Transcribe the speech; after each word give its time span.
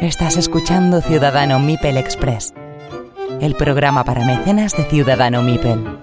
Estás 0.00 0.36
escuchando 0.36 1.00
Ciudadano 1.00 1.58
Mipel 1.60 1.96
Express, 1.96 2.52
el 3.40 3.54
programa 3.54 4.04
para 4.04 4.24
mecenas 4.24 4.76
de 4.76 4.84
Ciudadano 4.84 5.42
Mipel. 5.42 6.01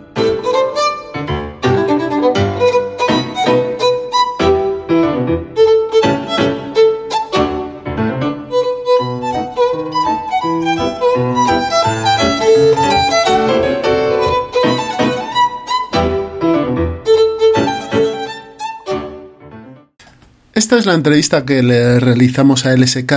Es 20.79 20.85
la 20.85 20.93
entrevista 20.93 21.43
que 21.43 21.61
le 21.61 21.99
realizamos 21.99 22.65
a 22.65 22.73
LSK, 22.73 23.11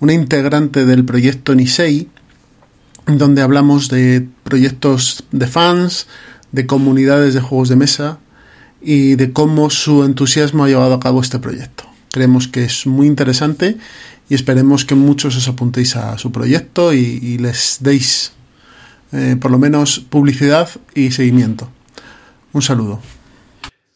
una 0.00 0.12
integrante 0.12 0.84
del 0.84 1.06
proyecto 1.06 1.54
Nisei, 1.54 2.10
donde 3.06 3.40
hablamos 3.40 3.88
de 3.88 4.28
proyectos 4.42 5.24
de 5.32 5.46
fans, 5.46 6.06
de 6.52 6.66
comunidades 6.66 7.32
de 7.32 7.40
juegos 7.40 7.70
de 7.70 7.76
mesa 7.76 8.18
y 8.82 9.14
de 9.14 9.32
cómo 9.32 9.70
su 9.70 10.04
entusiasmo 10.04 10.64
ha 10.64 10.68
llevado 10.68 10.92
a 10.92 11.00
cabo 11.00 11.22
este 11.22 11.38
proyecto. 11.38 11.84
Creemos 12.10 12.48
que 12.48 12.64
es 12.64 12.86
muy 12.86 13.06
interesante 13.06 13.78
y 14.28 14.34
esperemos 14.34 14.84
que 14.84 14.94
muchos 14.94 15.36
os 15.36 15.48
apuntéis 15.48 15.96
a 15.96 16.18
su 16.18 16.32
proyecto 16.32 16.92
y, 16.92 17.38
les 17.38 17.78
deis 17.80 18.32
eh, 19.12 19.36
por 19.40 19.50
lo 19.50 19.58
menos 19.58 20.00
publicidad 20.00 20.68
y 20.94 21.12
seguimiento. 21.12 21.70
Un 22.52 22.60
saludo. 22.60 23.00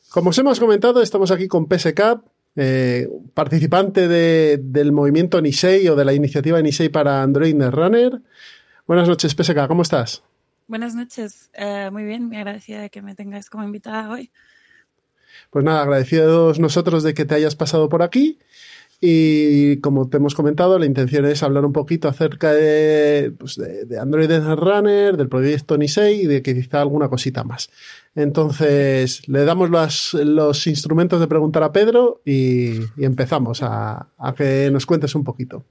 Como 0.08 0.30
os 0.30 0.38
hemos 0.38 0.58
comentado, 0.58 1.02
estamos 1.02 1.30
aquí 1.30 1.48
con 1.48 1.66
PSK, 1.68 2.22
eh, 2.60 3.08
participante 3.34 4.08
de, 4.08 4.58
del 4.60 4.90
movimiento 4.90 5.40
Nisei 5.40 5.86
o 5.88 5.94
de 5.94 6.04
la 6.04 6.12
iniciativa 6.12 6.60
Nisei 6.60 6.88
para 6.88 7.22
Android 7.22 7.54
Netrunner. 7.54 8.20
Buenas 8.84 9.06
noches, 9.06 9.32
PSK, 9.32 9.68
¿cómo 9.68 9.82
estás? 9.82 10.24
Buenas 10.66 10.96
noches, 10.96 11.50
eh, 11.54 11.88
muy 11.92 12.02
bien, 12.02 12.28
me 12.28 12.38
agradecida 12.38 12.80
de 12.80 12.90
que 12.90 13.00
me 13.00 13.14
tengáis 13.14 13.48
como 13.48 13.62
invitada 13.62 14.10
hoy. 14.10 14.32
Pues 15.50 15.64
nada, 15.64 15.82
agradecidos 15.82 16.58
nosotros 16.58 17.04
de 17.04 17.14
que 17.14 17.24
te 17.24 17.36
hayas 17.36 17.54
pasado 17.54 17.88
por 17.88 18.02
aquí. 18.02 18.40
Y 19.00 19.76
como 19.76 20.08
te 20.08 20.16
hemos 20.16 20.34
comentado, 20.34 20.76
la 20.80 20.86
intención 20.86 21.24
es 21.26 21.44
hablar 21.44 21.64
un 21.64 21.72
poquito 21.72 22.08
acerca 22.08 22.52
de, 22.52 23.32
pues 23.38 23.54
de, 23.54 23.84
de 23.84 24.00
Android 24.00 24.28
Runner, 24.32 25.16
del 25.16 25.28
proyecto 25.28 25.78
Nisei 25.78 26.22
y 26.22 26.26
de 26.26 26.42
quizá 26.42 26.80
alguna 26.80 27.08
cosita 27.08 27.44
más. 27.44 27.70
Entonces, 28.18 29.28
le 29.28 29.44
damos 29.44 29.70
los, 29.70 30.14
los 30.14 30.66
instrumentos 30.66 31.20
de 31.20 31.28
preguntar 31.28 31.62
a 31.62 31.70
Pedro 31.70 32.20
y, 32.24 32.80
y 32.96 33.04
empezamos 33.04 33.62
a, 33.62 34.08
a, 34.18 34.34
que 34.34 34.68
nos 34.72 34.86
cuentes 34.86 35.14
un 35.14 35.22
poquito. 35.22 35.64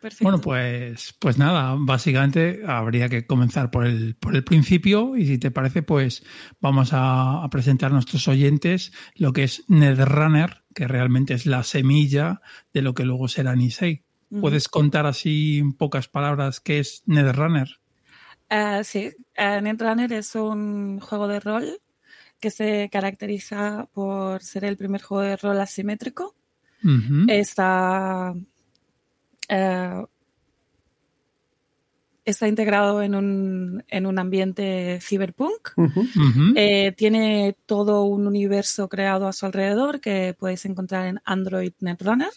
Perfecto. 0.00 0.24
Bueno, 0.24 0.40
pues, 0.40 1.14
pues 1.20 1.38
nada, 1.38 1.76
básicamente 1.78 2.62
habría 2.66 3.08
que 3.08 3.28
comenzar 3.28 3.70
por 3.70 3.86
el, 3.86 4.16
por 4.16 4.34
el 4.34 4.42
principio 4.42 5.16
y 5.16 5.24
si 5.24 5.38
te 5.38 5.52
parece, 5.52 5.84
pues 5.84 6.24
vamos 6.60 6.92
a, 6.92 7.44
a 7.44 7.48
presentar 7.48 7.92
a 7.92 7.94
nuestros 7.94 8.26
oyentes 8.26 8.92
lo 9.14 9.32
que 9.32 9.44
es 9.44 9.62
Netrunner, 9.68 10.64
que 10.74 10.88
realmente 10.88 11.32
es 11.32 11.46
la 11.46 11.62
semilla 11.62 12.40
de 12.72 12.82
lo 12.82 12.94
que 12.94 13.04
luego 13.04 13.28
será 13.28 13.54
Nisei. 13.54 14.02
¿Puedes 14.40 14.68
contar 14.68 15.06
así 15.06 15.58
en 15.58 15.72
pocas 15.74 16.08
palabras 16.08 16.58
qué 16.58 16.80
es 16.80 17.04
Netrunner? 17.06 17.68
Uh, 18.50 18.82
sí, 18.82 19.12
uh, 19.38 19.60
Netrunner 19.62 20.12
es 20.12 20.34
un 20.34 20.98
juego 20.98 21.28
de 21.28 21.38
rol 21.38 21.78
que 22.40 22.50
se 22.50 22.88
caracteriza 22.90 23.88
por 23.92 24.42
ser 24.42 24.64
el 24.64 24.76
primer 24.76 25.02
juego 25.02 25.22
de 25.22 25.36
rol 25.36 25.60
asimétrico. 25.60 26.34
Uh 26.82 26.88
-huh. 26.88 27.30
Está, 27.30 28.34
uh, 29.50 30.06
está 32.24 32.48
integrado 32.48 33.02
en 33.02 33.14
un, 33.14 33.84
en 33.88 34.06
un 34.06 34.18
ambiente 34.18 34.98
cyberpunk. 35.00 35.70
-huh. 35.76 36.52
Eh, 36.56 36.92
tiene 36.92 37.56
todo 37.66 38.04
un 38.04 38.26
universo 38.26 38.88
creado 38.88 39.26
a 39.26 39.32
su 39.32 39.46
alrededor 39.46 40.00
que 40.00 40.34
podéis 40.38 40.64
encontrar 40.66 41.06
en 41.06 41.20
Android 41.24 41.72
Netrunner. 41.80 42.32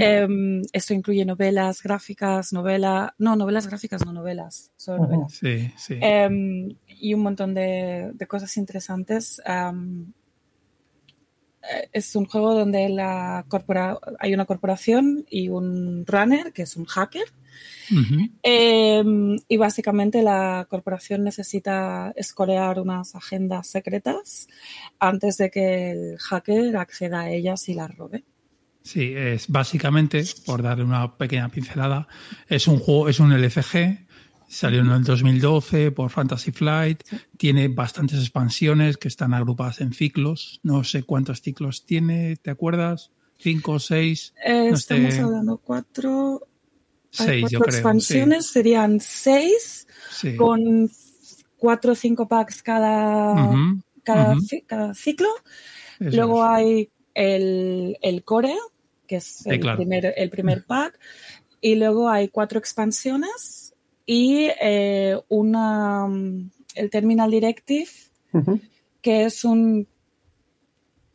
Eh, 0.00 0.28
esto 0.72 0.94
incluye 0.94 1.24
novelas 1.24 1.82
gráficas, 1.82 2.52
novela, 2.52 3.14
no, 3.18 3.34
novelas 3.34 3.66
gráficas, 3.66 4.04
no 4.06 4.12
novelas, 4.12 4.70
solo 4.76 4.98
novelas. 4.98 5.32
Sí, 5.32 5.72
sí. 5.76 5.98
Eh, 6.00 6.76
y 7.00 7.14
un 7.14 7.22
montón 7.22 7.54
de, 7.54 8.10
de 8.14 8.26
cosas 8.26 8.56
interesantes. 8.56 9.40
Um, 9.46 10.12
es 11.92 12.14
un 12.16 12.26
juego 12.26 12.54
donde 12.54 12.88
la 12.88 13.44
corpora, 13.48 13.98
hay 14.18 14.32
una 14.34 14.46
corporación 14.46 15.26
y 15.28 15.48
un 15.48 16.04
runner, 16.06 16.52
que 16.52 16.62
es 16.62 16.76
un 16.76 16.86
hacker. 16.86 17.24
Uh 17.90 17.94
-huh. 17.94 18.30
eh, 18.42 19.36
y 19.48 19.56
básicamente 19.56 20.22
la 20.22 20.66
corporación 20.68 21.24
necesita 21.24 22.12
escorear 22.14 22.78
unas 22.78 23.14
agendas 23.14 23.66
secretas 23.66 24.46
antes 25.00 25.38
de 25.38 25.50
que 25.50 25.90
el 25.90 26.18
hacker 26.18 26.76
acceda 26.76 27.22
a 27.22 27.30
ellas 27.30 27.68
y 27.68 27.74
las 27.74 27.96
robe. 27.96 28.24
Sí, 28.82 29.12
es 29.14 29.48
básicamente, 29.48 30.24
por 30.46 30.62
darle 30.62 30.84
una 30.84 31.16
pequeña 31.16 31.48
pincelada, 31.48 32.08
es 32.48 32.68
un 32.68 32.78
juego, 32.78 33.08
es 33.08 33.20
un 33.20 33.32
LCG, 33.32 34.06
salió 34.48 34.80
en 34.80 34.90
el 34.90 35.04
2012 35.04 35.92
por 35.92 36.10
Fantasy 36.10 36.52
Flight, 36.52 37.02
sí. 37.04 37.16
tiene 37.36 37.68
bastantes 37.68 38.18
expansiones 38.18 38.96
que 38.96 39.08
están 39.08 39.34
agrupadas 39.34 39.80
en 39.80 39.92
ciclos, 39.92 40.60
no 40.62 40.82
sé 40.84 41.02
cuántos 41.02 41.42
ciclos 41.42 41.84
tiene, 41.84 42.36
¿te 42.36 42.50
acuerdas? 42.50 43.12
¿Cinco 43.38 43.72
o 43.72 43.78
seis? 43.78 44.34
Eh, 44.44 44.70
no 44.70 44.76
estamos 44.76 45.14
sé. 45.14 45.20
hablando 45.20 45.58
cuatro, 45.58 46.48
seis, 47.10 47.42
cuatro 47.42 47.48
yo 47.48 47.60
creo, 47.60 47.74
expansiones, 47.74 48.46
sí. 48.46 48.52
serían 48.54 49.00
seis, 49.00 49.86
sí. 50.10 50.34
con 50.34 50.90
cuatro 51.58 51.92
o 51.92 51.94
cinco 51.94 52.26
packs 52.26 52.62
cada, 52.62 53.32
uh 53.32 53.54
-huh. 53.54 53.82
cada, 54.02 54.32
uh 54.32 54.38
-huh. 54.38 54.64
cada, 54.66 54.94
ciclo. 54.94 55.28
Eso 56.00 56.16
Luego 56.16 56.42
es. 56.44 56.50
hay 56.50 56.90
el, 57.14 57.98
el 58.00 58.24
core, 58.24 58.56
que 59.06 59.16
es 59.16 59.46
el, 59.46 59.60
claro. 59.60 59.76
primer, 59.76 60.14
el 60.16 60.30
primer 60.30 60.64
pack, 60.66 60.98
y 61.60 61.74
luego 61.74 62.08
hay 62.08 62.28
cuatro 62.28 62.58
expansiones 62.58 63.74
y 64.10 64.48
eh, 64.58 65.20
una, 65.28 66.08
el 66.74 66.90
Terminal 66.90 67.30
Directive, 67.30 67.90
uh 68.32 68.38
-huh. 68.38 68.60
que 69.02 69.24
es 69.26 69.44
un... 69.44 69.86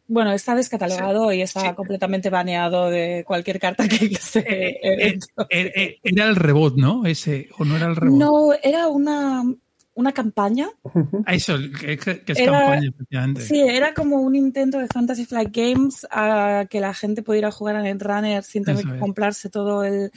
Bueno, 0.07 0.31
está 0.31 0.53
descatalogado 0.53 1.31
sí. 1.31 1.37
y 1.37 1.41
está 1.41 1.61
sí. 1.61 1.73
completamente 1.73 2.29
baneado 2.29 2.91
de 2.91 3.23
cualquier 3.25 3.59
carta 3.59 3.87
que 3.87 3.97
se... 4.21 4.39
Eh, 4.41 4.79
eh, 4.83 5.19
eh, 5.49 5.97
era 6.03 6.29
el 6.29 6.35
rebot, 6.35 6.75
¿no? 6.75 7.07
Ese, 7.07 7.49
¿O 7.57 7.65
no 7.65 7.77
era 7.77 7.87
el 7.87 7.95
rebot? 7.95 8.19
No, 8.19 8.53
era 8.61 8.87
una, 8.89 9.43
una 9.95 10.11
campaña. 10.11 10.69
Ah, 11.25 11.35
eso, 11.35 11.55
que, 11.79 11.97
que 11.97 12.23
es 12.25 12.39
era, 12.39 12.59
campaña, 12.59 12.89
efectivamente. 12.89 13.41
Sí, 13.41 13.59
era 13.59 13.93
como 13.93 14.17
un 14.17 14.35
intento 14.35 14.79
de 14.79 14.87
Fantasy 14.87 15.25
Flight 15.25 15.55
Games 15.55 16.07
a 16.09 16.65
que 16.69 16.79
la 16.79 16.93
gente 16.93 17.21
pudiera 17.21 17.51
jugar 17.51 17.75
a 17.75 17.81
Netrunner 17.81 18.43
sin 18.43 18.63
tener 18.63 18.81
eso 18.81 18.93
que 18.93 18.99
comprarse 18.99 19.49
todo 19.49 19.83
el, 19.83 20.11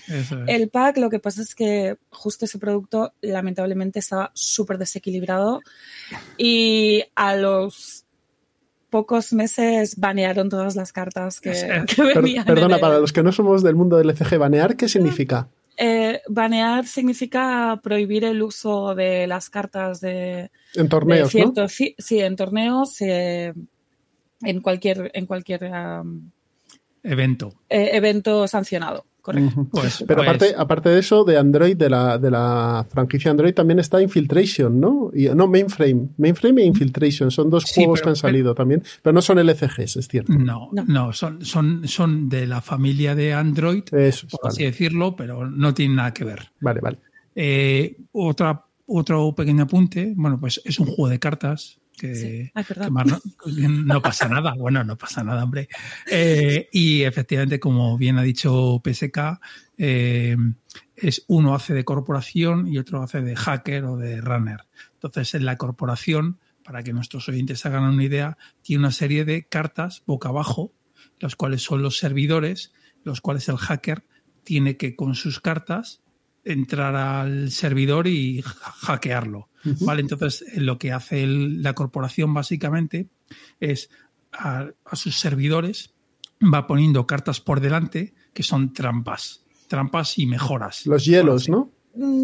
el, 0.46 0.68
pack. 0.68 0.98
Lo 0.98 1.10
que 1.10 1.18
pasa 1.18 1.42
es 1.42 1.54
que 1.54 1.96
justo 2.10 2.46
ese 2.46 2.58
producto 2.58 3.12
lamentablemente 3.20 3.98
estaba 3.98 4.30
súper 4.34 4.78
desequilibrado 4.78 5.60
y 6.38 7.04
a 7.14 7.36
los 7.36 8.04
pocos 8.88 9.32
meses 9.32 9.96
banearon 9.96 10.48
todas 10.48 10.74
las 10.74 10.92
cartas 10.92 11.40
que, 11.40 11.84
que 11.86 12.02
venían. 12.02 12.44
Per 12.44 12.54
perdona, 12.54 12.78
para 12.78 12.98
los 12.98 13.12
que 13.12 13.22
no 13.22 13.32
somos 13.32 13.62
del 13.62 13.74
mundo 13.74 13.98
del 13.98 14.10
ECG, 14.10 14.38
¿banear 14.38 14.76
qué 14.76 14.88
significa? 14.88 15.48
Eh, 15.76 16.22
banear 16.28 16.86
significa 16.86 17.78
prohibir 17.82 18.24
el 18.24 18.42
uso 18.42 18.94
de 18.94 19.26
las 19.26 19.50
cartas 19.50 20.00
de. 20.00 20.50
En 20.74 20.88
torneos, 20.88 21.28
de 21.28 21.38
cierto, 21.38 21.62
¿no? 21.62 21.68
Sí, 21.68 21.94
sí, 21.98 22.20
en 22.20 22.34
torneos, 22.34 23.00
eh, 23.02 23.52
en 24.42 24.60
cualquier, 24.60 25.10
en 25.12 25.26
cualquier 25.26 25.64
um, 25.64 26.30
evento. 27.02 27.52
Eh, 27.68 27.90
evento 27.92 28.48
sancionado. 28.48 29.04
Correcto. 29.26 29.66
Pues, 29.72 30.04
Pero 30.06 30.18
pues... 30.18 30.28
Aparte, 30.28 30.54
aparte 30.56 30.88
de 30.90 31.00
eso, 31.00 31.24
de 31.24 31.36
Android, 31.36 31.76
de 31.76 31.90
la, 31.90 32.16
de 32.16 32.30
la 32.30 32.86
franquicia 32.88 33.28
Android, 33.28 33.52
también 33.52 33.80
está 33.80 34.00
Infiltration, 34.00 34.78
¿no? 34.78 35.10
Y, 35.12 35.24
no, 35.30 35.48
Mainframe. 35.48 36.10
Mainframe 36.16 36.62
e 36.62 36.66
Infiltration 36.66 37.32
son 37.32 37.50
dos 37.50 37.64
sí, 37.64 37.80
juegos 37.80 37.98
pero, 37.98 38.04
que 38.04 38.10
han 38.10 38.16
salido 38.16 38.54
pero, 38.54 38.54
también. 38.54 38.84
Pero 39.02 39.14
no 39.14 39.20
son 39.20 39.40
LCGs, 39.40 39.96
es 39.96 40.06
cierto. 40.06 40.32
No, 40.32 40.68
no, 40.70 40.84
no, 40.84 41.12
son, 41.12 41.44
son, 41.44 41.88
son 41.88 42.28
de 42.28 42.46
la 42.46 42.60
familia 42.60 43.16
de 43.16 43.34
Android, 43.34 43.82
eso, 43.92 44.28
por 44.28 44.42
vale. 44.44 44.52
así 44.52 44.62
decirlo, 44.62 45.16
pero 45.16 45.50
no 45.50 45.74
tienen 45.74 45.96
nada 45.96 46.14
que 46.14 46.24
ver. 46.24 46.52
Vale, 46.60 46.80
vale. 46.80 46.98
Eh, 47.34 47.96
otra, 48.12 48.64
otro 48.86 49.34
pequeño 49.34 49.64
apunte, 49.64 50.14
bueno, 50.14 50.38
pues 50.38 50.62
es 50.64 50.78
un 50.78 50.86
juego 50.86 51.08
de 51.08 51.18
cartas. 51.18 51.80
Que, 51.96 52.52
no, 53.68 54.02
pasa 54.02 54.28
nada. 54.28 54.54
Bueno, 54.54 54.84
no 54.84 54.96
pasa 54.96 55.24
nada, 55.24 55.44
hombre. 55.44 55.68
Eh, 56.10 56.68
y 56.72 57.02
efectivamente, 57.02 57.58
como 57.58 57.96
bien 57.96 58.18
ha 58.18 58.22
dicho 58.22 58.80
PSK, 58.84 59.40
eh, 59.78 60.36
es 60.94 61.24
uno 61.28 61.54
hace 61.54 61.74
de 61.74 61.84
corporación 61.84 62.66
y 62.68 62.78
otro 62.78 63.02
hace 63.02 63.22
de 63.22 63.36
hacker 63.36 63.84
o 63.84 63.96
de 63.96 64.20
runner. 64.20 64.66
Entonces, 64.94 65.34
en 65.34 65.44
la 65.44 65.56
corporación, 65.56 66.38
para 66.62 66.82
que 66.82 66.92
nuestros 66.92 67.28
oyentes 67.28 67.64
hagan 67.64 67.84
una 67.84 68.04
idea, 68.04 68.38
tiene 68.62 68.80
una 68.80 68.92
serie 68.92 69.24
de 69.24 69.46
cartas 69.46 70.02
boca 70.06 70.28
abajo, 70.28 70.72
los 71.18 71.36
cuales 71.36 71.62
son 71.62 71.82
los 71.82 71.98
servidores, 71.98 72.72
los 73.04 73.20
cuales 73.20 73.48
el 73.48 73.56
hacker 73.56 74.04
tiene 74.44 74.76
que 74.76 74.96
con 74.96 75.14
sus 75.14 75.40
cartas 75.40 76.02
entrar 76.46 76.94
al 76.94 77.50
servidor 77.50 78.06
y 78.06 78.42
hackearlo. 78.42 79.48
¿vale? 79.80 80.00
Entonces, 80.00 80.44
lo 80.56 80.78
que 80.78 80.92
hace 80.92 81.26
la 81.26 81.74
corporación 81.74 82.32
básicamente 82.32 83.08
es 83.60 83.90
a, 84.32 84.70
sus 84.92 85.18
servidores 85.18 85.92
va 86.42 86.66
poniendo 86.66 87.06
cartas 87.06 87.40
por 87.40 87.60
delante 87.60 88.14
que 88.32 88.42
son 88.42 88.72
trampas, 88.72 89.44
trampas 89.66 90.18
y 90.18 90.26
mejoras. 90.26 90.86
Los 90.86 91.04
hielos, 91.04 91.48
¿no? 91.48 91.70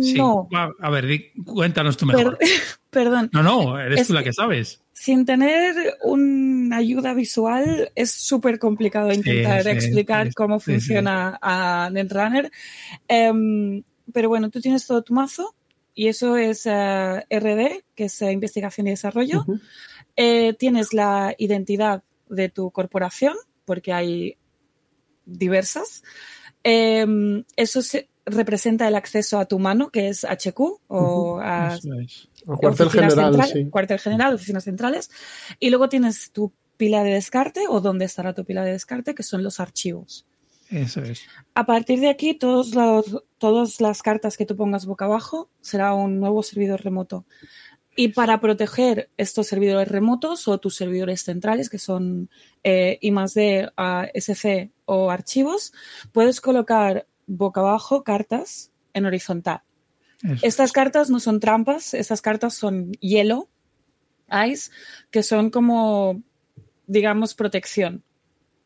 Sí. 0.03 0.15
No. 0.15 0.49
A 0.53 0.91
ver, 0.91 1.33
cuéntanos 1.45 1.97
tú 1.97 2.05
mejor. 2.05 2.39
perdón. 2.91 3.31
No, 3.33 3.43
no, 3.43 3.79
eres 3.79 4.07
tú 4.07 4.13
la 4.13 4.23
que 4.23 4.35
sabes. 4.35 4.83
Sin 4.93 5.25
tener 5.25 5.97
una 6.03 6.77
ayuda 6.77 7.15
visual 7.15 7.91
es 7.95 8.11
súper 8.13 8.59
complicado 8.59 9.11
intentar 9.11 9.67
explicar 9.67 10.35
cómo 10.35 10.61
funciona 10.61 11.39
a 11.41 11.89
Netrunner. 11.91 12.53
Em, 13.09 13.83
pero 14.12 14.28
bueno, 14.28 14.50
tú 14.50 14.60
tienes 14.60 14.87
todo 14.87 15.02
tu 15.02 15.14
mazo 15.14 15.54
y 15.94 16.08
eso 16.08 16.37
es 16.37 16.66
eh, 16.66 17.25
RD, 17.31 17.84
que 17.94 18.04
es 18.04 18.22
eh, 18.22 18.32
investigación 18.32 18.87
y 18.87 18.90
desarrollo. 18.90 19.44
Eh, 20.16 20.54
tienes 20.54 20.94
la 20.94 21.34
identidad 21.38 22.02
de 22.28 22.49
tu 22.49 22.70
corporación, 22.70 23.37
porque 23.64 23.93
hay 23.93 24.37
diversas. 25.26 26.02
Em, 26.62 27.44
eso 27.56 27.81
representa 28.25 28.88
el 28.88 28.94
acceso 28.94 29.38
a 29.38 29.46
tu 29.46 29.58
mano, 29.58 29.90
que 29.90 30.08
es 30.08 30.25
HQ 30.25 30.60
o 30.88 31.40
a, 31.40 31.78
cuartel 32.46 32.88
general, 32.88 33.44
sí. 33.44 33.69
cuartel 33.69 33.99
general, 33.99 34.34
oficinas 34.34 34.64
centrales. 34.64 35.10
Y 35.60 35.70
luego 35.70 35.88
tienes 35.88 36.31
tu 36.31 36.52
pila 36.76 37.04
de 37.04 37.12
descarte 37.12 37.66
o 37.69 37.81
dónde 37.81 38.06
estará 38.06 38.32
tu 38.32 38.44
pila 38.44 38.64
de 38.64 38.72
descarte, 38.72 39.14
que 39.14 39.22
son 39.22 39.43
los 39.43 39.60
archivos. 39.60 40.26
Eso 40.73 41.03
es. 41.03 41.27
A 41.55 41.67
partir 41.67 42.01
de 42.01 42.09
aquí, 42.09 42.33
todos 42.33 42.75
los, 42.75 43.23
todas 43.37 43.81
las 43.81 44.01
cartas 44.01 44.39
que 44.39 44.47
tú 44.47 44.57
pongas 44.57 44.87
boca 44.87 45.05
abajo 45.05 45.51
será 45.61 45.93
un 45.93 46.19
nuevo 46.19 46.43
servidor 46.43 46.83
remoto. 46.83 47.27
Y 47.95 48.09
para 48.09 48.41
proteger 48.41 49.11
estos 49.19 49.49
servidores 49.49 49.89
remotos 49.89 50.49
o 50.49 50.59
tus 50.59 50.77
servidores 50.77 51.23
centrales, 51.23 51.69
que 51.69 51.79
son 51.79 52.31
eh, 52.65 52.99
I 53.03 53.11
más 53.11 53.35
D, 53.35 53.71
SC 54.15 54.71
o 54.87 55.11
archivos, 55.11 55.75
puedes 56.11 56.41
colocar 56.41 57.07
boca 57.27 57.61
abajo 57.61 58.03
cartas 58.03 58.73
en 58.95 59.05
horizontal. 59.05 59.63
Estas 60.41 60.73
cartas 60.73 61.11
no 61.11 61.21
son 61.21 61.41
trampas, 61.41 61.95
estas 61.95 62.23
cartas 62.23 62.55
son 62.55 62.93
hielo, 63.01 63.49
ice, 64.47 64.71
que 65.11 65.23
son 65.23 65.51
como, 65.51 66.23
digamos, 66.87 67.35
protección. 67.35 68.05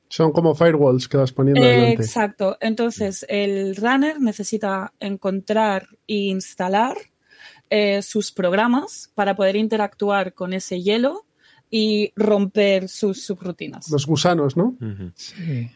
Son 0.08 0.32
como 0.32 0.54
firewalls 0.54 1.08
que 1.08 1.16
vas 1.16 1.32
poniendo 1.32 1.62
adelante. 1.62 2.02
Exacto. 2.02 2.56
Entonces, 2.60 3.26
el 3.28 3.74
runner 3.76 4.20
necesita 4.20 4.92
encontrar 5.00 5.88
e 6.06 6.14
instalar 6.14 6.96
eh, 7.70 8.02
sus 8.02 8.30
programas 8.30 9.10
para 9.14 9.34
poder 9.34 9.56
interactuar 9.56 10.34
con 10.34 10.52
ese 10.52 10.80
hielo 10.80 11.26
y 11.70 12.12
romper 12.14 12.88
sus 12.88 13.24
subrutinas. 13.24 13.90
Los 13.90 14.06
gusanos, 14.06 14.56
¿no? 14.56 14.76
Sí. 15.16 15.68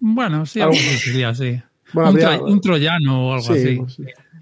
Bueno, 0.00 0.46
sí, 0.46 0.60
algo 0.60 0.74
sería 0.74 1.30
así. 1.30 1.60
un, 1.94 2.60
troyano 2.60 3.28
o 3.28 3.34
algo 3.34 3.52
así. 3.52 3.80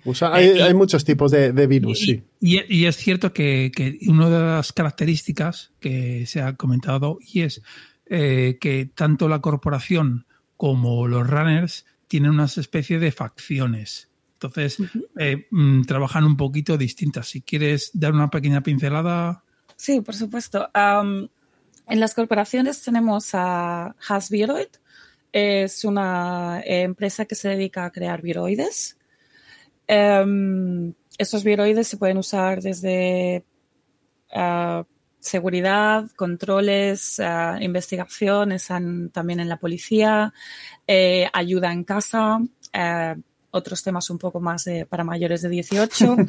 Pues 0.04 0.22
hay, 0.22 0.74
muchos 0.74 1.04
tipos 1.04 1.32
de, 1.32 1.66
virus, 1.66 2.00
sí. 2.00 2.22
Y, 2.40 2.84
es 2.84 2.96
cierto 2.96 3.32
que, 3.32 3.72
que, 3.74 3.98
una 4.08 4.28
de 4.28 4.38
las 4.38 4.72
características 4.72 5.72
que 5.80 6.26
se 6.26 6.42
ha 6.42 6.54
comentado 6.56 7.18
y 7.20 7.40
es 7.40 7.62
eh, 8.08 8.58
que 8.60 8.90
tanto 8.94 9.28
la 9.28 9.40
corporación 9.40 10.26
como 10.56 11.06
los 11.06 11.28
runners 11.28 11.86
tienen 12.08 12.30
unas 12.30 12.56
especies 12.58 13.00
de 13.00 13.12
facciones. 13.12 14.08
Entonces, 14.34 14.76
eh, 15.18 15.46
mm, 15.50 15.82
trabajan 15.82 16.24
un 16.24 16.36
poquito 16.36 16.76
distintas. 16.76 17.28
Si 17.28 17.42
quieres 17.42 17.90
dar 17.94 18.12
una 18.12 18.30
pequeña 18.30 18.62
pincelada. 18.62 19.42
Sí, 19.76 20.00
por 20.00 20.14
supuesto. 20.14 20.70
en 20.74 22.00
las 22.00 22.14
corporaciones 22.14 22.82
tenemos 22.82 23.30
a 23.32 23.94
Hasbiroid. 24.08 24.68
Es 25.32 25.84
una 25.84 26.62
empresa 26.64 27.24
que 27.24 27.34
se 27.34 27.48
dedica 27.48 27.84
a 27.84 27.90
crear 27.90 28.22
viroides. 28.22 28.96
Um, 29.88 30.92
estos 31.18 31.44
viroides 31.44 31.86
se 31.88 31.96
pueden 31.96 32.18
usar 32.18 32.60
desde 32.60 33.44
ah, 34.32 34.84
seguridad, 35.26 36.08
controles, 36.16 37.20
investigación, 37.60 38.52
están 38.52 39.10
también 39.10 39.40
en 39.40 39.48
la 39.48 39.58
policía, 39.58 40.32
eh, 40.86 41.28
ayuda 41.32 41.72
en 41.72 41.84
casa, 41.84 42.40
eh, 42.72 43.16
otros 43.50 43.82
temas 43.82 44.08
un 44.10 44.18
poco 44.18 44.38
más 44.40 44.66
para 44.88 45.04
mayores 45.04 45.42
de 45.42 45.48
18. 45.48 46.16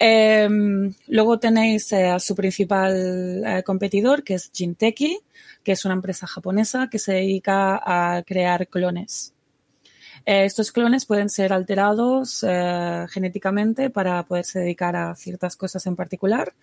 Em, 0.00 0.94
luego 1.08 1.40
tenéis 1.40 1.90
eh, 1.90 2.06
a 2.06 2.20
su 2.20 2.36
principal 2.36 3.62
competidor, 3.66 4.22
que 4.22 4.34
es 4.34 4.48
Jinteki, 4.54 5.18
que 5.64 5.72
es 5.72 5.84
una 5.84 5.94
empresa 5.94 6.28
japonesa 6.28 6.88
que 6.88 7.00
se 7.00 7.14
dedica 7.14 7.80
a 7.84 8.22
crear 8.22 8.68
clones. 8.68 9.34
Eh, 10.24 10.44
estos 10.44 10.72
clones 10.72 11.06
pueden 11.06 11.28
ser 11.30 11.52
alterados 11.52 12.44
eh, 12.46 13.06
genéticamente 13.10 13.90
para 13.90 14.22
poderse 14.24 14.60
dedicar 14.60 14.96
a 14.96 15.14
ciertas 15.14 15.56
cosas 15.56 15.86
en 15.86 15.96
particular. 15.96 16.54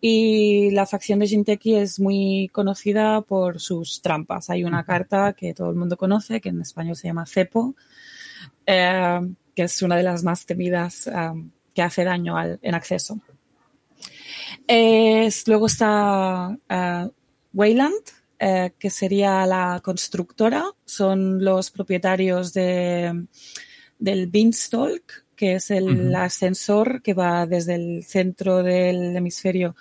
Y 0.00 0.70
la 0.72 0.86
facción 0.86 1.18
de 1.18 1.26
Jinteki 1.26 1.76
es 1.76 2.00
muy 2.00 2.50
conocida 2.52 3.20
por 3.22 3.60
sus 3.60 4.00
trampas. 4.02 4.50
Hay 4.50 4.64
una 4.64 4.84
carta 4.84 5.32
que 5.32 5.54
todo 5.54 5.70
el 5.70 5.76
mundo 5.76 5.96
conoce, 5.96 6.40
que 6.40 6.48
en 6.50 6.60
español 6.60 6.96
se 6.96 7.08
llama 7.08 7.26
Cepo, 7.26 7.74
eh, 8.66 9.20
que 9.54 9.62
es 9.62 9.82
una 9.82 9.96
de 9.96 10.02
las 10.02 10.22
más 10.22 10.46
temidas 10.46 11.08
que 11.74 11.82
hace 11.82 12.04
daño 12.04 12.36
en 12.40 12.74
acceso. 12.74 13.20
luego 15.46 15.66
está 15.66 16.56
Wayland, 17.52 18.23
eh, 18.38 18.72
que 18.78 18.90
sería 18.90 19.46
la 19.46 19.80
constructora, 19.82 20.64
son 20.84 21.44
los 21.44 21.70
propietarios 21.70 22.52
de, 22.52 23.26
del 23.98 24.26
Beanstalk, 24.28 25.24
que 25.36 25.54
es 25.56 25.70
el 25.70 26.14
ascensor 26.14 27.02
que 27.02 27.14
va 27.14 27.46
desde 27.46 27.74
el 27.74 28.04
centro 28.04 28.62
del 28.62 29.16
hemisferio 29.16 29.74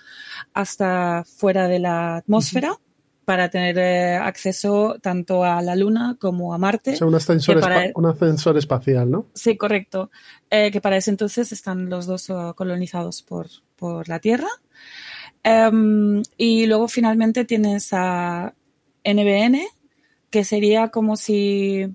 hasta 0.54 1.24
fuera 1.26 1.68
de 1.68 1.80
la 1.80 2.18
atmósfera. 2.18 2.78
para 3.26 3.50
tener 3.50 3.78
eh, 3.78 4.18
acceso 4.18 4.98
tanto 5.02 5.46
a 5.46 5.62
la 5.62 5.78
Luna 5.78 6.18
como 6.20 6.54
a 6.54 6.58
Marte. 6.58 6.92
O 6.92 6.96
sea, 6.98 7.08
un 7.08 7.16
ascensor, 7.16 7.62
un 7.96 8.06
ascensor 8.06 8.58
espacial, 8.58 9.10
¿no? 9.10 9.28
Sí, 9.34 9.56
correcto. 9.56 10.12
Eh, 10.50 10.72
que 10.72 10.82
para 10.82 10.98
ese 10.98 11.12
entonces 11.12 11.54
están 11.54 11.90
los 11.90 12.06
dos 12.06 12.28
colonizados 12.56 13.22
por, 13.22 13.48
por 13.78 14.10
la 14.10 14.20
Tierra. 14.20 14.50
Em, 15.44 16.24
y 16.38 16.66
luego 16.68 16.88
finalmente 16.88 17.46
tienes 17.46 17.90
a 17.92 18.54
NBN, 19.04 19.62
que 20.30 20.46
sería 20.46 20.88
como 20.90 21.18
si 21.18 21.88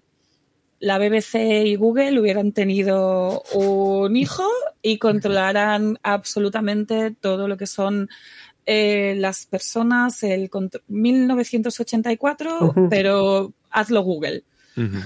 la 0.81 0.99
BBC 0.99 1.67
y 1.67 1.77
Google 1.77 2.21
hubieran 2.21 2.53
tenido 2.53 3.43
un 3.55 4.17
hijo 4.17 4.45
y 4.83 4.99
controlaran 4.99 5.99
absolutamente 6.03 7.11
todo 7.21 7.49
lo 7.49 7.57
que 7.57 7.67
son 7.67 8.09
eh, 8.67 9.15
las 9.17 9.47
personas, 9.47 10.23
el 10.23 10.51
1984, 10.89 12.75
pero 12.91 13.53
hazlo 13.71 14.03
Google. 14.03 14.45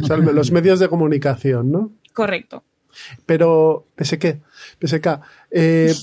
O 0.02 0.06
sea, 0.06 0.16
los 0.16 0.50
medios 0.50 0.80
de 0.80 0.88
comunicación, 0.88 1.70
¿no? 1.70 1.92
Correcto. 2.12 2.64
Pero, 3.24 3.86
PSK, 3.96 4.40
PSK, 4.80 5.20
eh, 5.50 5.94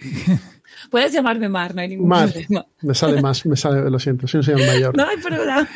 Puedes 0.92 1.10
llamarme 1.10 1.48
Mar, 1.48 1.74
no 1.74 1.80
hay 1.80 1.88
ningún 1.88 2.06
problema. 2.06 2.66
Me 2.82 2.94
sale 2.94 3.22
más, 3.22 3.46
me 3.46 3.56
sale, 3.56 3.88
lo 3.88 3.98
siento, 3.98 4.26
soy 4.26 4.40
un 4.40 4.44
señor 4.44 4.66
mayor. 4.66 4.94
No 4.94 5.06
hay 5.08 5.16
problema. 5.16 5.66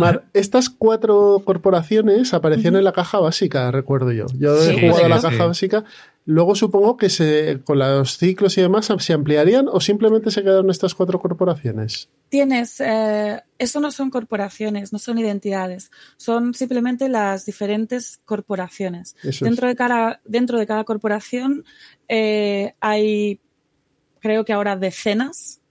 Mar, 0.00 0.24
estas 0.32 0.70
cuatro 0.70 1.42
corporaciones 1.44 2.32
aparecían 2.32 2.74
en 2.74 2.84
la 2.84 2.92
caja 2.92 3.18
básica, 3.18 3.70
recuerdo 3.70 4.10
yo. 4.10 4.24
Yo 4.38 4.56
he 4.56 4.88
jugado 4.88 5.04
a 5.04 5.08
la 5.10 5.20
caja 5.20 5.44
básica. 5.44 5.84
Luego 6.24 6.54
supongo 6.54 6.96
que 6.96 7.10
se, 7.10 7.60
con 7.62 7.78
los 7.78 8.16
ciclos 8.16 8.56
y 8.56 8.62
demás 8.62 8.90
se 8.98 9.12
ampliarían 9.12 9.66
o 9.70 9.80
simplemente 9.80 10.30
se 10.30 10.42
quedaron 10.42 10.70
estas 10.70 10.94
cuatro 10.94 11.20
corporaciones. 11.20 12.08
Tienes, 12.30 12.80
eh, 12.80 13.42
eso 13.58 13.80
no 13.80 13.90
son 13.90 14.08
corporaciones, 14.08 14.94
no 14.94 14.98
son 14.98 15.18
identidades, 15.18 15.90
son 16.16 16.54
simplemente 16.54 17.10
las 17.10 17.44
diferentes 17.44 18.20
corporaciones. 18.24 19.14
dentro, 19.40 19.68
de 19.68 19.76
cada, 19.76 20.20
dentro 20.24 20.58
de 20.58 20.66
cada 20.66 20.84
corporación 20.84 21.64
eh, 22.08 22.72
hay 22.80 23.40
creo 24.28 24.44
que 24.44 24.52
ahora 24.52 24.76
decenas 24.76 25.62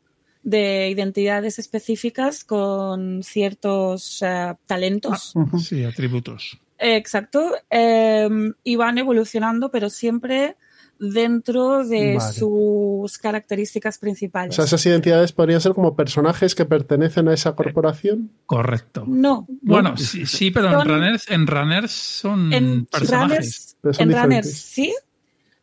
de 0.42 0.90
identidades 0.90 1.60
específicas 1.60 2.44
con 2.44 3.22
ciertos 3.22 4.24
eh, 4.24 4.56
talentos. 4.66 5.34
Ah, 5.36 5.60
sí, 5.60 5.84
atributos. 5.84 6.60
Exacto. 6.80 7.52
Em, 7.70 8.54
y 8.64 8.76
van 8.76 8.98
evolucionando, 8.98 9.70
pero 9.70 9.92
siempre 9.92 10.58
dentro 10.98 11.88
de 11.88 12.18
sus 12.20 13.20
características 13.20 14.00
principales. 14.00 14.54
O 14.54 14.56
sea, 14.56 14.66
esas 14.66 14.84
identidades 14.88 15.34
podrían 15.34 15.62
ser 15.62 15.74
como 15.74 15.96
personajes 15.96 16.56
que 16.56 16.66
pertenecen 16.66 17.28
a 17.28 17.36
esa 17.36 17.56
corporación. 17.56 18.32
Correcto. 18.48 19.04
No. 19.08 19.46
Bueno, 19.62 19.96
sí, 19.98 20.50
pero 20.50 20.82
en 20.82 20.88
runners, 20.88 21.30
en 21.30 21.46
runners 21.46 21.92
son 21.92 22.52
en 22.52 22.86
personajes. 22.88 23.78
en 23.84 24.12
runners 24.12 24.52
sí, 24.52 24.96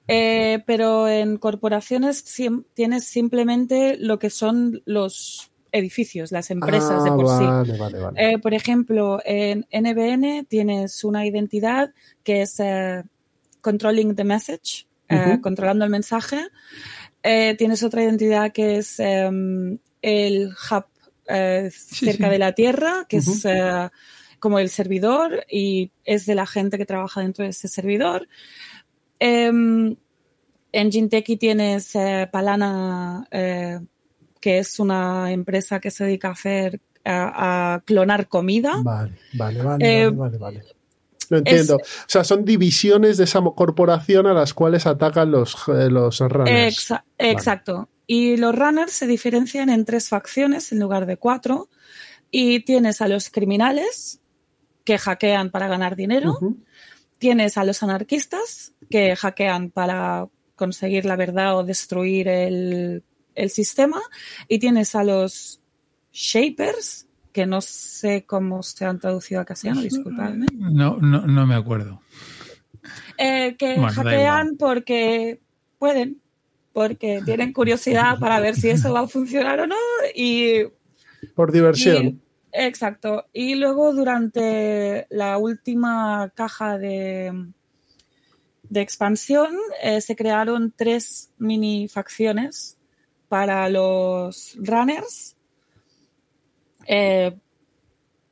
eh, 0.06 0.62
pero 0.66 1.08
en 1.08 1.38
corporaciones 1.38 2.25
tienes 2.75 3.04
simplemente 3.04 3.96
lo 3.99 4.18
que 4.18 4.30
son 4.30 4.82
los 4.84 5.50
edificios, 5.73 6.30
las 6.30 6.50
empresas 6.50 7.02
de 7.02 7.11
ah, 7.11 7.14
por 7.16 7.28
sí. 7.28 7.44
Eh, 8.16 8.38
por 8.38 8.54
ejemplo, 8.54 9.20
en 9.25 9.66
NBN 9.73 10.46
tienes 10.46 11.02
una 11.04 11.26
identidad 11.26 11.92
que 12.23 12.42
es 12.42 12.61
eh, 12.61 13.02
Controlling 13.61 14.14
the 14.14 14.25
Message, 14.25 14.87
controlando 15.42 15.84
el 15.84 15.90
mensaje. 15.90 16.49
tienes 17.23 17.82
otra 17.82 18.02
identidad 18.02 18.52
que 18.52 18.76
es 18.78 18.99
em, 19.00 19.78
el 20.02 20.49
hub 20.49 20.84
cerca 21.70 22.28
de 22.28 22.38
la 22.38 22.52
Tierra, 22.52 23.06
que 23.08 23.18
es 23.18 23.46
como 24.44 24.58
el 24.58 24.68
servidor 24.68 25.46
y 25.50 25.90
es 26.04 26.26
de 26.26 26.34
la 26.34 26.44
gente 26.44 26.76
que 26.76 26.84
trabaja 26.84 27.23
dentro 27.23 27.44
de 27.44 27.50
ese 27.52 27.66
servidor. 27.66 28.28
Eh, 29.18 29.97
en 30.75 30.90
Ginteki 30.90 31.37
tienes 31.37 31.94
eh, 31.94 32.28
Palana, 32.30 33.25
eh, 33.30 33.78
que 34.40 34.59
es 34.59 34.80
una 34.80 35.30
empresa 35.30 35.78
que 35.78 35.92
se 35.92 36.04
dedica 36.04 36.28
a 36.28 36.33
hacer 36.33 36.80
a, 37.04 37.80
clonar 37.85 38.26
comida. 38.26 38.73
Vale, 38.83 39.12
vale, 39.35 39.62
vale, 39.62 40.02
eh, 40.02 40.11
vale, 40.11 40.37
vale, 40.37 40.64
Lo 41.28 41.38
entiendo. 41.38 41.76
o 41.76 42.09
sea, 42.09 42.25
son 42.25 42.44
divisiones 42.44 43.18
de 43.18 43.25
esa 43.25 43.40
corporación 43.54 44.26
a 44.26 44.35
las 44.35 44.52
cuales 44.52 44.85
atacan 44.87 45.30
los, 45.30 45.56
los 45.68 46.18
runners. 46.18 46.92
exacto. 47.18 47.88
Y 48.09 48.37
los 48.37 48.52
runners 48.52 48.92
se 48.92 49.06
diferencian 49.06 49.71
en 49.71 49.85
tres 49.85 50.09
facciones 50.09 50.73
en 50.73 50.80
lugar 50.80 51.06
de 51.06 51.18
cuatro. 51.18 51.68
Y 52.33 52.61
tienes 52.64 53.00
a 53.00 53.06
los 53.06 53.30
criminales 53.30 54.21
que 54.83 54.99
hackean 54.99 55.50
para 55.50 55.68
ganar 55.68 55.94
dinero 55.94 56.37
tienes 57.18 57.56
a 57.56 57.64
los 57.64 57.83
anarquistas 57.83 58.73
que 58.90 59.16
hackean 59.16 59.71
para 59.71 60.28
conseguir 60.56 61.04
la 61.04 61.16
verdad 61.16 61.59
o 61.59 61.64
destruir 61.64 62.28
el, 62.28 63.02
sistema 63.49 64.00
y 64.47 64.61
tienes 64.61 64.94
a 64.94 65.02
los 65.02 65.61
shapers 66.12 67.09
que 67.33 67.47
no 67.47 67.61
sé 67.61 68.25
cómo 68.25 68.62
se 68.62 68.85
han 68.85 69.00
traducido 69.00 69.40
a 69.40 69.44
castellano, 69.44 69.83
disculpadme. 69.83 70.47
No, 70.54 70.99
no, 70.99 71.26
no 71.26 71.44
me 71.44 71.56
acuerdo. 71.56 72.00
Eh, 73.18 73.56
que 73.59 73.76
hackean 73.76 74.56
porque 74.56 75.40
pueden, 75.80 76.21
porque 76.73 77.23
tienen 77.25 77.52
curiosidad 77.52 78.21
para 78.21 78.38
ver 78.38 78.54
si 78.54 78.71
eso 78.71 78.92
va 78.92 79.00
a 79.00 79.09
funcionar 79.09 79.59
o 79.61 79.66
no 79.66 79.76
y... 80.14 80.62
Por 81.35 81.50
diversión. 81.50 82.21
Exacto. 82.56 83.26
Y 83.32 83.56
luego 83.56 83.92
durante 83.92 85.08
la 85.11 85.38
última 85.38 86.30
caja 86.37 86.78
de, 86.78 87.50
de 88.62 88.80
expansión 88.80 89.56
eh, 89.82 90.00
se 90.00 90.14
crearon 90.14 90.73
tres 90.75 91.32
mini 91.37 91.88
facciones 91.88 92.78
para 93.28 93.68
los 93.68 94.56
runners 94.61 95.34
eh, 96.87 97.37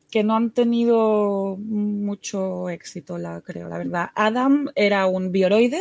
que 0.08 0.22
no 0.22 0.36
han 0.36 0.52
tenido 0.52 1.56
mucho 1.58 2.68
éxito, 2.68 3.18
la, 3.18 3.40
creo, 3.40 3.68
la 3.68 3.78
verdad. 3.78 4.10
Adam 4.14 4.68
era 4.76 5.06
un 5.06 5.32
bioroide 5.32 5.80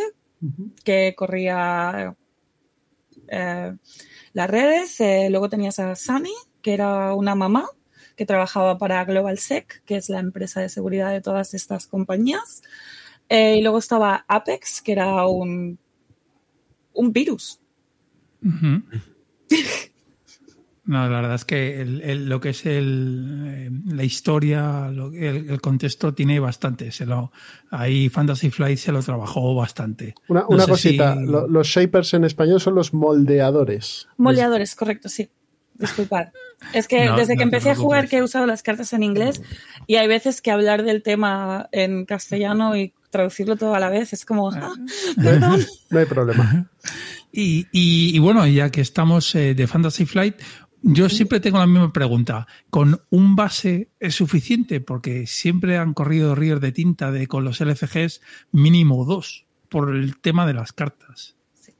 que 0.83 1.13
corría 1.15 2.15
eh, 3.27 3.75
las 4.33 4.49
redes. 4.49 4.97
luego 5.29 5.47
tenías 5.47 5.77
a 5.77 5.95
Sunny, 5.95 6.33
que 6.63 6.73
era 6.73 7.13
una 7.13 7.35
mamá 7.35 7.69
que 8.15 8.25
trabajaba 8.25 8.77
para 8.77 9.03
GlobalSec, 9.05 9.83
que 9.85 9.97
es 9.97 10.09
la 10.09 10.19
empresa 10.19 10.61
de 10.61 10.69
seguridad 10.69 11.11
de 11.11 11.21
todas 11.21 11.53
estas 11.53 11.87
compañías. 11.87 12.61
Eh, 13.29 13.57
y 13.57 13.61
luego 13.61 13.77
estaba 13.77 14.25
Apex, 14.27 14.81
que 14.81 14.91
era 14.91 15.25
un, 15.25 15.79
un 16.93 17.13
virus. 17.13 17.59
no, 18.41 18.83
la 20.85 21.07
verdad 21.07 21.35
es 21.35 21.45
que 21.45 21.85
lo 21.85 22.41
que 22.41 22.49
es 22.49 22.65
el, 22.65 23.45
eh, 23.47 23.69
la 23.93 24.03
historia, 24.03 24.91
el, 25.13 25.61
contexto 25.61 26.13
tiene 26.13 26.39
bastante. 26.39 26.91
Se 26.91 27.05
lo, 27.05 27.31
ahí 27.69 28.09
Fantasy 28.09 28.49
Flight 28.49 28.77
se 28.77 28.91
lo 28.91 29.01
trabajó 29.01 29.55
bastante. 29.55 30.15
Una, 30.27 30.45
cosita, 30.45 31.15
los 31.15 31.67
shapers 31.67 32.13
en 32.15 32.25
español 32.25 32.59
son 32.59 32.75
los 32.75 32.93
moldeadores. 32.93 34.09
Moldeadores, 34.17 34.75
correcto, 34.75 35.07
sí. 35.07 35.29
Disculpad. 35.81 36.27
Es 36.73 36.87
que 36.87 37.11
desde 37.17 37.35
que 37.35 37.43
empecé 37.43 37.71
a 37.71 37.75
jugar 37.75 38.07
que 38.07 38.17
he 38.17 38.23
usado 38.23 38.45
las 38.45 38.63
cartas 38.63 38.93
en 38.93 39.03
inglés 39.03 39.41
y 39.87 39.95
hay 39.95 40.07
veces 40.07 40.41
que 40.41 40.51
hablar 40.51 40.83
del 40.83 41.03
tema 41.03 41.67
en 41.71 42.05
castellano 42.05 42.77
y 42.77 42.93
traducirlo 43.09 43.57
todo 43.57 43.75
a 43.75 43.79
la 43.79 43.89
vez 43.89 44.13
es 44.13 44.25
como, 44.25 44.51
ah, 44.51 44.73
no, 45.17 45.99
hay 45.99 46.05
problema. 46.05 46.69
Y, 47.33 48.19
bueno, 48.19 48.45
ya 48.45 48.69
que 48.71 48.81
estamos 48.81 49.33
eh, 49.35 49.55
de 49.55 49.65
Fantasy 49.65 50.05
Flight, 50.05 50.35
yo 50.81 51.09
siempre 51.09 51.39
tengo 51.39 51.59
la 51.59 51.67
misma 51.67 51.93
pregunta. 51.93 52.47
¿Con 52.69 53.01
un 53.09 53.35
base 53.35 53.89
es 53.99 54.15
suficiente? 54.15 54.81
Porque 54.81 55.27
siempre 55.27 55.77
han 55.77 55.93
corrido 55.93 56.35
ríos 56.35 56.59
de 56.59 56.71
tinta 56.71 57.11
de 57.11 57.27
con 57.27 57.45
los 57.45 57.61
LCGs 57.61 58.21
mínimo 58.51 59.05
dos 59.05 59.45
por 59.69 59.95
el 59.95 60.17
tema 60.17 60.45
de 60.45 60.53
las 60.53 60.73
cartas. 60.73 61.35
Sí, 61.53 61.73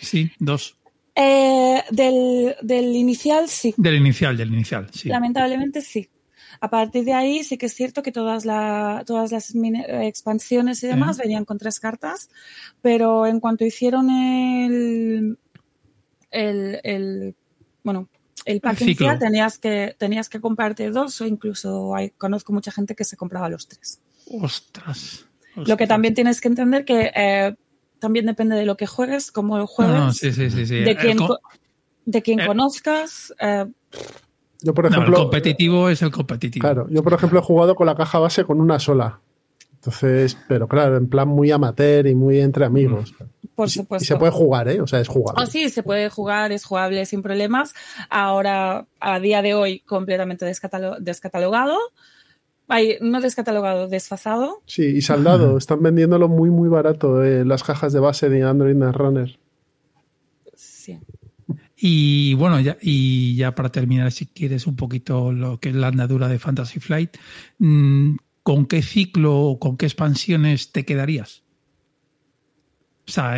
sí 0.00 0.32
dos. 0.38 0.77
Eh, 1.20 1.82
del, 1.90 2.54
del, 2.62 2.94
inicial, 2.94 3.48
sí. 3.48 3.74
Del 3.76 3.96
inicial, 3.96 4.36
del 4.36 4.52
inicial, 4.54 4.88
sí. 4.92 5.08
Lamentablemente, 5.08 5.80
sí. 5.80 6.08
A 6.60 6.70
partir 6.70 7.04
de 7.04 7.12
ahí 7.12 7.42
sí 7.42 7.58
que 7.58 7.66
es 7.66 7.74
cierto 7.74 8.04
que 8.04 8.12
todas, 8.12 8.44
la, 8.44 9.02
todas 9.04 9.32
las 9.32 9.52
expansiones 9.54 10.82
y 10.84 10.86
demás 10.86 11.18
venían 11.18 11.44
con 11.44 11.58
tres 11.58 11.80
cartas, 11.80 12.30
pero 12.82 13.26
en 13.26 13.40
cuanto 13.40 13.64
hicieron 13.64 14.10
el, 14.10 15.38
el, 16.30 16.80
el 16.84 17.34
bueno, 17.82 18.08
el 18.44 18.60
pack 18.60 18.80
inicial 18.82 19.18
tenías 19.18 19.58
que, 19.58 19.96
tenías 19.98 20.28
que 20.28 20.40
comprarte 20.40 20.90
dos 20.90 21.20
o 21.20 21.26
incluso 21.26 21.94
hay, 21.94 22.10
conozco 22.10 22.52
mucha 22.52 22.70
gente 22.70 22.94
que 22.94 23.04
se 23.04 23.16
compraba 23.16 23.48
los 23.48 23.66
tres. 23.66 24.00
Ostras. 24.40 25.26
Lo 25.56 25.76
que 25.76 25.86
también 25.86 26.14
tienes 26.14 26.40
que 26.40 26.48
entender 26.48 26.84
que 26.84 27.10
eh, 27.14 27.56
también 27.98 28.26
depende 28.26 28.56
de 28.56 28.64
lo 28.64 28.76
que 28.76 28.86
juegues, 28.86 29.32
cómo 29.32 29.58
lo 29.58 29.66
juegues, 29.66 30.20
de 30.20 30.96
quién, 31.00 31.18
de 32.04 32.22
quién 32.22 32.46
conozcas. 32.46 33.34
Eh, 33.40 33.66
yo, 34.60 34.74
por 34.74 34.86
ejemplo, 34.86 35.16
el 35.16 35.22
competitivo 35.22 35.88
es 35.88 36.02
el 36.02 36.10
competitivo. 36.10 36.62
Claro, 36.62 36.86
yo, 36.90 37.02
por 37.02 37.12
ejemplo, 37.12 37.38
he 37.38 37.42
jugado 37.42 37.74
con 37.74 37.86
la 37.86 37.94
caja 37.94 38.18
base 38.18 38.44
con 38.44 38.60
una 38.60 38.78
sola. 38.78 39.20
Entonces, 39.74 40.36
pero 40.48 40.66
claro, 40.66 40.96
en 40.96 41.08
plan 41.08 41.28
muy 41.28 41.52
amateur 41.52 42.06
y 42.08 42.14
muy 42.14 42.40
entre 42.40 42.64
amigos. 42.64 43.14
Por 43.54 43.70
supuesto. 43.70 44.02
Y 44.02 44.06
se 44.06 44.16
puede 44.16 44.32
jugar, 44.32 44.68
¿eh? 44.68 44.80
O 44.80 44.86
sea, 44.88 45.00
es 45.00 45.06
jugable. 45.06 45.42
Oh, 45.42 45.46
sí, 45.46 45.68
se 45.68 45.84
puede 45.84 46.10
jugar, 46.10 46.50
es 46.50 46.64
jugable 46.64 47.06
sin 47.06 47.22
problemas. 47.22 47.74
Ahora, 48.10 48.86
a 48.98 49.20
día 49.20 49.40
de 49.40 49.54
hoy, 49.54 49.80
completamente 49.80 50.44
descatalogado 50.44 51.78
no 53.00 53.20
descatalogado, 53.20 53.88
desfasado. 53.88 54.62
Sí, 54.66 54.84
y 54.84 55.02
saldado. 55.02 55.56
Están 55.56 55.82
vendiéndolo 55.82 56.28
muy, 56.28 56.50
muy 56.50 56.68
barato 56.68 57.22
eh, 57.24 57.44
las 57.44 57.62
cajas 57.62 57.92
de 57.92 58.00
base 58.00 58.28
de 58.28 58.42
Android 58.42 58.76
Runner. 58.92 59.38
Sí. 60.54 60.98
Y 61.76 62.34
bueno, 62.34 62.60
ya, 62.60 62.76
y 62.80 63.36
ya 63.36 63.54
para 63.54 63.70
terminar, 63.70 64.12
si 64.12 64.26
quieres 64.26 64.66
un 64.66 64.76
poquito 64.76 65.32
lo 65.32 65.60
que 65.60 65.70
es 65.70 65.74
la 65.74 65.88
andadura 65.88 66.28
de 66.28 66.38
Fantasy 66.38 66.80
Flight, 66.80 67.16
mm, 67.58 68.16
¿con 68.42 68.66
qué 68.66 68.82
ciclo 68.82 69.38
o 69.38 69.58
con 69.58 69.76
qué 69.76 69.86
expansiones 69.86 70.72
te 70.72 70.84
quedarías? 70.84 71.44
O 73.06 73.10
sea, 73.10 73.36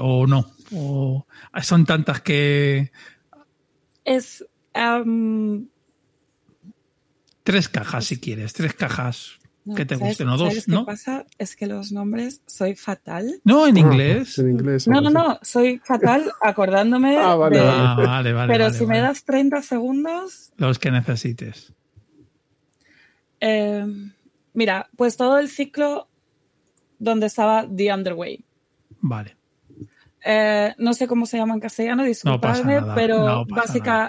o 0.00 0.26
no, 0.26 0.46
o 0.72 1.26
son 1.62 1.84
tantas 1.84 2.22
que... 2.22 2.92
Es... 4.04 4.46
Tres 7.42 7.68
cajas, 7.68 8.04
si 8.04 8.20
quieres, 8.20 8.52
tres 8.52 8.74
cajas 8.74 9.38
que 9.76 9.84
te 9.86 9.96
gusten 9.96 10.28
o 10.28 10.36
dos, 10.36 10.68
¿no? 10.68 10.80
Lo 10.80 10.80
que 10.82 10.92
pasa 10.92 11.24
es 11.38 11.54
que 11.54 11.66
los 11.66 11.92
nombres 11.92 12.42
soy 12.46 12.74
fatal. 12.74 13.40
No, 13.44 13.66
en 13.66 13.76
inglés. 13.76 14.38
en 14.38 14.50
inglés. 14.50 14.88
No, 14.88 15.00
no, 15.00 15.10
no, 15.10 15.38
soy 15.42 15.78
fatal 15.78 16.32
acordándome. 16.40 17.16
ah, 17.20 17.34
vale, 17.36 17.60
ah, 17.60 17.94
vale. 17.96 18.32
vale, 18.32 18.52
Pero 18.52 18.70
si 18.70 18.86
me 18.86 18.98
das 19.00 19.24
30 19.24 19.62
segundos. 19.62 20.52
Los 20.56 20.78
que 20.78 20.90
necesites. 20.90 21.72
Eh, 23.40 23.86
mira, 24.52 24.88
pues 24.96 25.16
todo 25.16 25.38
el 25.38 25.48
ciclo 25.48 26.08
donde 26.98 27.26
estaba 27.26 27.66
The 27.68 27.92
Underway. 27.92 28.44
Vale. 29.00 29.36
Eh, 30.24 30.74
no 30.78 30.94
sé 30.94 31.08
cómo 31.08 31.26
se 31.26 31.36
llama 31.36 31.54
en 31.54 31.60
castellano, 31.60 32.04
disculpadme, 32.04 32.80
pero 32.94 33.44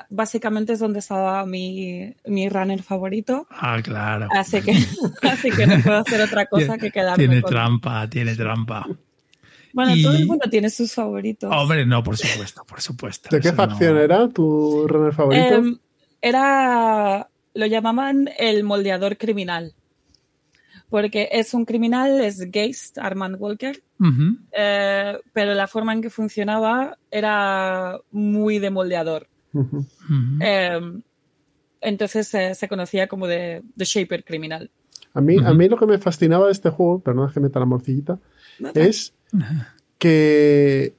básicamente 0.10 0.74
es 0.74 0.80
donde 0.80 1.00
estaba 1.00 1.46
mi, 1.46 2.14
mi, 2.26 2.50
runner 2.50 2.84
favorito. 2.84 3.48
Ah, 3.50 3.80
claro. 3.84 4.28
Así 4.32 4.62
que, 4.62 4.72
así 5.24 5.50
que 5.50 5.66
no 5.66 5.82
puedo 5.82 5.98
hacer 5.98 6.22
otra 6.22 6.46
cosa 6.46 6.78
que 6.78 6.92
quedarme 6.92 7.26
Tiene 7.26 7.42
trampa, 7.42 8.08
tiene 8.10 8.36
trampa. 8.36 8.86
Bueno, 9.74 9.94
todo 10.04 10.16
el 10.16 10.28
mundo 10.28 10.48
tiene 10.52 10.70
sus 10.70 10.94
favoritos. 10.94 11.52
Hombre, 11.52 11.84
no, 11.86 12.04
por 12.04 12.16
supuesto, 12.16 12.64
por 12.64 12.80
supuesto. 12.80 13.30
¿De 13.32 13.42
qué 13.42 13.52
facción 13.52 13.98
era 13.98 14.30
tu 14.30 14.88
runner 14.88 15.14
favorito? 15.14 15.56
Em, 15.56 15.80
era, 16.22 17.28
lo 17.56 17.66
llamaban 17.66 18.30
el 18.38 18.64
moldeador 18.64 19.18
criminal 19.18 19.74
porque 20.94 21.28
es 21.32 21.56
un 21.56 21.66
criminal, 21.66 22.22
es 22.22 22.48
Geist, 22.52 23.00
Armand 23.00 23.38
Walker, 23.40 23.82
eh, 24.52 25.18
pero 25.34 25.56
la 25.56 25.66
forma 25.66 25.92
en 25.92 26.04
que 26.04 26.12
funcionaba 26.12 27.00
era 27.10 27.98
muy 28.12 28.60
de 28.60 28.70
moldeador. 28.70 29.28
Em, 30.40 31.02
entonces 31.82 32.28
se 32.28 32.68
conocía 32.68 33.08
como 33.08 33.26
de, 33.26 33.64
The 33.76 33.86
Shaper 33.86 34.24
criminal. 34.24 34.70
A 35.16 35.22
mí, 35.22 35.38
a 35.44 35.52
mí 35.56 35.68
lo 35.68 35.78
que 35.78 35.88
me 35.88 35.98
fascinaba 35.98 36.46
de 36.46 36.52
este 36.52 36.70
juego, 36.70 37.00
perdón 37.00 37.32
que 37.34 37.40
meta 37.40 37.60
la 37.60 37.66
morcillita, 37.66 38.20
es 38.76 39.16
que 39.98 40.94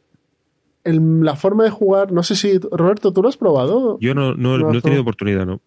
la 0.85 1.37
forma 1.37 1.65
de 1.65 1.71
jugar, 1.71 2.13
no 2.13 2.23
sé 2.23 2.37
si, 2.37 2.59
Roberto, 2.59 3.13
¿tú 3.13 3.23
lo 3.23 3.29
has 3.29 3.37
probado? 3.37 3.99
Yo 4.01 4.15
no, 4.15 4.35
no 4.35 4.73
he 4.73 4.83
tenido 4.83 5.03
oportunidad, 5.03 5.47
¿no? 5.47 5.61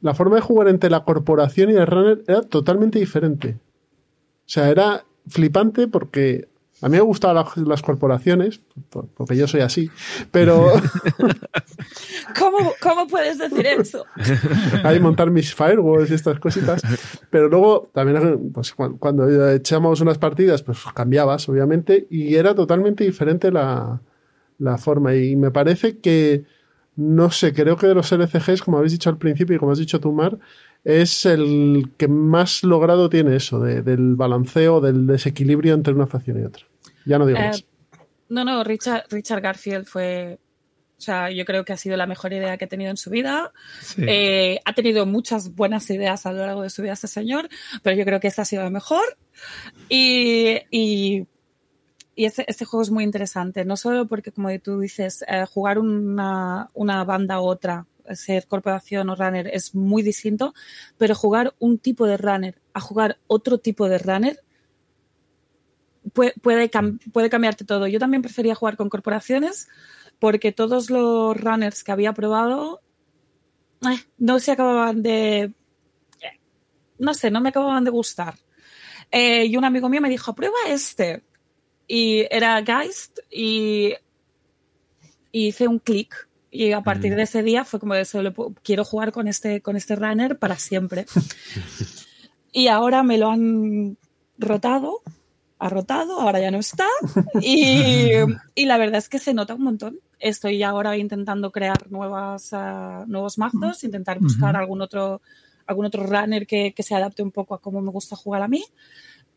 La 0.00 0.14
forma 0.14 0.36
de 0.36 0.42
jugar 0.42 0.68
entre 0.68 0.90
la 0.90 1.04
corporación 1.04 1.70
y 1.70 1.74
el 1.74 1.86
runner 1.86 2.24
era 2.26 2.42
totalmente 2.42 2.98
diferente. 2.98 3.56
O 3.60 4.50
sea, 4.50 4.68
era 4.70 5.04
flipante 5.28 5.88
porque 5.88 6.48
a 6.80 6.88
mí 6.88 6.96
me 6.96 7.02
gustaban 7.02 7.44
las, 7.66 7.82
corporaciones, 7.82 8.60
porque 8.90 9.36
yo 9.36 9.48
soy 9.48 9.62
así, 9.62 9.90
pero... 10.30 10.72
¿Cómo, 12.38 12.72
¿Cómo, 12.80 13.08
puedes 13.08 13.38
decir 13.38 13.66
eso? 13.66 14.04
Hay 14.84 15.00
montar 15.00 15.30
mis 15.30 15.52
firewalls 15.52 16.10
y 16.10 16.14
estas 16.14 16.38
cositas. 16.38 16.80
Pero 17.30 17.48
luego 17.48 17.88
también 17.92 18.52
pues, 18.52 18.74
cuando 18.74 19.50
echamos 19.50 20.00
unas 20.00 20.18
partidas, 20.18 20.62
pues 20.62 20.78
cambiabas, 20.94 21.48
obviamente, 21.48 22.06
y 22.10 22.36
era 22.36 22.54
totalmente 22.54 23.02
diferente 23.02 23.50
la, 23.50 24.00
la 24.58 24.78
forma. 24.78 25.14
Y 25.14 25.36
me 25.36 25.50
parece 25.50 25.98
que, 25.98 26.44
no 26.96 27.30
sé, 27.30 27.52
creo 27.52 27.76
que 27.76 27.86
de 27.86 27.94
los 27.94 28.10
LCGs, 28.12 28.62
como 28.62 28.78
habéis 28.78 28.92
dicho 28.92 29.10
al 29.10 29.18
principio 29.18 29.56
y 29.56 29.58
como 29.58 29.72
has 29.72 29.78
dicho 29.78 30.00
tú, 30.00 30.12
Mar, 30.12 30.38
es 30.84 31.26
el 31.26 31.92
que 31.96 32.08
más 32.08 32.62
logrado 32.62 33.08
tiene 33.08 33.36
eso, 33.36 33.60
del 33.60 34.16
balanceo, 34.16 34.80
del 34.80 35.06
desequilibrio 35.06 35.74
entre 35.74 35.94
una 35.94 36.06
facción 36.06 36.40
y 36.40 36.44
otra. 36.44 36.64
Ya 37.06 37.18
no 37.18 37.26
digo 37.26 37.38
eh, 37.38 37.46
más. 37.46 37.64
No, 38.28 38.44
no, 38.44 38.62
Richard, 38.62 39.04
Richard 39.10 39.40
Garfield 39.40 39.86
fue 39.86 40.38
o 40.98 41.00
sea, 41.00 41.30
yo 41.30 41.44
creo 41.44 41.64
que 41.64 41.72
ha 41.72 41.76
sido 41.76 41.96
la 41.96 42.06
mejor 42.06 42.32
idea 42.32 42.56
que 42.56 42.64
ha 42.64 42.68
tenido 42.68 42.90
en 42.90 42.96
su 42.96 43.08
vida. 43.08 43.52
Eh, 43.98 44.58
ha 44.64 44.72
tenido 44.72 45.06
muchas 45.06 45.54
buenas 45.54 45.88
ideas 45.90 46.26
a 46.26 46.32
lo 46.32 46.44
largo 46.44 46.62
de 46.62 46.70
su 46.70 46.82
vida 46.82 46.94
este 46.94 47.06
señor, 47.06 47.48
pero 47.84 47.96
yo 47.96 48.04
creo 48.04 48.18
que 48.18 48.26
esta 48.26 48.42
ha 48.42 48.44
sido 48.44 48.64
la 48.64 48.70
mejor. 48.70 49.04
Y, 49.88 50.58
y, 50.72 51.24
este, 52.24 52.44
este, 52.48 52.64
juego 52.64 52.82
es 52.82 52.90
muy 52.90 53.04
interesante, 53.04 53.64
no 53.64 53.76
solo 53.76 54.06
porque, 54.06 54.32
como 54.32 54.48
tú 54.60 54.80
dices, 54.80 55.24
eh, 55.28 55.44
jugar 55.46 55.78
una, 55.78 56.70
una 56.74 57.04
banda 57.04 57.40
u 57.40 57.44
otra 57.44 57.86
ser 58.14 58.46
corporación 58.46 59.10
o 59.10 59.14
runner 59.14 59.48
es 59.52 59.74
muy 59.74 60.02
distinto, 60.02 60.54
pero 60.96 61.14
jugar 61.14 61.54
un 61.58 61.78
tipo 61.78 62.06
de 62.06 62.16
runner 62.16 62.60
a 62.72 62.80
jugar 62.80 63.18
otro 63.26 63.58
tipo 63.58 63.88
de 63.88 63.98
runner 63.98 64.40
puede, 66.12 66.34
puede, 67.12 67.30
cambiarte 67.30 67.64
todo. 67.64 67.86
Yo 67.86 67.98
también 67.98 68.22
prefería 68.22 68.54
jugar 68.54 68.76
con 68.76 68.88
corporaciones 68.88 69.68
porque 70.18 70.52
todos 70.52 70.90
los 70.90 71.36
runners 71.36 71.84
que 71.84 71.92
había 71.92 72.12
probado 72.12 72.80
eh, 73.82 74.04
no 74.18 74.38
se 74.38 74.52
acababan 74.52 75.02
de... 75.02 75.40
Eh, 75.40 76.40
no 76.98 77.14
sé, 77.14 77.30
no 77.30 77.40
me 77.40 77.50
acababan 77.50 77.84
de 77.84 77.90
gustar. 77.90 78.34
Eh, 79.10 79.46
y 79.46 79.56
un 79.56 79.64
amigo 79.64 79.88
mío 79.88 80.00
me 80.00 80.08
dijo, 80.08 80.34
prueba 80.34 80.56
este. 80.68 81.22
Y 81.88 82.26
era 82.30 82.62
Geist 82.64 83.18
y, 83.30 83.94
y 85.32 85.48
hice 85.48 85.66
un 85.66 85.80
clic 85.80 86.28
y 86.50 86.72
a 86.72 86.80
partir 86.80 87.14
de 87.14 87.22
ese 87.22 87.42
día 87.42 87.64
fue 87.64 87.78
como 87.78 87.94
de 87.94 88.02
eso, 88.02 88.20
quiero 88.62 88.84
jugar 88.84 89.12
con 89.12 89.28
este, 89.28 89.60
con 89.60 89.76
este 89.76 89.96
runner 89.96 90.38
para 90.38 90.56
siempre. 90.56 91.06
y 92.52 92.68
ahora 92.68 93.02
me 93.02 93.18
lo 93.18 93.30
han 93.30 93.98
rotado, 94.38 95.02
ha 95.58 95.68
rotado, 95.68 96.20
ahora 96.20 96.40
ya 96.40 96.50
no 96.50 96.58
está. 96.58 96.86
Y, 97.42 98.12
y, 98.54 98.66
la 98.66 98.78
verdad 98.78 98.98
es 98.98 99.08
que 99.08 99.18
se 99.18 99.34
nota 99.34 99.54
un 99.54 99.62
montón. 99.62 100.00
Estoy 100.18 100.62
ahora 100.62 100.96
intentando 100.96 101.52
crear 101.52 101.90
nuevas, 101.90 102.52
uh, 102.52 103.04
nuevos 103.06 103.38
mazos, 103.38 103.84
intentar 103.84 104.18
buscar 104.18 104.56
algún 104.56 104.80
otro 104.80 105.20
algún 105.66 105.84
otro 105.84 106.04
runner 106.04 106.46
que, 106.46 106.72
que 106.72 106.82
se 106.82 106.94
adapte 106.94 107.22
un 107.22 107.30
poco 107.30 107.54
a 107.54 107.60
cómo 107.60 107.82
me 107.82 107.90
gusta 107.90 108.16
jugar 108.16 108.40
a 108.40 108.48
mí 108.48 108.64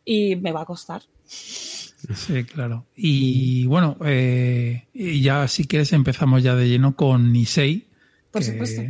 y 0.06 0.38
me 0.38 0.54
va 0.54 0.62
a 0.62 0.66
costar. 0.66 1.02
Sí, 2.14 2.44
claro. 2.44 2.88
Y 2.96 3.66
bueno, 3.68 3.98
eh, 4.04 4.88
ya 4.94 5.48
si 5.48 5.66
quieres 5.66 5.94
empezamos 5.94 6.44
ya 6.44 6.56
de 6.56 6.68
lleno 6.68 6.96
con 6.96 7.32
Nisei. 7.32 7.88
Por 8.32 8.44
supuesto. 8.44 8.82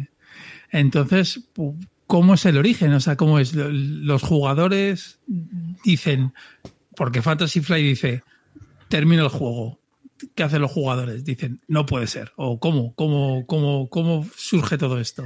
Entonces, 0.72 1.50
¿cómo 2.08 2.34
es 2.36 2.46
el 2.46 2.58
origen? 2.58 2.94
O 2.94 3.00
sea, 3.00 3.18
¿cómo 3.18 3.40
es? 3.40 3.54
Los 3.54 4.22
jugadores 4.22 5.20
dicen, 5.84 6.34
porque 6.96 7.22
Fantasy 7.22 7.62
Flight 7.62 7.86
dice, 7.86 8.24
termino 8.88 9.24
el 9.24 9.30
juego. 9.30 9.80
¿Qué 10.36 10.44
hacen 10.44 10.62
los 10.62 10.72
jugadores? 10.72 11.24
Dicen, 11.24 11.62
no 11.68 11.86
puede 11.86 12.08
ser. 12.08 12.32
¿O 12.36 12.60
cómo? 12.60 12.94
¿Cómo, 12.96 13.46
cómo, 13.48 13.90
cómo 13.90 14.26
surge 14.36 14.78
todo 14.78 15.00
esto? 15.00 15.26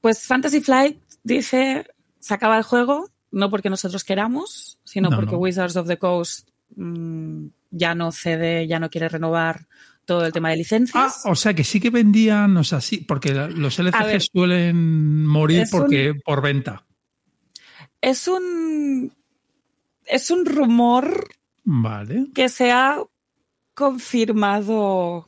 pues 0.00 0.24
Fantasy 0.24 0.60
Flight 0.60 1.00
dice, 1.24 1.84
se 2.20 2.34
acaba 2.34 2.56
el 2.58 2.62
juego, 2.62 3.10
no 3.36 3.50
porque 3.50 3.68
nosotros 3.68 4.02
queramos, 4.02 4.78
sino 4.82 5.10
porque 5.10 5.34
Wizards 5.34 5.76
of 5.76 5.86
the 5.86 5.98
Coast 5.98 6.48
mm, 6.74 7.48
ya 7.70 7.94
no 7.94 8.10
cede, 8.10 8.66
ya 8.66 8.80
no 8.80 8.88
quiere 8.88 9.10
renovar 9.10 9.66
todo 10.06 10.24
el 10.24 10.32
tema 10.32 10.48
de 10.50 10.56
licencias. 10.56 11.22
Ah, 11.24 11.30
o 11.30 11.34
sea 11.34 11.52
que 11.52 11.62
sí 11.62 11.78
que 11.78 11.90
vendían, 11.90 12.56
o 12.56 12.64
sea, 12.64 12.80
sí, 12.80 13.04
porque 13.06 13.34
los 13.34 13.78
LCG 13.78 14.22
suelen 14.32 15.26
morir 15.26 15.66
porque 15.70 16.14
por 16.24 16.40
venta. 16.40 16.86
Es 18.00 18.26
un 18.26 19.12
es 20.06 20.30
un 20.30 20.46
rumor 20.46 21.28
vale. 21.64 22.28
que 22.34 22.48
se 22.48 22.72
ha 22.72 23.02
confirmado 23.74 25.26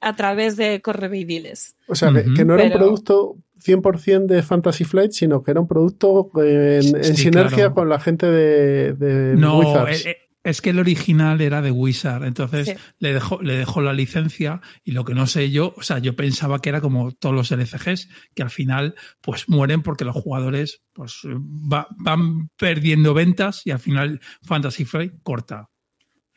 a, 0.00 0.16
través 0.16 0.56
de 0.56 0.80
correveidiles. 0.80 1.76
O 1.88 1.94
sea, 1.94 2.12
que, 2.12 2.44
no 2.44 2.54
era 2.54 2.64
un 2.64 2.72
producto 2.72 3.36
100% 3.64 4.26
de 4.26 4.42
Fantasy 4.42 4.84
Flight, 4.84 5.12
sino 5.12 5.42
que 5.42 5.50
era 5.50 5.60
un 5.60 5.68
producto 5.68 6.30
en, 6.42 7.04
sinergia 7.16 7.70
con 7.70 7.88
la 7.88 8.00
gente 8.00 8.26
de, 8.26 8.92
de 8.92 9.36
no, 9.36 9.58
Wizards. 9.58 10.06
Eh, 10.06 10.10
eh, 10.10 10.16
es 10.46 10.60
que 10.60 10.70
el 10.70 10.78
original 10.78 11.40
era 11.40 11.60
de 11.60 11.72
Wizard, 11.72 12.24
entonces 12.24 12.76
le 13.00 13.12
dejó 13.12 13.42
le 13.42 13.56
dejó 13.56 13.80
la 13.80 13.92
licencia 13.92 14.60
y 14.84 14.92
lo 14.92 15.04
que 15.04 15.12
no 15.12 15.26
sé 15.26 15.50
yo, 15.50 15.74
o 15.76 15.82
sea, 15.82 15.98
yo 15.98 16.14
pensaba 16.14 16.60
que 16.60 16.68
era 16.68 16.80
como 16.80 17.10
todos 17.10 17.34
los 17.34 17.50
LCGs, 17.50 18.08
que 18.32 18.42
al 18.44 18.50
final 18.50 18.94
pues 19.20 19.48
mueren 19.48 19.82
porque 19.82 20.04
los 20.04 20.14
jugadores 20.14 20.84
pues 20.92 21.22
van 21.24 22.48
perdiendo 22.56 23.12
ventas 23.12 23.62
y 23.64 23.72
al 23.72 23.80
final 23.80 24.20
Fantasy 24.42 24.84
Flight 24.84 25.14
corta. 25.24 25.68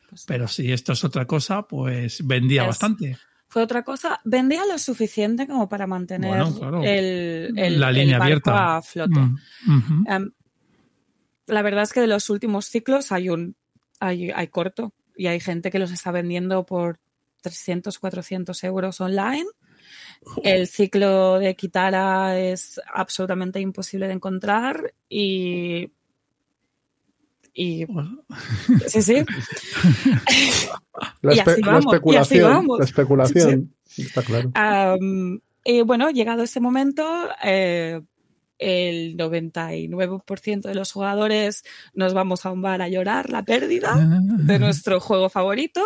Pues 0.08 0.24
Pero 0.26 0.48
si 0.48 0.72
esto 0.72 0.92
es 0.92 1.04
otra 1.04 1.24
cosa, 1.26 1.68
pues 1.68 2.26
vendía 2.26 2.64
bastante 2.64 3.16
fue 3.50 3.62
otra 3.62 3.82
cosa. 3.82 4.20
Vendía 4.24 4.64
lo 4.64 4.78
suficiente 4.78 5.48
como 5.48 5.68
para 5.68 5.88
mantener 5.88 6.44
el, 6.84 7.80
la 7.80 7.90
línea 7.90 8.18
abierta 8.18 8.76
a 8.76 8.82
flote. 8.82 9.18
Mm, 9.66 10.06
em, 10.06 10.30
la 11.46 11.62
verdad 11.62 11.82
es 11.82 11.92
que 11.92 12.00
de 12.00 12.06
los 12.06 12.30
últimos 12.30 12.66
ciclos 12.66 13.10
hay 13.10 13.28
un 13.28 13.56
hay, 13.98 14.30
hay, 14.30 14.46
corto 14.46 14.94
y 15.16 15.26
hay 15.26 15.40
gente 15.40 15.72
que 15.72 15.80
los 15.80 15.90
está 15.90 16.12
vendiendo 16.12 16.64
por 16.64 17.00
300, 17.42 17.98
400 17.98 18.64
euros 18.64 19.00
online. 19.00 19.46
El 20.44 20.68
ciclo 20.68 21.40
de 21.40 21.56
Kitara 21.56 22.38
es 22.38 22.80
absolutamente 22.94 23.58
imposible 23.58 24.06
de 24.06 24.12
encontrar 24.12 24.94
y 25.08 25.90
y 27.52 27.86
sí, 28.86 29.02
sí. 29.02 29.24
La, 31.22 31.32
especulación, 31.78 32.68
la 32.78 32.84
especulación, 32.84 33.74
está 33.96 34.22
claro. 34.22 34.50
y 35.64 35.82
bueno, 35.82 36.10
llegado 36.10 36.42
ese 36.42 36.60
momento, 36.60 37.28
eh, 37.42 38.00
el 38.58 39.16
99% 39.16 40.62
de 40.62 40.74
los 40.74 40.92
jugadores 40.92 41.64
nos 41.94 42.14
vamos 42.14 42.44
a 42.44 42.52
un 42.52 42.62
bar 42.62 42.82
a 42.82 42.88
llorar 42.88 43.30
la 43.30 43.42
pérdida 43.42 43.96
de 43.96 44.58
nuestro 44.60 45.00
juego 45.00 45.30
favorito 45.30 45.82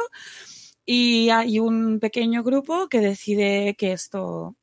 y 0.84 1.30
hay 1.30 1.60
un 1.60 2.00
pequeño 2.00 2.42
grupo 2.42 2.88
que 2.88 3.00
decide 3.00 3.74
que 3.76 3.92
esto 3.92 4.56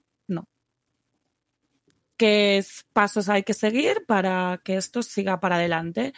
qué 2.21 2.63
pasos 2.93 3.29
hay 3.29 3.41
que 3.41 3.55
seguir 3.55 4.05
para 4.05 4.61
que 4.63 4.77
esto 4.77 5.01
siga 5.01 5.39
para 5.39 5.55
adelante. 5.55 6.13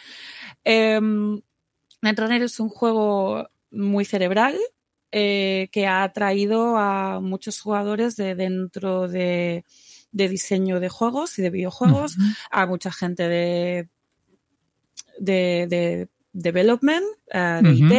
Netrunner 2.02 2.42
es 2.42 2.60
un 2.60 2.68
juego 2.68 3.48
muy 3.70 4.04
cerebral 4.04 4.54
eh, 5.12 5.70
que 5.72 5.86
ha 5.86 6.02
atraído 6.02 6.76
a 6.76 7.20
muchos 7.20 7.58
jugadores 7.58 8.16
de 8.16 8.34
dentro 8.34 9.08
de, 9.08 9.64
diseño 10.12 10.78
de 10.78 10.90
juegos 10.90 11.38
y 11.38 11.42
de 11.42 11.48
videojuegos, 11.48 12.16
a 12.50 12.66
mucha 12.66 12.92
gente 12.92 13.26
de, 13.26 13.88
de, 15.18 16.08
development, 16.34 17.06
eh, 17.32 17.60
de 17.62 17.72
IT. 17.72 17.92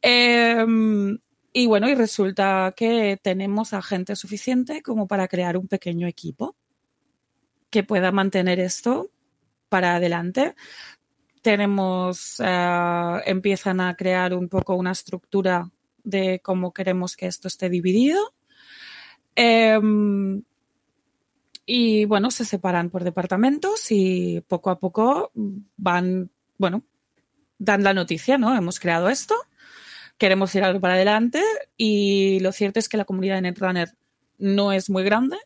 Em, 0.00 1.18
y 1.52 1.66
bueno, 1.66 1.90
y 1.90 1.94
resulta 1.94 2.72
que 2.74 3.20
tenemos 3.22 3.74
a 3.74 3.82
gente 3.82 4.16
suficiente 4.16 4.80
como 4.80 5.06
para 5.06 5.28
crear 5.28 5.58
un 5.58 5.68
pequeño 5.68 6.06
equipo 6.06 6.56
que 7.70 7.82
pueda 7.82 8.12
mantener 8.12 8.60
esto 8.60 9.10
para 9.68 9.96
adelante 9.96 10.54
tenemos, 11.46 12.40
eh, 12.40 13.20
empiezan 13.24 13.80
a 13.80 13.94
crear 13.94 14.34
un 14.34 14.48
poco 14.48 14.74
una 14.74 14.90
estructura 14.90 15.70
de 16.02 16.40
cómo 16.42 16.72
queremos 16.72 17.14
que 17.14 17.28
esto 17.28 17.46
esté 17.46 17.70
dividido. 17.70 18.34
Em, 19.36 20.42
y 21.64 22.04
bueno, 22.06 22.32
se 22.32 22.44
separan 22.44 22.90
por 22.90 23.04
departamentos 23.04 23.92
y 23.92 24.40
poco 24.48 24.70
a 24.70 24.80
poco 24.80 25.30
van, 25.76 26.30
bueno, 26.58 26.82
dan 27.58 27.84
la 27.84 27.94
noticia, 27.94 28.38
¿no? 28.38 28.56
Hemos 28.56 28.80
creado 28.80 29.08
esto, 29.08 29.36
queremos 30.18 30.52
ir 30.56 30.64
algo 30.64 30.80
para 30.80 30.94
adelante 30.94 31.40
y 31.76 32.40
lo 32.40 32.50
cierto 32.50 32.80
es 32.80 32.88
que 32.88 32.96
la 32.96 33.04
comunidad 33.04 33.36
de 33.36 33.42
Netrunner 33.42 33.90
no 34.38 34.72
es 34.72 34.90
muy 34.90 35.04
grande, 35.04 35.36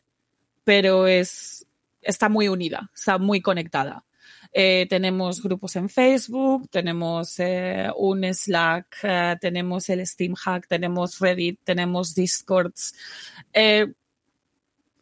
pero 0.63 1.05
es, 1.05 1.67
está 2.01 2.29
muy 2.29 2.47
unida, 2.47 2.89
está 2.93 3.17
muy 3.17 3.41
conectada. 3.41 4.05
Eh, 4.53 4.85
tenemos 4.89 5.41
grupos 5.41 5.75
en 5.77 5.87
Facebook, 5.87 6.69
tenemos 6.69 7.39
eh, 7.39 7.87
un 7.95 8.23
Slack, 8.33 8.97
eh, 9.03 9.37
tenemos 9.39 9.87
el 9.89 10.05
Steam 10.05 10.33
Hack, 10.35 10.67
tenemos 10.67 11.19
Reddit, 11.19 11.59
tenemos 11.63 12.13
Discords. 12.13 12.93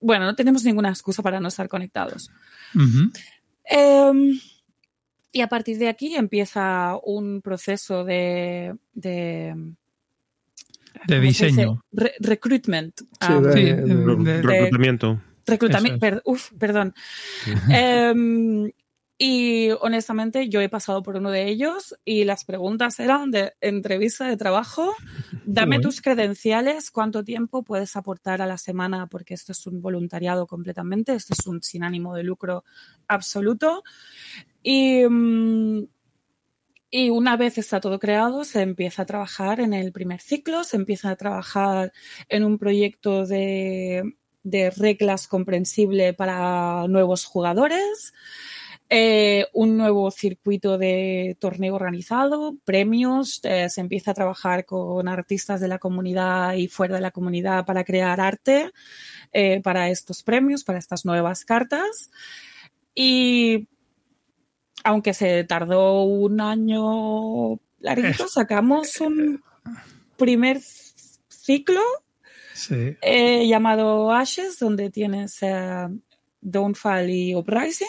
bueno, 0.01 0.25
no 0.25 0.35
tenemos 0.35 0.63
ninguna 0.63 0.89
excusa 0.89 1.23
para 1.23 1.39
no 1.39 1.47
estar 1.47 1.67
conectados. 1.67 2.29
Em, 3.65 4.39
y 5.31 5.41
a 5.41 5.47
partir 5.47 5.77
de 5.77 5.89
aquí 5.89 6.15
empieza 6.15 6.97
un 7.03 7.41
proceso 7.41 8.03
de, 8.03 8.75
de 8.93 9.55
diseño. 11.19 11.83
recruitment. 12.19 13.01
Um, 13.27 13.43
de, 13.43 14.41
reclutamiento. 14.41 15.21
Reclutamiento, 15.45 16.21
uf, 16.25 16.51
perdón. 16.57 16.93
Y 19.21 19.71
honestamente 19.81 20.47
yo 20.47 20.61
he 20.61 20.69
pasado 20.69 21.03
por 21.03 21.17
uno 21.17 21.29
de 21.29 21.49
ellos 21.49 21.93
y 22.05 22.23
las 22.23 22.45
preguntas 22.45 23.01
eran 23.01 23.31
de 23.31 23.51
entrevista 23.59 24.25
de 24.25 24.37
trabajo, 24.37 24.95
dame 25.45 25.81
tus 25.81 25.99
credenciales, 25.99 26.89
cuánto 26.89 27.25
tiempo 27.25 27.63
puedes 27.63 27.97
aportar 27.97 28.41
a 28.41 28.45
la 28.45 28.57
semana, 28.57 29.07
porque 29.07 29.33
esto 29.33 29.51
es 29.51 29.67
un 29.67 29.81
voluntariado 29.81 30.47
completamente, 30.47 31.15
esto 31.15 31.33
es 31.37 31.45
un 31.47 31.61
sin 31.61 31.83
ánimo 31.83 32.15
de 32.15 32.23
lucro 32.23 32.63
absoluto. 33.09 33.83
Y, 34.63 35.03
mm, 35.05 35.83
y 36.91 37.09
una 37.09 37.35
vez 37.35 37.57
está 37.57 37.81
todo 37.81 37.99
creado, 37.99 38.45
se 38.45 38.61
empieza 38.61 39.01
a 39.01 39.05
trabajar 39.05 39.59
en 39.59 39.73
el 39.73 39.91
primer 39.91 40.21
ciclo, 40.21 40.63
se 40.63 40.77
empieza 40.77 41.09
a 41.09 41.17
trabajar 41.17 41.91
en 42.29 42.45
un 42.45 42.57
proyecto 42.57 43.25
de, 43.25 44.15
de 44.43 44.69
reglas 44.71 45.27
comprensible 45.27 46.13
para 46.13 46.87
nuevos 46.87 47.25
jugadores. 47.25 48.13
Eh, 48.91 49.45
un 49.53 49.77
nuevo 49.77 50.09
circuito 50.09 50.79
de 50.79 51.37
torneo 51.39 51.75
organizado, 51.75 52.55
premios, 52.65 53.39
eh, 53.43 53.69
se 53.69 53.81
empieza 53.81 54.11
a 54.11 54.15
trabajar 54.15 54.65
con 54.65 55.07
artistas 55.07 55.61
de 55.61 55.67
la 55.67 55.77
comunidad 55.77 56.53
y 56.55 56.67
fuera 56.67 56.95
de 56.95 57.01
la 57.01 57.11
comunidad 57.11 57.65
para 57.65 57.83
crear 57.83 58.19
arte 58.19 58.71
eh, 59.31 59.61
para 59.61 59.89
estos 59.89 60.23
premios, 60.23 60.63
para 60.63 60.79
estas 60.79 61.05
nuevas 61.05 61.45
cartas. 61.45 62.09
Y 62.95 63.67
aunque 64.83 65.13
se 65.13 65.43
tardó 65.43 66.03
un 66.03 66.41
año 66.41 67.59
larguito, 67.79 68.27
sacamos 68.27 68.99
un 69.01 69.43
primer 70.17 70.61
ciclo 71.27 71.81
llamado 73.47 74.11
Ashes, 74.11 74.59
donde 74.59 74.89
tienes 74.89 75.39
Downfall 76.41 77.09
y 77.09 77.35
Uprising. 77.35 77.87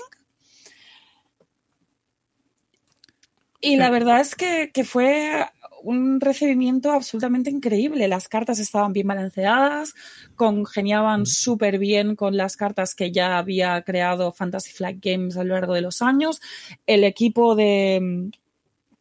Y 3.60 3.76
la 3.76 3.90
verdad 3.90 4.20
es 4.20 4.34
que, 4.34 4.70
fue 4.84 5.46
un 5.82 6.20
recibimiento 6.20 6.92
absolutamente 6.92 7.50
increíble. 7.50 8.08
Las 8.08 8.26
cartas 8.28 8.58
estaban 8.58 8.92
bien 8.92 9.06
balanceadas, 9.06 9.94
congeniaban 10.34 11.22
mm. 11.22 11.26
súper 11.26 11.78
bien 11.78 12.16
con 12.16 12.36
las 12.36 12.56
cartas 12.56 12.94
que 12.94 13.12
ya 13.12 13.38
había 13.38 13.82
creado 13.82 14.32
Fantasy 14.32 14.72
Flight 14.72 15.04
Games 15.04 15.36
a 15.36 15.44
lo 15.44 15.54
largo 15.54 15.74
de 15.74 15.82
los 15.82 16.00
años. 16.00 16.40
El 16.86 17.04
equipo 17.04 17.54
de, 17.54 18.30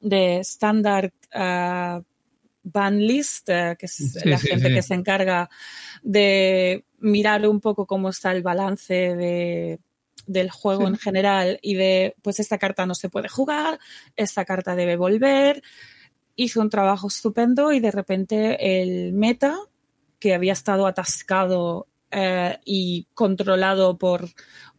de 0.02 0.40
Standard 0.40 1.12
uh, 1.34 2.04
Band 2.64 3.00
List, 3.00 3.50
uh, 3.50 3.76
que 3.78 3.86
es 3.86 4.26
la 4.26 4.38
gente 4.38 4.74
que 4.74 4.82
se 4.82 4.94
encarga 4.94 5.50
de 6.02 6.86
mirar 7.00 7.48
un 7.48 7.60
poco 7.60 7.86
cómo 7.86 8.10
está 8.10 8.32
el 8.32 8.44
balance 8.44 8.94
de 8.94 9.80
del 10.30 10.52
juego 10.52 10.88
en 10.88 10.96
general 10.96 11.58
y 11.64 11.74
de, 11.74 12.16
pues 12.22 12.40
esta 12.40 12.60
carta 12.60 12.86
no 12.86 12.94
se 12.94 13.10
puede 13.10 13.28
jugar, 13.28 13.80
esta 14.16 14.46
carta 14.46 14.76
debe 14.76 14.96
volver. 14.96 15.64
Hizo 16.36 16.62
un 16.62 16.70
trabajo 16.70 17.08
estupendo 17.08 17.74
y 17.74 17.80
de 17.80 17.90
repente 17.90 18.82
el 18.82 19.12
meta, 19.14 19.58
que 20.20 20.36
había 20.36 20.54
estado 20.54 20.86
atascado 20.86 21.88
eh, 22.12 22.60
y 22.64 23.08
controlado 23.14 23.98
por 23.98 24.30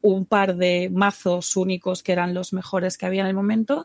un 0.02 0.24
par 0.24 0.56
de 0.56 0.88
mazos 0.92 1.56
únicos 1.56 2.02
que 2.02 2.12
eran 2.12 2.32
los 2.32 2.52
mejores 2.52 2.96
que 2.96 3.06
había 3.06 3.22
en 3.22 3.28
el 3.28 3.34
momento, 3.34 3.84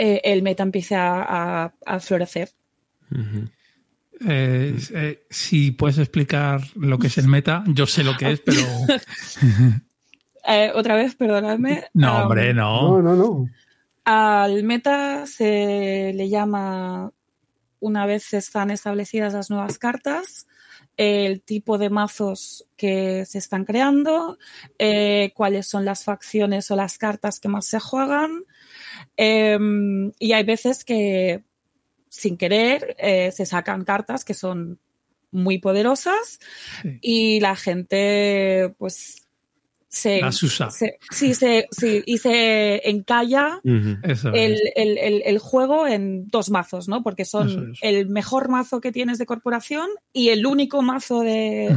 eh, 0.00 0.20
el 0.24 0.42
meta 0.42 0.62
empieza 0.62 1.66
a, 1.84 2.00
florecer. 2.00 2.50
Eh, 4.26 5.24
si 5.28 5.72
puedes 5.72 5.98
explicar 5.98 6.62
lo 6.74 6.98
que 6.98 7.08
es 7.08 7.18
el 7.18 7.28
meta, 7.28 7.64
yo 7.66 7.86
sé 7.86 8.02
lo 8.04 8.16
que 8.16 8.32
es, 8.32 8.40
pero 8.40 8.60
Eh, 10.46 10.72
otra 10.74 10.96
vez, 10.96 11.14
perdonadme. 11.14 11.84
No, 11.94 12.22
hombre, 12.22 12.54
no. 12.54 13.00
No, 13.00 13.02
no, 13.02 13.16
no. 13.16 13.46
Al 14.04 14.64
meta 14.64 15.26
se 15.26 16.12
le 16.14 16.28
llama, 16.28 17.12
una 17.78 18.06
vez 18.06 18.32
están 18.32 18.70
establecidas 18.70 19.34
las 19.34 19.50
nuevas 19.50 19.78
cartas, 19.78 20.46
el 20.96 21.42
tipo 21.42 21.78
de 21.78 21.90
mazos 21.90 22.66
que 22.76 23.24
se 23.26 23.38
están 23.38 23.64
creando, 23.64 24.38
eh, 24.78 25.32
cuáles 25.34 25.66
son 25.66 25.84
las 25.84 26.04
facciones 26.04 26.70
o 26.70 26.76
las 26.76 26.98
cartas 26.98 27.38
que 27.38 27.48
más 27.48 27.66
se 27.66 27.78
juegan. 27.78 28.44
Em, 29.16 30.12
y 30.18 30.32
hay 30.32 30.44
veces 30.44 30.84
que, 30.84 31.42
sin 32.08 32.36
querer, 32.36 32.96
eh, 32.98 33.30
se 33.32 33.46
sacan 33.46 33.84
cartas 33.84 34.24
que 34.24 34.34
son 34.34 34.78
muy 35.32 35.58
poderosas 35.58 36.40
y 37.00 37.40
la 37.40 37.54
gente, 37.54 38.74
pues, 38.78 39.28
se, 39.90 40.20
sí, 41.10 41.34
se, 41.34 41.66
sí, 41.72 42.02
y 42.06 42.18
se 42.18 42.88
encalla 42.88 43.60
el, 43.64 45.38
juego 45.40 45.88
en 45.88 46.28
dos 46.28 46.48
mazos, 46.50 46.86
¿no? 46.86 47.02
Porque 47.02 47.24
son 47.24 47.72
el 47.82 48.08
mejor 48.08 48.48
mazo 48.48 48.80
que 48.80 48.92
tienes 48.92 49.18
de 49.18 49.26
corporación 49.26 49.88
y 50.12 50.28
el 50.28 50.46
único 50.46 50.80
mazo 50.82 51.22
de, 51.22 51.76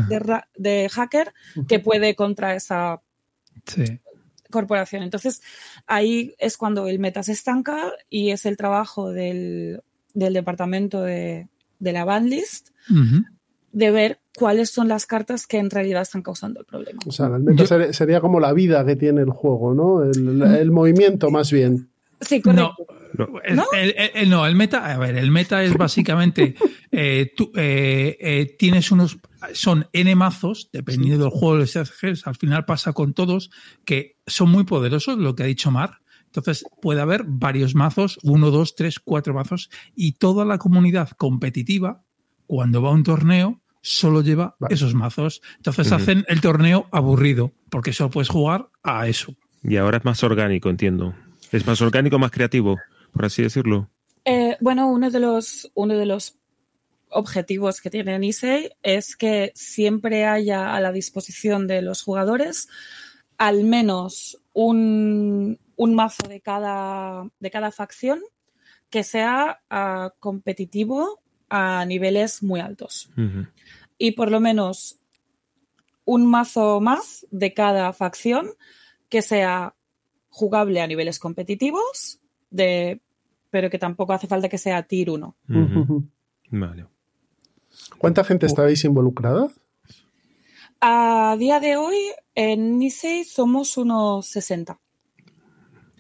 de, 0.56 0.90
hacker 0.90 1.34
que 1.68 1.80
puede 1.80 2.16
contra 2.16 2.54
esa 2.54 3.02
corporación. 4.54 5.04
Entonces, 5.04 5.42
ahí 5.86 6.34
es 6.38 6.56
cuando 6.56 6.88
el 6.88 7.00
meta 7.00 7.24
se 7.24 7.34
estanca 7.34 7.92
y 8.10 8.32
es 8.32 8.46
el 8.46 8.56
trabajo 8.56 9.12
del, 9.12 9.82
del 10.14 10.34
departamento 10.34 11.02
de, 11.02 11.50
de 11.80 11.92
la 11.92 12.06
bandlist 12.06 12.70
de 13.74 13.92
ver 13.92 14.20
cuáles 14.38 14.70
son 14.70 14.88
las 14.88 15.06
cartas 15.06 15.48
que 15.48 15.58
en 15.58 15.70
realidad 15.70 16.04
están 16.04 16.22
causando 16.22 16.62
el 16.62 16.66
problema. 16.66 17.00
O 17.06 17.12
sea, 17.12 17.28
realmente 17.28 17.66
sería, 17.94 18.22
como 18.22 18.40
la 18.40 18.54
vida 18.54 18.86
que 18.86 18.96
tiene 18.96 19.22
el 19.22 19.32
juego, 19.32 19.74
¿no? 19.74 20.04
El, 20.04 20.72
movimiento 20.72 21.30
más 21.30 21.52
bien. 21.52 21.90
Sí, 22.24 22.42
correcto. 22.42 22.76
No, 23.18 23.26
El, 23.44 24.30
no, 24.30 24.46
el 24.46 24.56
meta, 24.56 24.92
a 24.92 24.98
ver, 24.98 25.18
el 25.18 25.32
meta 25.32 25.64
es 25.64 25.74
básicamente, 25.74 26.56
eh, 26.92 27.32
tú, 27.36 27.52
eh, 27.56 28.18
eh, 28.20 28.56
tienes 28.58 28.92
unos, 28.92 29.20
son 29.54 29.88
N 29.94 30.16
mazos, 30.16 30.70
dependiendo 30.72 31.26
del 31.26 31.32
juego 31.32 31.58
de 31.58 31.68
SG, 31.68 32.26
al 32.26 32.36
final 32.36 32.66
pasa 32.66 32.94
con 32.94 33.14
todos, 33.14 33.52
que 33.86 34.18
son 34.26 34.50
muy 34.50 34.64
poderosos, 34.64 35.18
lo 35.18 35.36
que 35.36 35.44
ha 35.44 35.48
dicho 35.48 35.72
Mar. 35.72 36.00
Entonces 36.26 36.66
puede 36.82 37.00
haber 37.00 37.26
varios 37.28 37.76
mazos, 37.76 38.18
uno, 38.24 38.50
dos, 38.50 38.76
tres, 38.76 39.00
cuatro 39.00 39.36
mazos, 39.36 39.70
y 39.96 40.14
toda 40.14 40.46
la 40.46 40.58
comunidad 40.58 41.10
competitiva, 41.12 42.04
cuando 42.48 42.82
va 42.82 42.90
a 42.90 42.94
un 42.94 43.04
torneo, 43.04 43.62
solo 43.84 44.22
lleva 44.22 44.56
esos 44.70 44.96
mazos. 44.96 45.42
Entonces 45.58 45.92
hacen 45.92 46.26
el 46.28 46.42
torneo 46.42 46.88
aburrido, 46.92 47.54
porque 47.70 47.94
solo 47.94 48.10
puedes 48.10 48.30
jugar 48.30 48.70
a 48.82 49.08
eso. 49.08 49.36
Y 49.62 49.78
ahora 49.78 49.98
es 49.98 50.06
más 50.06 50.24
orgánico, 50.24 50.70
entiendo. 50.70 51.14
Es 51.54 51.68
más 51.68 51.82
orgánico, 51.82 52.18
más 52.18 52.32
creativo. 52.32 52.80
por 53.12 53.26
así 53.26 53.44
decirlo. 53.44 53.90
Eh, 54.26 54.58
bueno, 54.60 54.88
uno 54.88 55.12
de 55.12 55.20
los, 55.20 55.72
uno 55.76 55.96
de 55.96 56.08
los 56.08 56.36
objetivos 57.10 57.80
que 57.80 57.92
tiene 57.92 58.18
Nisei 58.18 58.72
es 58.82 59.16
que 59.16 59.52
siempre 59.54 60.26
haya 60.26 60.76
a 60.76 60.82
la 60.82 60.92
disposición 60.92 61.68
de 61.68 61.84
los 61.84 62.02
jugadores 62.02 62.68
al 63.38 63.66
menos 63.66 64.42
un, 64.54 65.60
mazo 65.78 66.28
de 66.28 66.42
cada, 66.42 67.30
de 67.40 67.52
cada 67.52 67.72
facción 67.72 68.20
que 68.90 69.04
sea 69.04 69.62
ah, 69.70 70.14
competitivo 70.20 71.22
a 71.50 71.86
niveles 71.86 72.42
muy 72.42 72.62
altos. 72.62 73.12
Y 74.00 74.12
por 74.12 74.32
lo 74.32 74.40
menos 74.40 75.00
un 76.06 76.26
mazo 76.26 76.80
más 76.82 77.28
de 77.30 77.54
cada 77.54 77.94
facción 77.94 78.50
que 79.10 79.22
sea 79.22 79.76
jugable 80.34 80.82
a 80.82 80.88
niveles 80.88 81.20
competitivos, 81.20 82.20
de, 82.50 83.02
pero 83.52 83.70
que 83.70 83.78
tampoco 83.78 84.14
hace 84.14 84.26
falta 84.26 84.50
que 84.50 84.58
sea 84.58 84.82
tier 84.82 85.12
1. 85.12 85.36
Vale. 86.50 86.88
¿Cuánta 88.00 88.24
gente 88.24 88.48
estáis 88.48 88.84
involucrada? 88.84 89.48
A 90.82 91.36
día 91.38 91.60
de 91.60 91.78
hoy, 91.78 91.98
en 92.34 92.80
Nisei 92.80 93.24
somos 93.24 93.78
unos 93.78 94.26
60. 94.26 94.80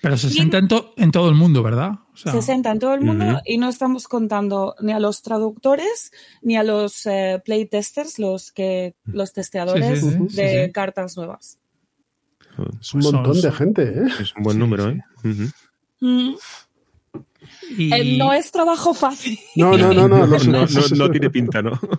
Pero 0.01 0.17
60 0.17 0.57
en, 0.97 1.11
todo 1.11 1.29
el 1.29 1.35
mundo, 1.35 1.63
¿verdad? 1.63 1.91
60 2.15 2.71
en 2.71 2.79
todo 2.79 2.93
el 2.93 3.01
mundo 3.01 3.39
y 3.45 3.57
no 3.57 3.69
estamos 3.69 4.07
contando 4.07 4.75
ni 4.81 4.91
a 4.91 4.99
los 4.99 5.21
traductores 5.21 6.11
ni 6.41 6.57
a 6.57 6.63
los 6.63 7.05
eh, 7.05 7.41
playtesters, 7.45 8.19
los 8.19 8.51
que 8.51 8.95
los 9.05 9.31
testeadores 9.31 10.35
de 10.35 10.71
cartas 10.73 11.15
nuevas. 11.15 11.59
Es 12.79 12.93
un 12.93 13.01
montón 13.01 13.41
de 13.41 13.51
gente, 13.51 13.83
¿eh? 13.83 14.07
Es 14.19 14.33
un 14.35 14.43
buen 14.43 14.59
número, 14.59 14.89
¿eh? 14.89 15.01
Mm. 15.99 16.35
Eh, 17.77 18.17
no 18.17 18.33
es 18.33 18.51
trabajo 18.51 18.93
fácil. 18.93 19.39
No, 19.55 19.77
no, 19.77 19.93
no, 19.93 20.07
no. 20.07 20.27
No, 20.95 21.09
tiene 21.09 21.29
pinta, 21.29 21.61
¿no? 21.61 21.79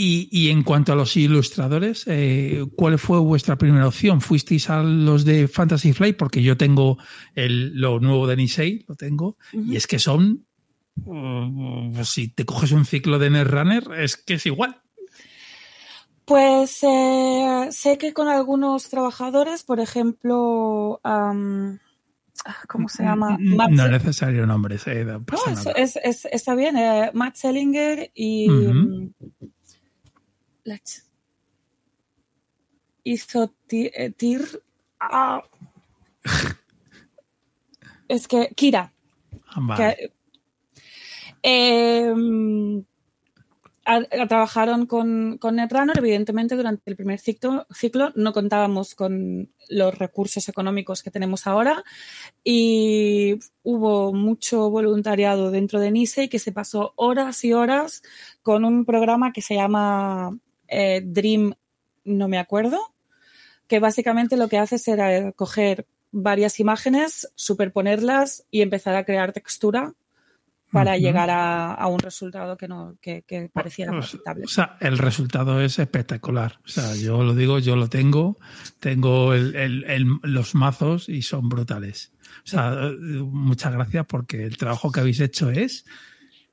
Y, 0.00 0.50
en 0.50 0.62
cuanto 0.62 0.92
a 0.92 0.94
los 0.94 1.16
ilustradores, 1.16 2.04
eh, 2.06 2.64
¿cuál 2.76 3.00
fue 3.00 3.18
vuestra 3.18 3.58
primera 3.58 3.88
opción? 3.88 4.20
¿Fuisteis 4.20 4.70
a 4.70 4.80
los 4.80 5.24
de 5.24 5.48
Fantasy 5.48 5.92
Flight? 5.92 6.16
Porque 6.16 6.40
yo 6.40 6.56
tengo 6.56 6.98
el, 7.34 7.74
lo 7.74 7.98
nuevo 7.98 8.28
de 8.28 8.36
Nisei, 8.36 8.84
lo 8.86 8.94
tengo, 8.94 9.38
y 9.52 9.74
es 9.74 9.88
que 9.88 9.98
son. 9.98 10.46
Uh, 11.04 12.04
si 12.04 12.28
te 12.28 12.44
coges 12.44 12.70
un 12.70 12.84
ciclo 12.84 13.18
de 13.18 13.30
Netrunner, 13.30 13.88
es 13.98 14.16
que 14.16 14.34
es 14.34 14.46
igual. 14.46 14.80
Pues 16.28 16.80
eh, 16.82 17.68
sé 17.70 17.96
que 17.96 18.12
con 18.12 18.28
algunos 18.28 18.90
trabajadores, 18.90 19.62
por 19.62 19.80
ejemplo, 19.80 21.00
¿cómo 22.68 22.88
se 22.88 23.02
llama? 23.02 23.38
no 23.40 23.64
es 23.64 23.90
necesario 23.90 24.46
nombres. 24.46 24.86
Eh, 24.88 25.06
no, 25.06 25.22
está 25.74 26.54
bien. 26.54 26.76
Eh, 26.76 27.10
Matt 27.14 27.36
Sellinger 27.36 28.10
y 28.14 28.46
hizo 33.04 33.54
eh, 33.70 34.10
tir, 34.10 34.62
ah. 35.00 35.42
es 38.06 38.28
que 38.28 38.50
Kira. 38.54 38.92
Ah, 39.46 39.94
trabajaron 44.28 44.86
con, 44.86 45.38
con, 45.38 45.56
Netrunner, 45.56 45.98
evidentemente 45.98 46.56
durante 46.56 46.82
el 46.90 46.96
primer 46.96 47.18
ciclo, 47.18 47.66
ciclo 47.72 48.12
no 48.14 48.32
contábamos 48.32 48.94
con 48.94 49.50
los 49.68 49.98
recursos 49.98 50.48
económicos 50.48 51.02
que 51.02 51.10
tenemos 51.10 51.46
ahora 51.46 51.82
y 52.44 53.38
hubo 53.62 54.12
mucho 54.12 54.68
voluntariado 54.70 55.50
dentro 55.50 55.80
de 55.80 55.90
NICE 55.90 56.28
que 56.28 56.38
se 56.38 56.52
pasó 56.52 56.92
horas 56.96 57.44
y 57.44 57.52
horas 57.52 58.02
con 58.42 58.64
un 58.64 58.84
programa 58.84 59.32
que 59.32 59.42
se 59.42 59.54
llama 59.54 60.38
eh, 60.68 61.00
Dream, 61.04 61.54
no 62.04 62.28
me 62.28 62.38
acuerdo, 62.38 62.78
que 63.66 63.80
básicamente 63.80 64.36
lo 64.36 64.48
que 64.48 64.58
hace 64.58 64.78
será 64.78 65.32
coger 65.32 65.86
varias 66.10 66.60
imágenes, 66.60 67.30
superponerlas 67.34 68.44
y 68.50 68.62
empezar 68.62 68.96
a 68.96 69.04
crear 69.04 69.32
textura 69.32 69.94
para 70.70 70.98
llegar 70.98 71.30
a, 71.30 71.86
un 71.86 71.98
resultado 71.98 72.56
que 72.56 72.68
no 72.68 72.96
que, 73.00 73.50
pareciera 73.52 73.92
pues, 73.92 74.06
aceptable. 74.06 74.44
O 74.44 74.48
sea, 74.48 74.76
el 74.80 74.98
resultado 74.98 75.60
es 75.60 75.78
espectacular. 75.78 76.60
O 76.64 76.68
sea, 76.68 76.94
yo 76.94 77.22
lo 77.22 77.34
digo, 77.34 77.58
yo 77.58 77.76
lo 77.76 77.88
tengo, 77.88 78.38
tengo 78.78 79.34
los 79.34 80.54
mazos 80.54 81.08
y 81.08 81.22
son 81.22 81.48
brutales. 81.48 82.12
O 82.44 82.48
sea, 82.48 82.90
muchas 82.98 83.72
gracias 83.72 84.06
porque 84.06 84.44
el 84.44 84.56
trabajo 84.56 84.92
que 84.92 85.00
habéis 85.00 85.20
hecho 85.20 85.50
es 85.50 85.84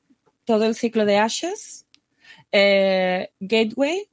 todo 0.45 0.65
el 0.65 0.75
ciclo 0.75 1.05
de 1.05 1.19
Ashes, 1.19 1.87
eh, 2.53 3.31
Gateway, 3.41 4.09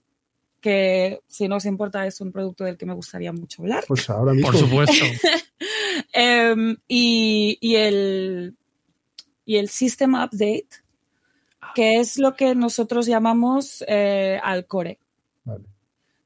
que 0.61 1.19
si 1.27 1.47
no 1.47 1.57
os 1.57 1.65
importa 1.65 2.05
es 2.05 2.19
un 2.21 2.31
producto 2.31 2.63
del 2.63 2.77
que 2.77 2.85
me 2.85 2.93
gustaría 2.93 3.31
mucho 3.31 3.61
hablar. 3.61 3.83
Pues 3.87 4.09
ahora 4.09 4.33
mismo. 4.33 4.51
Por 4.51 4.59
supuesto. 4.59 5.05
Em, 6.13 6.77
y, 6.87 7.57
y, 7.59 7.75
el, 7.75 8.55
y 9.45 9.57
el 9.57 9.69
System 9.69 10.13
Update, 10.13 10.67
que 11.75 11.99
es 11.99 12.17
lo 12.17 12.35
que 12.35 12.55
nosotros 12.55 13.07
llamamos 13.07 13.83
eh, 13.87 14.39
al 14.43 14.65
core. 14.65 14.99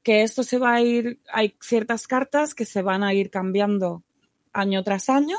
Que 0.02 0.22
esto 0.22 0.42
se 0.42 0.58
va 0.58 0.74
a 0.74 0.80
ir, 0.80 1.20
hay 1.32 1.54
ciertas 1.60 2.06
cartas 2.06 2.54
que 2.54 2.64
se 2.64 2.82
van 2.82 3.02
a 3.02 3.14
ir 3.14 3.30
cambiando 3.30 4.02
año 4.52 4.82
tras 4.82 5.08
año 5.08 5.36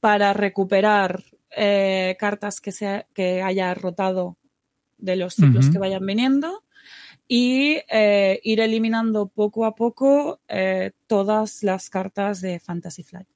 para 0.00 0.32
recuperar 0.32 1.24
eh, 1.56 2.16
cartas 2.18 2.60
que, 2.60 2.72
se, 2.72 3.06
que 3.14 3.42
haya 3.42 3.74
rotado 3.74 4.36
de 4.98 5.16
los 5.16 5.34
ciclos 5.34 5.70
que 5.70 5.78
vayan 5.78 6.04
viniendo 6.04 6.62
y 7.26 7.78
eh, 7.90 8.40
ir 8.42 8.60
eliminando 8.60 9.28
poco 9.28 9.64
a 9.64 9.74
poco 9.74 10.40
todas 11.06 11.62
las 11.62 11.88
cartas 11.88 12.40
de 12.40 12.60
Fantasy 12.60 13.02
Flight. 13.02 13.28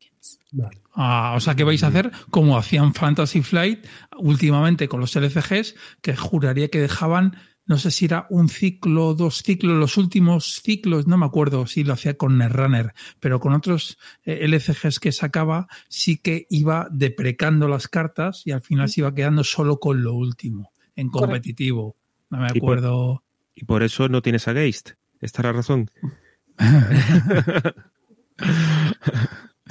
Ah, 0.95 1.35
o 1.37 1.41
sea 1.41 1.55
que 1.55 1.65
vais 1.65 1.83
a 1.83 1.89
hacer 1.89 2.13
como 2.31 2.57
hacían 2.57 2.95
Fantasy 2.95 3.43
Flight 3.43 3.87
últimamente 4.17 4.89
con 4.89 5.01
los 5.01 5.15
LCGs, 5.17 5.75
que 6.01 6.17
juraría 6.17 6.69
que 6.69 6.81
dejaban, 6.81 7.37
no 7.67 7.79
sé 7.79 7.91
si 7.91 8.05
era 8.05 8.27
un 8.31 8.49
ciclo, 8.49 9.15
dos 9.15 9.43
ciclos, 9.43 9.77
los 9.77 9.97
últimos 9.97 10.61
ciclos, 10.63 11.07
no 11.07 11.17
me 11.17 11.27
acuerdo 11.27 11.67
si 11.67 11.83
lo 11.85 11.95
hacía 11.95 12.17
con 12.17 12.37
Netrunner, 12.37 12.93
pero 13.21 13.41
con 13.41 13.55
otros 13.55 13.99
eh, 14.25 14.47
LCGs 14.47 15.01
que 15.01 15.13
sacaba, 15.13 15.67
sí 15.89 16.19
que 16.19 16.47
iba 16.51 16.89
deprecando 16.91 17.69
las 17.69 17.89
cartas 17.89 18.43
y 18.45 18.51
al 18.53 18.61
final 18.61 18.89
se 18.89 19.01
iba 19.01 19.15
quedando 19.15 19.45
solo 19.45 19.79
con 19.79 20.03
lo 20.03 20.15
último, 20.15 20.73
en 20.95 21.09
competitivo. 21.09 21.97
No 22.31 22.39
me 22.39 22.49
acuerdo. 22.49 23.23
Y 23.55 23.65
por, 23.65 23.83
eso 23.83 24.09
no 24.09 24.21
tienes 24.21 24.49
a 24.49 24.53
Geist. 24.53 24.91
Esta 25.21 25.43
es 25.43 25.45
la 25.45 25.53
razón. 25.53 25.91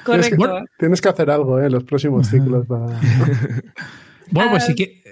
Correcto. 0.03 0.65
Tienes 0.79 1.01
que, 1.01 1.09
hacer 1.09 1.29
algo 1.29 1.59
en 1.59 1.65
¿eh? 1.65 1.69
los 1.69 1.83
próximos 1.83 2.27
ciclos. 2.27 2.65
bueno, 4.31 4.51
pues 4.51 4.65
sí 4.65 4.75
que. 4.75 5.02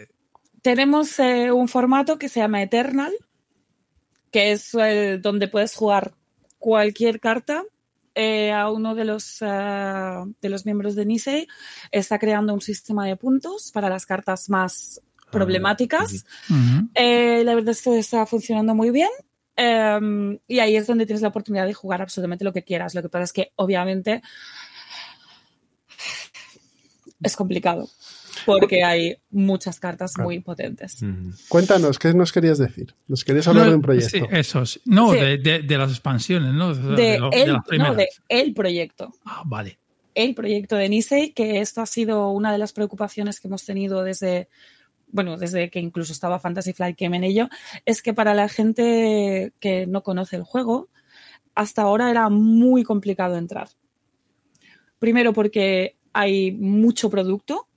Tenemos 0.62 1.20
eh, 1.20 1.52
un 1.52 1.68
formato 1.68 2.20
que 2.20 2.30
se 2.30 2.40
llama 2.40 2.62
Eternal, 2.62 3.12
que 4.32 4.52
es 4.52 4.72
donde 5.22 5.48
puedes 5.48 5.76
jugar 5.76 6.14
cualquier 6.60 7.20
carta. 7.20 7.64
Eh, 8.14 8.52
a 8.52 8.70
uno 8.70 8.94
de 8.94 9.06
los, 9.06 9.40
de 9.40 10.50
los 10.50 10.66
miembros 10.66 10.96
de 10.96 11.06
Nisei 11.06 11.48
está 11.92 12.20
creando 12.20 12.54
un 12.54 12.60
sistema 12.60 13.08
de 13.08 13.16
puntos 13.16 13.72
para 13.72 13.90
las 13.90 14.06
cartas 14.06 14.50
más 14.50 15.00
ah, 15.02 15.32
problemáticas. 15.32 16.26
la 16.50 17.56
verdad 17.56 17.70
es 17.70 17.82
que 17.82 17.98
está 17.98 18.26
funcionando 18.26 18.76
muy 18.76 18.92
bien. 18.92 19.10
Em, 19.56 20.40
y 20.48 20.60
ahí 20.60 20.76
es 20.76 20.88
donde 20.88 21.06
tienes 21.06 21.22
la 21.22 21.28
oportunidad 21.28 21.66
de 21.68 21.74
jugar 21.74 22.02
absolutamente 22.02 22.44
lo 22.44 22.54
que 22.54 22.64
quieras. 22.64 22.96
Lo 22.96 23.02
que 23.02 23.10
pasa 23.10 23.24
es 23.24 23.34
que, 23.34 23.52
obviamente, 23.56 24.22
es 27.22 27.36
complicado 27.36 27.88
porque 28.46 28.84
hay 28.84 29.18
muchas 29.30 29.80
cartas 29.80 30.14
muy 30.18 30.40
potentes. 30.40 30.98
Cuéntanos, 31.48 32.00
¿qué 32.00 32.14
nos 32.14 32.32
querías 32.32 32.58
decir? 32.58 32.94
¿Nos 33.08 33.24
querías 33.24 33.48
hablar 33.48 33.70
de 33.70 33.76
un 33.76 33.82
proyecto? 33.82 34.28
eso 34.32 34.64
No, 34.86 35.12
de, 35.12 35.64
las 35.68 35.92
expansiones, 35.92 36.54
¿no? 36.54 36.74
De, 36.74 37.16
el, 37.16 37.58
no, 37.80 37.96
de 37.96 38.10
el 38.30 38.54
proyecto. 38.54 39.14
Ah, 39.26 39.44
vale. 39.46 39.80
El 40.14 40.36
proyecto 40.36 40.76
de 40.76 40.90
Nisei, 40.90 41.32
que 41.32 41.62
esto 41.62 41.82
ha 41.82 41.86
sido 41.86 42.30
una 42.30 42.52
de 42.52 42.58
las 42.58 42.74
preocupaciones 42.74 43.40
que 43.40 43.48
hemos 43.48 43.66
tenido 43.66 44.04
desde, 44.04 44.50
bueno, 45.08 45.38
desde 45.38 45.70
que 45.70 45.80
incluso 45.80 46.12
estaba 46.12 46.40
Fantasy 46.40 46.74
Flight 46.74 47.00
Game 47.00 47.16
en 47.16 47.24
ello, 47.24 47.50
es 47.86 48.02
que 48.02 48.14
para 48.14 48.34
la 48.34 48.50
gente 48.50 49.54
que 49.60 49.88
no 49.88 50.04
conoce 50.04 50.36
el 50.36 50.44
juego, 50.44 50.90
hasta 51.56 51.84
ahora 51.84 52.12
era 52.12 52.30
muy 52.30 52.84
complicado 52.84 53.38
entrar. 53.38 53.70
Primero 55.00 55.34
porque 55.34 55.96
hay 56.14 56.52
mucho 56.52 57.10
producto 57.10 57.68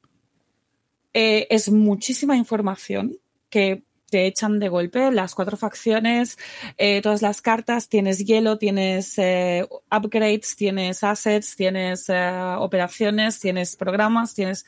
Eh, 1.14 1.46
es 1.48 1.70
muchísima 1.70 2.37
información 2.37 3.16
que 3.48 3.85
te 4.11 4.27
echan 4.27 4.59
de 4.59 4.68
golpe 4.68 5.12
las 5.12 5.35
cuatro 5.35 5.57
facciones, 5.57 6.38
eh, 6.77 7.00
todas 7.03 7.22
las 7.22 7.40
cartas, 7.40 7.88
tienes 7.88 8.24
hielo, 8.24 8.59
tienes 8.59 9.16
eh, 9.18 9.66
upgrades, 9.90 10.57
tienes 10.57 11.05
assets, 11.05 11.55
tienes 11.57 12.11
operaciones, 12.59 13.40
tienes 13.40 13.77
programas, 13.77 14.35
tienes... 14.35 14.66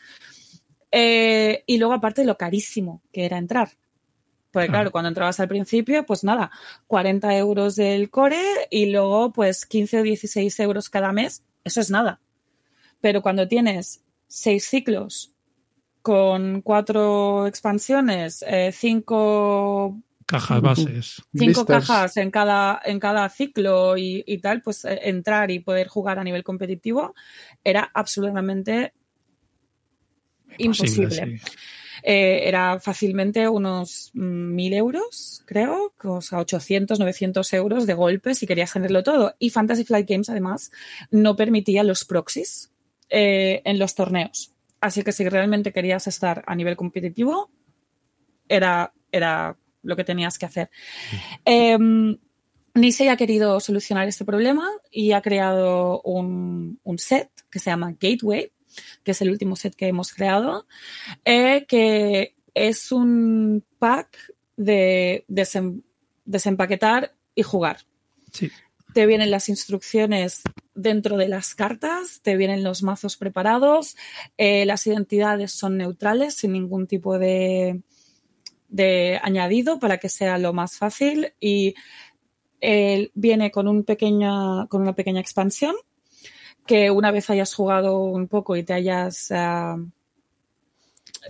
y 0.93 1.79
luego 1.79 1.95
aparte 1.95 2.25
lo 2.25 2.37
carísimo 2.37 3.03
que 3.13 3.27
era 3.27 3.39
entrar. 3.39 3.71
Porque 4.53 4.69
claro, 4.69 4.91
cuando 4.91 5.09
entrabas 5.09 5.39
al 5.39 5.49
principio, 5.49 6.07
pues 6.07 6.25
nada, 6.25 6.51
40 6.87 7.37
euros 7.37 7.77
del 7.77 8.09
core 8.09 8.67
y 8.71 8.87
luego 8.87 9.33
pues 9.33 9.67
15 9.67 10.01
o 10.01 10.03
16 10.03 10.61
euros 10.61 10.89
cada 10.89 11.13
mes, 11.13 11.45
eso 11.63 11.81
es 11.81 11.91
nada. 11.91 12.21
Pero 13.01 13.21
cuando 13.21 13.47
tienes 13.47 14.03
seis 14.29 14.65
ciclos 14.67 15.36
con 16.07 16.63
cuatro 16.63 17.49
expansiones, 17.49 18.45
eh, 18.47 18.71
cinco 18.73 20.01
cajas 20.25 20.61
bases. 20.61 21.23
Cinco 21.35 21.67
cajas 21.67 22.17
en 22.19 22.31
cada, 22.31 22.81
en 22.85 23.01
cada 23.01 23.29
ciclo 23.29 23.97
y, 23.97 24.39
tal, 24.41 24.63
pues 24.63 24.85
eh, 24.85 25.01
entrar 25.03 25.51
y 25.51 25.59
poder 25.59 25.89
jugar 25.89 26.21
a 26.21 26.23
nivel 26.23 26.45
competitivo 26.45 27.13
era 27.65 27.91
absolutamente 27.93 28.93
imposible. 30.59 31.41
Eh, 32.05 32.43
era 32.47 32.79
fácilmente 32.79 33.49
unos 33.49 34.13
mil 34.15 34.75
euros, 34.75 35.43
creo, 35.45 35.93
o 36.05 36.21
sea, 36.21 36.39
800, 36.39 37.01
900 37.01 37.53
euros 37.55 37.85
de 37.85 37.95
golpe 37.95 38.37
si 38.37 38.47
querías 38.47 38.73
tenerlo 38.73 39.03
todo. 39.03 39.35
Y 39.41 39.51
Fantasy 39.51 39.85
Flight 39.85 40.09
Games, 40.09 40.31
además, 40.31 40.71
no 41.11 41.35
permitía 41.35 41.83
los 41.83 42.05
proxies 42.05 42.71
eh, 43.09 43.61
en 43.65 43.81
los 43.81 43.97
torneos. 43.97 44.53
Así 44.81 45.03
que 45.03 45.13
si 45.13 45.29
realmente 45.29 45.73
querías 45.73 46.07
estar 46.07 46.45
a 46.47 46.55
nivel 46.55 46.77
competitivo, 46.77 47.51
era, 48.49 48.93
era 49.11 49.57
lo 49.83 49.97
que 49.97 50.05
tenías 50.05 50.39
que 50.39 50.47
hacer. 50.47 50.71
Eh, 51.45 51.79
Nisei 52.77 53.09
ha 53.09 53.17
querido 53.17 53.59
solucionar 53.59 54.07
este 54.07 54.25
problema 54.25 54.69
y 54.91 55.13
ha 55.13 55.23
creado 55.23 56.03
un, 56.03 56.79
un 56.85 56.99
set 56.99 57.31
que 57.51 57.59
se 57.59 57.71
llama 57.71 57.97
Gateway, 57.99 58.53
que 59.03 59.13
es 59.13 59.23
el 59.23 59.31
último 59.31 59.57
set 59.57 59.75
que 59.75 59.89
hemos 59.89 60.13
creado, 60.13 60.67
eh, 61.25 61.65
que 61.67 62.35
es 62.55 62.93
un 62.93 63.65
pack 63.79 64.35
de 64.57 65.25
desempaquetar 65.29 67.15
y 67.35 67.43
jugar. 67.43 67.79
Te 68.93 69.07
vienen 69.07 69.31
las 69.31 69.49
instrucciones 69.49 70.43
dentro 70.77 71.17
de 71.17 71.29
las 71.29 71.55
cartas, 71.55 72.21
te 72.23 72.37
vienen 72.37 72.63
los 72.63 72.83
mazos 72.83 73.17
preparados, 73.17 73.97
eh, 74.37 74.65
las 74.67 74.87
identidades 74.87 75.51
son 75.53 75.77
neutrales, 75.77 76.35
sin 76.35 76.53
ningún 76.53 76.87
tipo 76.87 77.19
de, 77.19 77.83
de 78.69 79.19
añadido 79.23 79.79
para 79.79 79.99
que 79.99 80.09
sea 80.09 80.39
lo 80.39 80.53
más 80.53 80.77
fácil 80.77 81.33
y 81.41 81.75
eh, 82.61 83.11
viene 83.15 83.51
con, 83.51 83.69
un 83.69 83.85
pequeña, 83.85 84.67
con 84.69 84.83
una 84.83 84.95
pequeña 84.95 85.21
expansión 85.21 85.75
que 86.67 86.91
una 86.91 87.11
vez 87.11 87.31
hayas 87.31 87.55
jugado 87.55 87.99
un 88.03 88.29
poco 88.29 88.57
y 88.57 88.65
te 88.65 88.73
hayas 88.73 89.33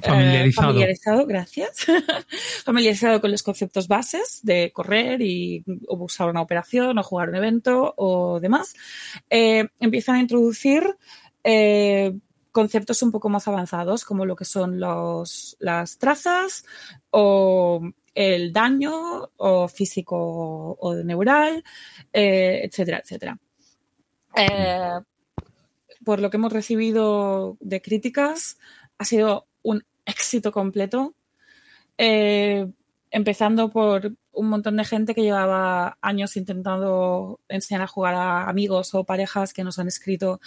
eh, 0.02 0.52
familiarizado. 0.52 1.26
gracias, 1.26 1.86
familiarizado 2.64 3.20
con 3.20 3.30
los 3.30 3.42
conceptos 3.42 3.88
bases 3.88 4.40
de 4.42 4.72
correr 4.72 5.22
y 5.22 5.64
o 5.88 5.96
usar 5.96 6.28
una 6.28 6.42
operación 6.42 6.98
o 6.98 7.02
jugar 7.02 7.28
un 7.30 7.36
evento 7.36 7.94
o 7.96 8.40
demás, 8.40 8.74
eh, 9.30 9.68
empiezan 9.80 10.16
a 10.16 10.20
introducir 10.20 10.82
eh, 11.44 12.14
conceptos 12.52 13.02
un 13.02 13.10
poco 13.10 13.28
más 13.28 13.48
avanzados 13.48 14.04
como 14.04 14.26
lo 14.26 14.36
que 14.36 14.44
son 14.44 14.80
los, 14.80 15.56
las 15.60 15.98
trazas 15.98 16.64
o 17.10 17.80
el 18.14 18.52
daño 18.52 19.30
o 19.36 19.68
físico 19.68 20.16
o 20.78 20.94
neural, 20.94 21.62
etcétera, 22.12 23.02
etcétera. 23.04 23.38
Por 26.04 26.20
lo 26.20 26.30
que 26.30 26.36
hemos 26.36 26.52
recibido 26.52 27.58
de 27.60 27.82
críticas, 27.82 28.58
ha 28.98 29.04
sido 29.04 29.46
un 29.66 29.84
éxito 30.04 30.52
completo. 30.52 31.14
Eh, 31.98 32.66
empezando 33.10 33.70
por 33.70 34.12
un 34.32 34.48
montón 34.48 34.76
de 34.76 34.84
gente 34.84 35.14
que 35.14 35.22
llevaba 35.22 35.96
años 36.02 36.36
intentando 36.36 37.40
enseñar 37.48 37.82
a 37.82 37.86
jugar 37.86 38.14
a 38.14 38.48
amigos 38.48 38.94
o 38.94 39.04
parejas 39.04 39.52
que 39.52 39.64
nos 39.64 39.78
han 39.78 39.88
escrito. 39.88 40.40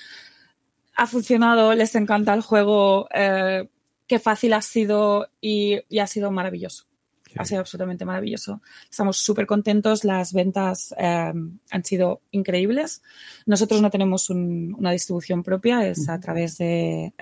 Ha 0.95 1.07
funcionado, 1.07 1.73
les 1.73 1.95
encanta 1.95 2.33
el 2.33 2.41
juego, 2.41 3.07
eh, 3.13 3.67
qué 4.07 4.19
fácil 4.19 4.53
ha 4.53 4.61
sido 4.61 5.29
y 5.41 5.81
ha 5.99 6.07
sido 6.07 6.31
maravilloso 6.31 6.89
ha 7.35 7.45
sido 7.45 7.59
absolutamente 7.59 8.05
maravilloso. 8.05 8.61
Estamos 8.89 9.17
súper 9.17 9.45
contentos, 9.45 10.03
las 10.03 10.33
ventas 10.33 10.93
eh, 10.97 11.33
han 11.71 11.83
sido 11.83 12.21
increíbles. 12.31 13.01
Nosotros 13.45 13.81
no 13.81 13.89
tenemos 13.89 14.29
una 14.29 14.91
distribución 14.91 15.43
propia, 15.43 15.87
es 15.87 16.09
a 16.09 16.19
través 16.19 16.57
de 16.57 17.13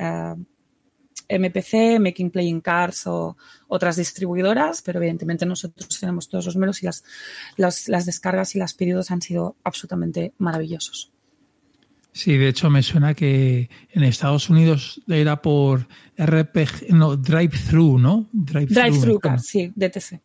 MPC, 1.30 2.00
Making 2.00 2.32
Playing 2.32 2.62
Cards 2.62 3.08
o 3.08 3.38
otras 3.68 3.96
distribuidoras, 3.96 4.82
pero 4.82 5.00
evidentemente 5.00 5.46
nosotros 5.46 6.00
tenemos 6.00 6.30
todos 6.30 6.46
los 6.46 6.56
números 6.56 6.84
y 6.84 6.86
las, 6.86 7.04
las 7.88 8.06
descargas 8.06 8.56
y 8.56 8.60
los 8.60 8.74
pedidos 8.74 9.12
han 9.12 9.22
sido 9.22 9.56
absolutamente 9.64 10.34
maravillosos. 10.38 11.12
Sí, 12.18 12.36
de 12.36 12.48
hecho 12.48 12.72
me 12.72 12.82
suena 12.82 13.14
que 13.14 13.70
en 13.92 14.04
Estados 14.04 14.50
Unidos 14.50 15.00
era 15.08 15.40
por 15.40 15.88
RPG, 16.18 16.90
no, 16.90 17.16
Drive-Thru, 17.16 18.00
¿no? 18.00 18.28
Drive-Thru 18.32 19.20
cards, 19.20 19.46
sí, 19.46 19.72
DTC. 19.76 20.20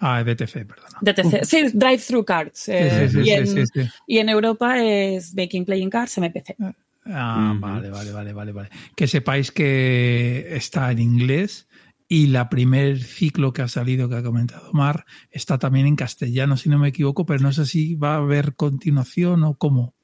Ah, 0.00 0.24
DTC, 0.24 0.66
perdona. 0.66 0.98
DTC, 1.02 1.44
sí, 1.44 1.66
Drive-Thru 1.74 2.24
cards. 2.24 2.66
Eh, 2.68 3.08
sí, 3.10 3.22
sí, 3.46 3.66
sí, 3.66 3.80
y, 4.06 4.18
en, 4.18 4.30
Europa 4.30 4.82
es 4.82 5.34
Making 5.34 5.66
Playing 5.66 5.90
Cards, 5.90 6.16
MPC. 6.16 6.56
Ah, 7.04 7.54
vale, 7.58 7.90
vale, 7.90 8.12
vale, 8.12 8.32
vale, 8.32 8.52
vale. 8.52 8.68
Que 8.96 9.06
sepáis 9.06 9.50
que 9.50 10.54
está 10.54 10.90
en 10.92 11.00
inglés 11.00 11.68
y 12.08 12.26
la 12.26 12.48
primer 12.48 13.02
ciclo 13.02 13.52
que 13.52 13.62
ha 13.62 13.68
salido, 13.68 14.08
que 14.08 14.16
ha 14.16 14.22
comentado 14.22 14.72
Mar, 14.72 15.04
está 15.30 15.58
también 15.58 15.86
en 15.86 15.96
castellano, 15.96 16.56
si 16.56 16.68
no 16.68 16.78
me 16.78 16.88
equivoco, 16.88 17.24
pero 17.24 17.40
no 17.40 17.52
sé 17.52 17.66
si 17.66 17.94
va 17.94 18.14
a 18.14 18.18
haber 18.18 18.54
continuación 18.54 19.44
o 19.44 19.54
cómo. 19.54 19.94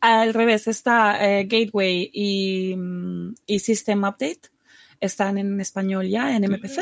Al 0.00 0.34
revés, 0.34 0.66
está 0.66 1.24
eh, 1.24 1.44
Gateway 1.44 2.10
y, 2.12 2.76
System 3.58 4.00
Update. 4.00 4.50
Están 5.00 5.38
en 5.38 5.60
español 5.60 6.08
ya, 6.08 6.36
en 6.36 6.50
MPC. 6.50 6.80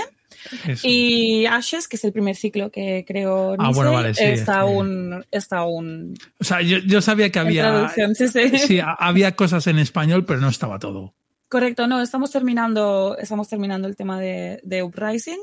Y 0.83 1.46
Ashes, 1.46 1.88
que 1.88 1.96
es 1.96 2.05
el 2.05 2.12
primer 2.12 2.37
ciclo 2.37 2.70
que 2.70 3.05
creo 3.07 3.57
ah, 3.59 3.70
bueno, 3.74 3.92
vale, 3.92 4.14
sí, 4.14 4.24
está, 4.24 4.64
Un, 4.64 5.24
está 5.31 5.64
un... 5.64 6.14
O 6.38 6.44
sea, 6.44 6.61
yo, 6.62 7.00
sabía 7.00 7.31
que 7.31 7.38
había... 7.38 7.90
Sí, 8.14 8.29
sí. 8.29 8.81
había 8.83 9.37
cosas 9.37 9.66
en 9.66 9.79
español, 9.79 10.24
pero 10.24 10.40
no 10.40 10.48
estaba 10.48 10.79
todo. 10.79 11.14
Correcto, 11.50 11.88
no, 11.88 12.00
estamos 12.00 12.31
terminando, 12.31 13.16
estamos 13.18 13.48
terminando 13.48 13.88
el 13.88 13.96
tema 13.96 14.20
de, 14.20 14.83
Uprising 14.85 15.40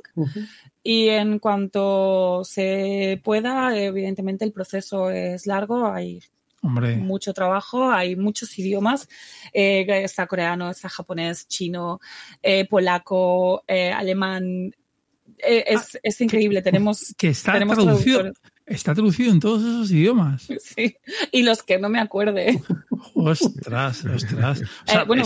y 0.81 1.09
en 1.09 1.37
cuanto 1.37 2.45
se 2.45 3.19
pueda, 3.25 3.77
evidentemente 3.77 4.45
el 4.45 4.53
proceso 4.53 5.09
es 5.09 5.45
largo, 5.47 5.85
hay 5.85 6.21
mucho 6.61 7.33
trabajo, 7.33 7.91
hay 7.91 8.15
muchos 8.15 8.57
idiomas. 8.57 9.09
Eh, 9.53 9.85
está 10.03 10.27
coreano, 10.27 10.69
está 10.69 10.89
japonés, 10.89 11.47
chino, 11.47 11.99
eh, 12.41 12.65
polaco, 12.67 13.63
eh, 13.67 13.91
alemán. 13.91 14.71
Es, 15.37 15.95
ah, 15.95 15.99
es, 16.03 16.21
increíble. 16.21 16.61
tenemos. 16.61 17.13
Que 17.17 17.29
está 17.29 17.53
traducido. 17.53 18.31
Está 18.65 18.93
traducido 18.93 19.31
en 19.31 19.39
todos 19.39 19.61
esos 19.61 19.91
idiomas. 19.91 20.47
Sí, 20.59 20.97
y 21.31 21.43
los 21.43 21.63
que 21.63 21.79
no 21.79 21.89
me 21.89 21.99
acuerde. 21.99 22.61
Ostras, 23.13 24.03
ostras. 24.05 24.61
bueno, 25.07 25.23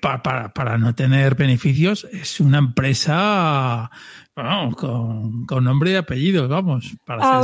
para, 0.00 0.52
para, 0.52 0.78
no 0.78 0.94
tener 0.94 1.34
beneficios, 1.34 2.06
es 2.12 2.40
una 2.40 2.58
empresa 2.58 3.90
con, 4.34 5.46
con, 5.46 5.64
nombre 5.64 5.92
y 5.92 5.94
apellido, 5.94 6.48
vamos. 6.48 6.96
Para 7.04 7.42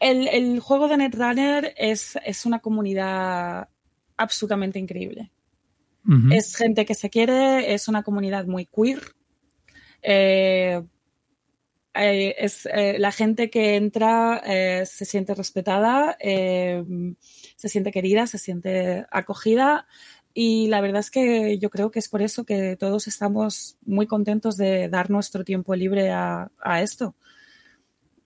el, 0.00 0.60
juego 0.60 0.88
de 0.88 0.96
Netrunner 0.96 1.74
es, 1.76 2.18
es 2.24 2.46
una 2.46 2.58
comunidad 2.58 3.68
absolutamente 4.16 4.78
increíble. 4.78 5.30
Es 6.30 6.54
gente 6.54 6.86
que 6.86 6.94
se 6.94 7.10
quiere, 7.10 7.74
es 7.74 7.88
una 7.88 8.04
comunidad 8.04 8.46
muy 8.46 8.66
queer. 8.66 9.15
Eh, 10.02 10.82
eh, 11.94 12.34
es 12.38 12.66
eh, 12.66 12.98
la 12.98 13.10
gente 13.10 13.48
que 13.50 13.76
entra 13.76 14.42
se 14.84 15.04
siente 15.04 15.34
respetada, 15.34 16.16
se 16.20 17.68
siente 17.68 17.92
querida, 17.92 18.26
se 18.26 18.38
siente 18.38 19.06
acogida 19.10 19.86
y 20.34 20.68
la 20.68 20.82
verdad 20.82 21.00
es 21.00 21.10
que 21.10 21.58
yo 21.58 21.70
creo 21.70 21.90
que 21.90 21.98
es 21.98 22.08
por 22.08 22.20
eso 22.20 22.44
que 22.44 22.76
todos 22.76 23.06
estamos 23.06 23.78
muy 23.86 24.06
contentos 24.06 24.58
de 24.58 24.88
dar 24.88 25.10
nuestro 25.10 25.44
tiempo 25.44 25.74
libre 25.74 26.10
a, 26.10 26.50
a 26.60 26.82
esto. 26.82 27.14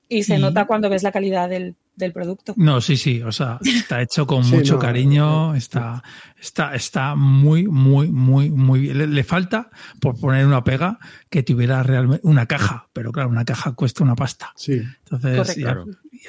Y 0.09 0.25
se 0.25 0.39
nota 0.39 0.67
cuando 0.67 0.91
ves 0.91 1.05
la 1.05 1.13
calidad 1.13 1.49
del, 1.49 1.77
del 2.01 2.13
producto. 2.13 2.55
No, 2.57 2.81
sí, 2.81 2.97
sí, 2.97 3.23
o 3.23 3.31
sea, 3.31 3.59
está 3.65 4.03
hecho 4.03 4.27
con 4.27 4.49
mucho 4.49 4.79
cariño, 4.79 5.55
está, 5.55 6.03
está, 6.39 6.75
está 6.75 7.15
muy, 7.15 7.67
muy, 7.69 8.11
muy, 8.11 8.51
muy 8.51 8.81
bien. 8.81 9.15
Le, 9.15 9.25
falta, 9.25 9.71
por 10.01 10.19
poner 10.19 10.47
una 10.47 10.65
pega, 10.65 10.99
que 11.29 11.43
tuviera 11.43 11.83
realmente 11.83 12.27
una 12.27 12.47
caja, 12.47 12.89
pero 12.93 13.13
claro, 13.13 13.29
una 13.29 13.45
caja 13.45 13.73
cuesta 13.73 14.03
una 14.03 14.17
pasta. 14.17 14.53
Sí. 14.57 14.83
Entonces, 15.05 15.59
y, 15.59 15.65
al, 15.65 15.87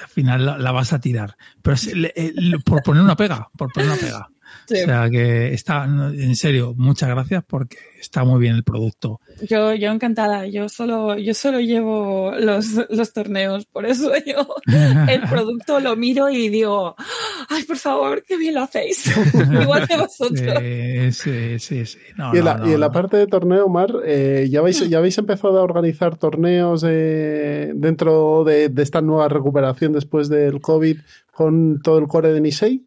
final 0.07 0.63
la, 0.63 0.71
vas 0.71 0.93
a 0.93 0.99
tirar. 0.99 1.35
Pero 1.61 1.77
por 2.63 2.83
poner 2.83 3.03
una 3.03 3.15
pega, 3.15 3.49
por 3.57 3.71
poner 3.71 3.89
una 3.89 3.97
pega. 3.99 4.29
O 4.69 4.75
sea 4.75 5.09
que 5.09 5.53
está, 5.53 5.85
en 5.85 6.35
serio, 6.35 6.73
muchas 6.77 7.09
gracias 7.09 7.43
porque 7.45 7.77
está 7.99 8.23
muy 8.23 8.39
bien 8.39 8.55
el 8.55 8.63
producto. 8.63 9.19
Yo, 9.47 9.73
yo 9.75 9.91
encantada, 9.91 10.47
yo 10.47 10.69
solo, 10.69 11.17
yo 11.17 11.33
solo 11.33 11.59
llevo 11.59 12.31
los, 12.37 12.65
los 12.89 13.13
torneos, 13.13 13.65
por 13.65 13.85
eso 13.85 14.11
yo 14.25 14.47
el 15.07 15.21
producto 15.29 15.79
lo 15.79 15.95
miro 15.95 16.29
y 16.29 16.49
digo, 16.49 16.95
ay, 17.49 17.63
por 17.63 17.77
favor, 17.77 18.23
qué 18.27 18.37
bien 18.37 18.55
lo 18.55 18.63
hacéis. 18.63 19.05
Igual 19.61 19.87
que 19.87 19.97
vosotros. 19.97 20.63
Sí, 21.11 21.59
sí, 21.59 21.83
sí. 21.83 21.97
y, 22.33 22.37
en 22.37 22.79
la, 22.79 22.91
parte 22.91 23.17
de 23.17 23.27
torneo, 23.27 23.67
Mar, 23.69 23.93
eh, 24.05 24.47
¿ya, 24.49 24.59
habéis, 24.59 24.87
¿ya 24.89 24.97
habéis 24.97 25.17
empezado 25.17 25.59
a 25.59 25.63
organizar 25.63 26.17
torneos 26.17 26.81
dentro 26.81 28.43
de, 28.43 28.69
de, 28.69 28.83
esta 28.83 29.01
nueva 29.01 29.29
recuperación 29.29 29.93
después 29.93 30.29
del 30.29 30.61
COVID 30.61 30.97
con 31.31 31.81
todo 31.81 31.99
el 31.99 32.07
core 32.07 32.33
de 32.33 32.41
Nisei? 32.41 32.85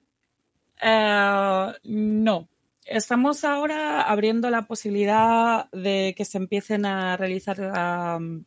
Eh, 0.86 1.72
no. 1.84 2.48
Estamos 2.84 3.44
ahora 3.44 4.02
abriendo 4.02 4.50
la 4.50 4.66
posibilidad 4.66 5.70
de 5.70 6.14
que 6.14 6.26
se 6.26 6.36
empiecen 6.36 6.84
a 6.84 7.16
realizar 7.16 8.18
um, 8.18 8.44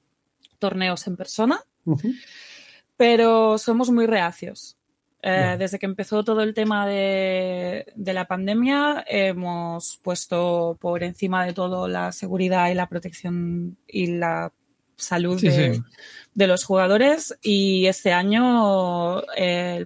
torneos 0.60 1.08
en 1.08 1.18
persona, 1.18 1.60
pero 2.96 3.58
somos 3.58 3.90
muy 3.90 4.06
reacios. 4.06 4.78
Eh, 5.24 5.56
desde 5.58 5.80
que 5.80 5.88
empezó 5.88 6.24
todo 6.24 6.44
el 6.44 6.54
tema 6.54 6.86
de, 6.86 7.92
de, 7.96 8.14
la 8.14 8.28
pandemia, 8.28 9.04
hemos 9.08 10.00
puesto 10.04 10.78
por 10.80 11.02
encima 11.02 11.44
de 11.44 11.54
todo 11.54 11.88
la 11.88 12.12
seguridad 12.12 12.70
y 12.70 12.76
la 12.76 12.88
protección 12.88 13.78
y 13.88 14.06
la 14.18 14.54
salud 14.98 15.40
de, 15.42 16.48
los 16.48 16.64
jugadores 16.64 17.36
y 17.42 17.88
este 17.88 18.14
año, 18.14 19.22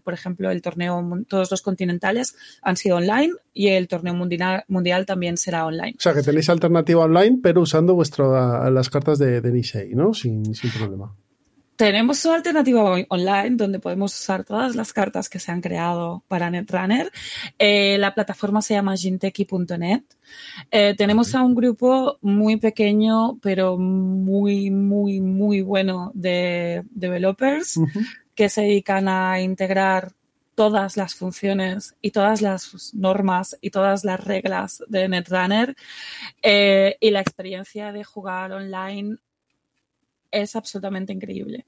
por 0.04 0.14
ejemplo, 0.14 0.52
el 0.52 0.62
torneo, 0.62 1.02
todos 1.28 1.50
los 1.52 1.62
continentales 1.62 2.36
han 2.62 2.76
sido 2.76 2.98
online 2.98 3.34
y 3.54 3.70
el 3.70 3.88
torneo 3.88 4.14
mundial, 4.14 4.64
mundial 4.68 5.06
también 5.06 5.38
será 5.38 5.66
online. 5.66 5.96
O 5.98 6.02
sea, 6.02 6.14
que 6.14 6.24
tenéis 6.24 6.50
alternativa 6.50 7.04
online, 7.04 7.40
pero 7.42 7.62
usando 7.62 7.94
vuestro, 7.96 8.70
las 8.70 8.90
cartas 8.90 9.20
de, 9.20 9.42
de 9.42 9.52
Nisei, 9.52 9.94
¿no? 9.96 10.14
Sin, 10.14 10.54
sin 10.54 10.72
problema. 10.72 11.16
Tenemos 11.82 12.24
una 12.26 12.36
alternativa 12.36 12.84
online 13.10 13.56
donde 13.56 13.80
podemos 13.80 14.14
usar 14.14 14.44
todas 14.44 14.76
las 14.76 14.94
cartas 14.94 15.28
que 15.28 15.40
se 15.40 15.52
han 15.52 15.62
creado 15.62 16.24
para 16.28 16.52
Netrunner. 16.52 17.12
Eh, 17.58 17.98
la 17.98 18.14
plataforma 18.14 18.62
se 18.62 18.76
llama 18.76 18.96
ginteki.net. 18.96 20.04
Eh, 20.70 20.94
tenemos 20.96 21.34
a 21.34 21.42
un 21.42 21.56
grupo 21.56 22.20
muy 22.22 22.58
pequeño, 22.58 23.40
pero 23.42 23.80
muy, 23.80 24.70
muy, 24.70 25.22
muy 25.22 25.62
bueno 25.62 26.12
de 26.14 26.84
developers 26.92 27.80
que 28.36 28.48
se 28.48 28.62
dedican 28.62 29.08
a 29.08 29.42
integrar 29.42 30.12
todas 30.54 30.98
las 30.98 31.16
funciones 31.16 31.96
y 32.00 32.12
todas 32.12 32.44
las 32.44 32.94
normas 32.94 33.58
y 33.60 33.72
todas 33.72 34.06
las 34.06 34.24
reglas 34.24 34.84
de 34.88 35.10
Netrunner 35.10 35.76
eh, 36.44 36.96
y 37.00 37.10
la 37.10 37.22
experiencia 37.22 37.92
de 37.92 38.04
jugar 38.04 38.52
online 38.52 39.18
es 40.30 40.56
absolutamente 40.56 41.12
increíble. 41.12 41.66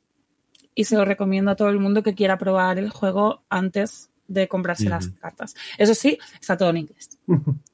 Y 0.75 0.85
se 0.85 0.95
lo 0.95 1.05
recomiendo 1.05 1.51
a 1.51 1.55
todo 1.55 1.69
el 1.69 1.79
mundo 1.79 2.03
que 2.03 2.15
quiera 2.15 2.37
probar 2.37 2.79
el 2.79 2.89
juego 2.89 3.43
antes 3.49 4.09
de 4.27 4.47
comprarse 4.47 4.89
las 4.89 5.07
cartas. 5.07 5.55
Eso 5.77 5.93
sí, 5.93 6.17
está 6.39 6.57
todo 6.57 6.69
en 6.69 6.77
inglés. 6.77 7.19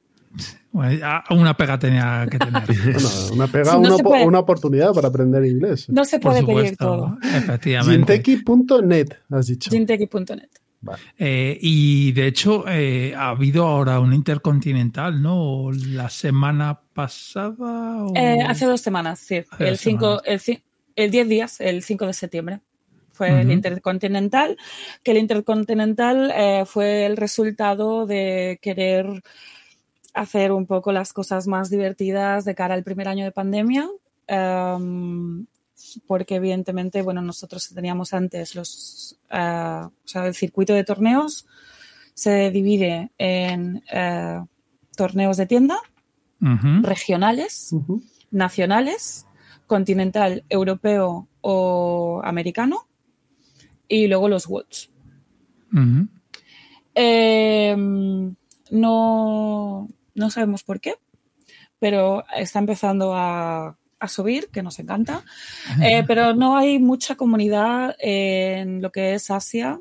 una 0.72 1.56
pega 1.56 1.78
tenía 1.78 2.26
que 2.30 2.38
tener. 2.38 2.62
una 3.32 3.46
pega, 3.46 3.76
una, 3.76 4.38
oportunidad 4.38 4.92
para 4.92 5.08
aprender 5.08 5.44
inglés. 5.44 5.88
No 5.88 6.04
se 6.04 6.18
puede 6.18 6.44
pedir 6.44 6.76
todo. 6.76 7.18
Efectivamente. 7.22 8.22
Ginteki.net, 8.22 9.08
has 9.30 9.46
dicho. 9.46 9.70
Ginteki.net. 9.70 10.48
Eh, 11.18 11.58
y 11.60 12.12
de 12.12 12.26
hecho, 12.26 12.64
eh, 12.66 13.14
ha 13.14 13.30
habido 13.30 13.66
ahora 13.66 14.00
un 14.00 14.14
intercontinental, 14.14 15.20
¿no? 15.20 15.70
La 15.72 16.08
semana 16.08 16.80
pasada. 16.94 18.06
Eh, 18.14 18.40
hace 18.46 18.64
dos 18.64 18.80
semanas, 18.80 19.18
sí. 19.18 19.42
el, 19.58 19.76
5, 19.76 20.22
el, 20.24 20.40
el 20.96 21.10
10 21.10 21.28
días, 21.28 21.60
el 21.60 21.82
5 21.82 22.06
de 22.06 22.12
septiembre. 22.14 22.60
Fue 23.20 23.42
el 23.42 23.50
Intercontinental, 23.50 24.56
que 25.02 25.10
el 25.10 25.18
Intercontinental 25.18 26.32
eh, 26.34 26.64
fue 26.64 27.04
el 27.04 27.18
resultado 27.18 28.06
de 28.06 28.58
querer 28.62 29.22
hacer 30.14 30.52
un 30.52 30.64
poco 30.64 30.90
las 30.90 31.12
cosas 31.12 31.46
más 31.46 31.68
divertidas 31.68 32.46
de 32.46 32.54
cara 32.54 32.72
al 32.72 32.82
primer 32.82 33.08
año 33.08 33.26
de 33.26 33.30
pandemia. 33.30 33.90
Em, 34.26 35.44
porque 36.06 36.36
evidentemente, 36.36 37.02
bueno, 37.02 37.20
nosotros 37.20 37.68
teníamos 37.74 38.14
antes 38.14 38.54
los, 38.54 39.18
eh, 39.30 39.82
o 39.84 40.08
sea, 40.08 40.26
el 40.26 40.34
circuito 40.34 40.72
de 40.72 40.84
torneos 40.84 41.44
se 42.14 42.50
divide 42.50 43.10
en 43.18 43.82
eh, 43.92 44.42
torneos 44.96 45.36
de 45.36 45.44
tienda, 45.44 45.76
regionales, 46.80 47.74
nacionales 48.30 49.26
continental, 49.66 50.42
europeo 50.48 51.28
o 51.42 52.22
americano 52.24 52.86
y 53.90 54.06
luego 54.06 54.28
los 54.28 54.46
watch. 54.46 54.86
Em, 56.94 58.34
no, 58.70 59.88
no 60.14 60.30
sabemos 60.30 60.62
por 60.62 60.80
qué, 60.80 60.94
pero 61.78 62.24
está 62.34 62.60
empezando 62.60 63.12
a, 63.14 63.76
subir, 64.08 64.48
que 64.48 64.62
nos 64.62 64.78
encanta. 64.78 65.22
Eh, 65.82 66.04
pero 66.06 66.34
no 66.34 66.56
hay 66.56 66.78
mucha 66.78 67.16
comunidad 67.16 67.94
en 67.98 68.80
lo 68.80 68.90
que 68.90 69.14
es 69.14 69.30
Asia 69.30 69.78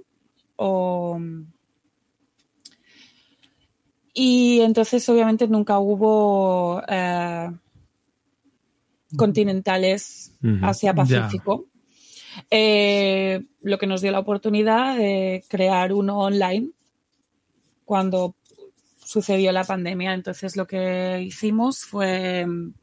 Y 4.13 4.59
entonces, 4.59 5.07
obviamente, 5.07 5.47
nunca 5.47 5.79
hubo 5.79 6.81
eh, 6.85 7.49
continentales 9.15 10.35
Asia-Pacífico. 10.61 11.69
Eh, 12.49 13.43
lo 13.61 13.77
que 13.77 13.87
nos 13.87 14.01
dio 14.01 14.11
la 14.11 14.19
oportunidad 14.19 14.97
de 14.97 15.43
crear 15.47 15.93
uno 15.93 16.19
online 16.19 16.69
cuando 17.85 18.35
sucedió 19.03 19.51
la 19.51 19.63
pandemia. 19.63 20.13
Entonces 20.13 20.55
lo 20.55 20.67
que 20.67 21.21
hicimos 21.21 21.79
fue 21.79 22.45
mm, 22.45 22.73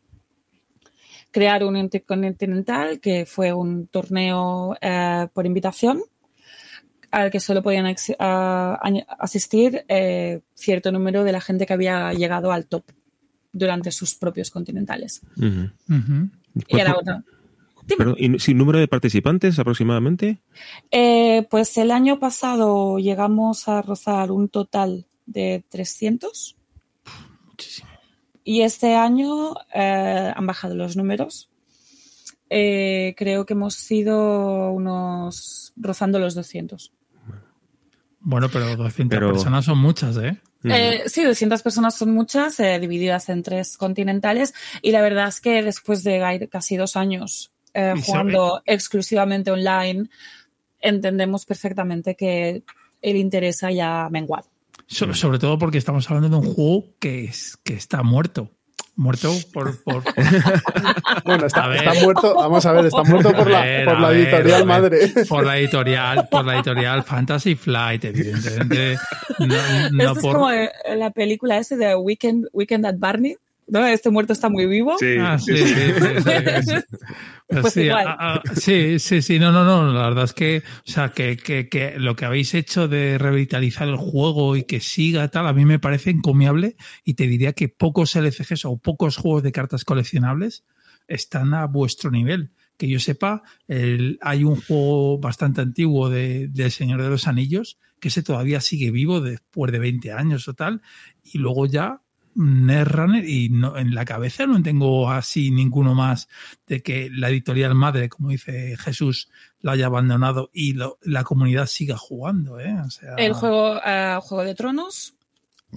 crear 1.31 1.65
un 1.65 1.77
intercontinental 1.77 3.01
que 3.01 3.27
fue 3.27 3.53
un 3.53 3.87
torneo 3.87 4.77
eh, 4.81 5.29
por 5.33 5.47
invitación 5.47 6.03
al 7.13 7.31
que 7.31 7.41
solo 7.41 7.63
podían 7.63 7.87
asistir 9.19 9.85
eh, 9.89 10.41
cierto 10.55 10.91
número 10.91 11.25
de 11.25 11.33
la 11.33 11.41
gente 11.41 11.65
que 11.65 11.73
había 11.73 12.13
llegado 12.13 12.53
al 12.53 12.67
top 12.67 12.85
durante 13.53 13.91
sus 13.91 14.15
propios 14.15 14.51
continentales. 14.51 15.23
Y 16.69 16.79
era 16.79 16.97
otra. 16.97 17.23
¿Y 18.19 18.39
sin 18.39 18.59
número 18.59 18.79
de 18.79 18.89
participantes 18.89 19.59
aproximadamente? 19.59 20.41
Eh, 20.91 21.47
pues 21.51 21.77
el 21.79 21.91
año 21.91 22.19
pasado 22.19 22.99
llegamos 22.99 23.69
a 23.69 23.83
rozar 23.83 24.31
un 24.33 24.49
total 24.49 25.07
de 25.27 25.65
300. 25.69 26.57
Muchísimo. 27.47 27.89
Y 28.45 28.63
este 28.63 28.95
año 28.95 29.55
eh, 29.75 30.33
han 30.35 30.47
bajado 30.47 30.75
los 30.75 30.97
números. 30.97 31.51
Eh, 32.49 33.15
creo 33.17 33.45
que 33.45 33.55
hemos 33.55 33.75
sido 33.75 34.71
unos 34.71 35.73
rozando 35.77 36.19
los 36.19 36.35
200. 36.35 36.93
Bueno, 38.21 38.49
pero 38.53 38.77
200 38.77 39.19
personas 39.33 39.65
son 39.65 39.79
muchas, 39.79 40.17
¿eh? 40.17 40.41
Eh, 40.65 41.05
sí, 41.07 41.23
200 41.23 41.63
personas 41.63 41.97
son 41.97 42.13
muchas, 42.13 42.59
eh, 42.61 42.79
divididas 42.81 43.29
en 43.29 43.43
tres 43.43 43.77
continentales. 43.77 44.55
Y 44.83 44.91
la 44.91 45.01
verdad 45.01 45.29
es 45.29 45.41
que 45.41 45.63
después 45.63 46.03
de 46.03 46.49
casi 46.51 46.77
dos 46.77 46.97
años 46.97 47.53
eh, 47.79 47.93
jugando 48.03 48.63
exclusivamente 48.65 49.51
online, 49.51 50.09
entendemos 50.81 51.45
perfectamente 51.45 52.15
que 52.15 52.63
el 53.03 53.17
interés 53.17 53.63
haya 53.63 54.09
menguado. 54.09 54.49
sobre 54.87 55.39
todo 55.39 55.59
porque 55.59 55.77
estamos 55.77 56.11
hablando 56.11 56.41
de 56.41 56.47
un 56.47 56.55
juego 56.55 56.87
que, 56.99 57.25
es, 57.25 57.59
que 57.63 57.75
está 57.75 58.03
muerto. 58.03 58.51
Muerto 58.99 59.31
por, 59.53 59.79
bueno 61.27 61.45
está, 61.45 61.69
muerto 62.03 62.35
vamos 62.35 62.65
a 62.65 62.73
ver 62.73 62.87
está 62.87 63.05
muerto 63.05 63.31
por 63.35 63.51
la, 63.51 64.11
editorial 64.11 64.65
madre. 64.65 65.13
Por 65.29 65.45
la 65.45 65.59
editorial 65.59 66.27
por 66.31 66.47
la 66.47 66.55
editorial 66.55 67.03
Fantasy 67.03 67.57
Flight 67.57 68.07
evidentemente. 68.07 68.97
No, 69.93 70.13
es 70.13 70.19
como 70.19 70.49
la 70.51 71.11
película 71.11 71.59
ese 71.59 71.77
de 71.77 71.95
Weekend 71.95 72.49
Weekend 72.55 72.87
at 72.87 72.95
Barney 72.97 73.37
¿no? 73.69 73.87
Este 73.87 74.11
muerto 74.11 74.33
está 74.33 74.49
muy 74.49 74.67
vivo. 74.67 74.97
Sí, 74.99 75.17
Ah, 75.19 75.39
sí, 75.39 75.57
sí, 75.57 75.65
sí. 76.63 76.73
Pues 77.49 77.73
sí, 77.75 77.83
igual. 77.83 78.43
sí, 78.57 78.99
sí, 78.99 79.23
sí, 79.23 79.39
no, 79.39 79.53
no, 79.53 79.65
no, 79.65 79.93
la 79.93 80.09
verdad 80.09 80.25
es 80.25 80.33
que, 80.33 80.63
o 80.67 80.91
sea, 80.91 81.11
que, 81.11 81.37
que, 81.37 81.69
que 81.69 81.99
lo 81.99 82.17
que 82.17 82.25
habéis 82.25 82.55
hecho 82.55 82.89
de 82.89 83.19
revitalizar 83.19 83.87
el 83.89 83.97
juego 83.97 84.57
y 84.57 84.65
que 84.65 84.81
siga 84.81 85.29
tal, 85.29 85.47
a 85.47 85.53
mí 85.53 85.65
me 85.65 85.79
parece 85.79 86.11
encomiable 86.11 86.77
y 87.05 87.15
te 87.15 87.27
diría 87.29 87.53
que 87.53 87.69
pocos 87.69 88.17
LCGs 88.17 88.65
o 88.65 88.79
pocos 88.79 89.17
juegos 89.17 89.43
de 89.45 89.53
cartas 89.53 89.85
coleccionables 89.85 90.65
están 91.07 91.55
a 91.55 91.67
vuestro 91.67 92.11
nivel. 92.11 92.51
Que 92.77 92.89
yo 92.89 92.99
sepa, 93.01 93.43
el- 93.69 94.19
hay 94.23 94.43
un 94.45 94.57
juego 94.61 95.19
bastante 95.19 95.61
antiguo 95.61 96.11
de, 96.11 96.49
de 96.49 96.65
El 96.65 96.71
Señor 96.73 97.01
de 97.03 97.09
los 97.11 97.27
Anillos 97.29 97.79
que 98.01 98.09
ese 98.09 98.23
todavía 98.23 98.61
sigue 98.61 98.91
vivo 98.91 99.21
después 99.23 99.73
de 99.73 99.79
20 99.79 100.13
años 100.13 100.49
o 100.49 100.55
tal, 100.55 100.83
y 101.25 101.39
luego 101.39 101.65
ya 101.67 102.03
Netrunner 102.37 103.29
y 103.29 103.49
no, 103.49 103.77
en 103.77 103.95
la 103.95 104.05
cabeza 104.05 104.47
no 104.47 104.63
tengo 104.63 105.11
así 105.11 105.51
ninguno 105.51 105.95
más 105.95 106.29
de 106.67 106.83
que 106.83 107.09
la 107.11 107.29
editorial 107.31 107.75
madre, 107.75 108.09
como 108.09 108.29
dice 108.31 108.77
Jesús, 108.79 109.29
lo 109.61 109.71
haya 109.71 109.87
abandonado 109.87 110.51
y 110.53 110.75
lo- 110.75 110.99
la 111.03 111.25
comunidad 111.25 111.67
siga 111.67 111.97
jugando. 111.97 112.61
¿eh? 112.61 112.77
O 112.87 112.91
sea, 112.91 113.15
El 113.17 113.33
juego, 113.33 113.77
eh, 113.85 114.19
Juego 114.23 114.45
de 114.45 114.55
Tronos. 114.55 115.15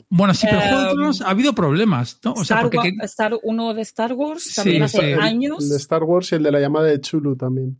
Bueno, 0.10 0.34
sí, 0.34 0.46
pero 0.50 0.62
Juego 0.62 0.82
de 0.82 0.90
Em, 0.90 0.96
Tronos 0.96 1.22
ha 1.22 1.30
habido 1.30 1.54
problemas, 1.56 2.20
¿no? 2.24 2.34
O 2.34 2.36
sea, 2.36 2.44
Star, 2.44 2.62
porque 2.64 2.78
Wa- 2.78 2.84
que- 2.84 3.06
Star- 3.06 3.40
uno 3.44 3.74
de 3.74 3.82
Star 3.82 4.14
Wars, 4.14 4.44
Sí, 4.44 4.56
también 4.56 4.84
hace. 4.84 5.14
El- 5.14 5.20
años. 5.20 5.64
El 5.64 5.70
de 5.70 5.76
Star 5.78 6.04
Wars 6.04 6.32
y 6.32 6.36
el 6.36 6.44
de 6.44 6.52
la 6.52 6.60
llamada 6.60 6.86
de 6.88 7.02
Chulu 7.02 7.36
también. 7.36 7.80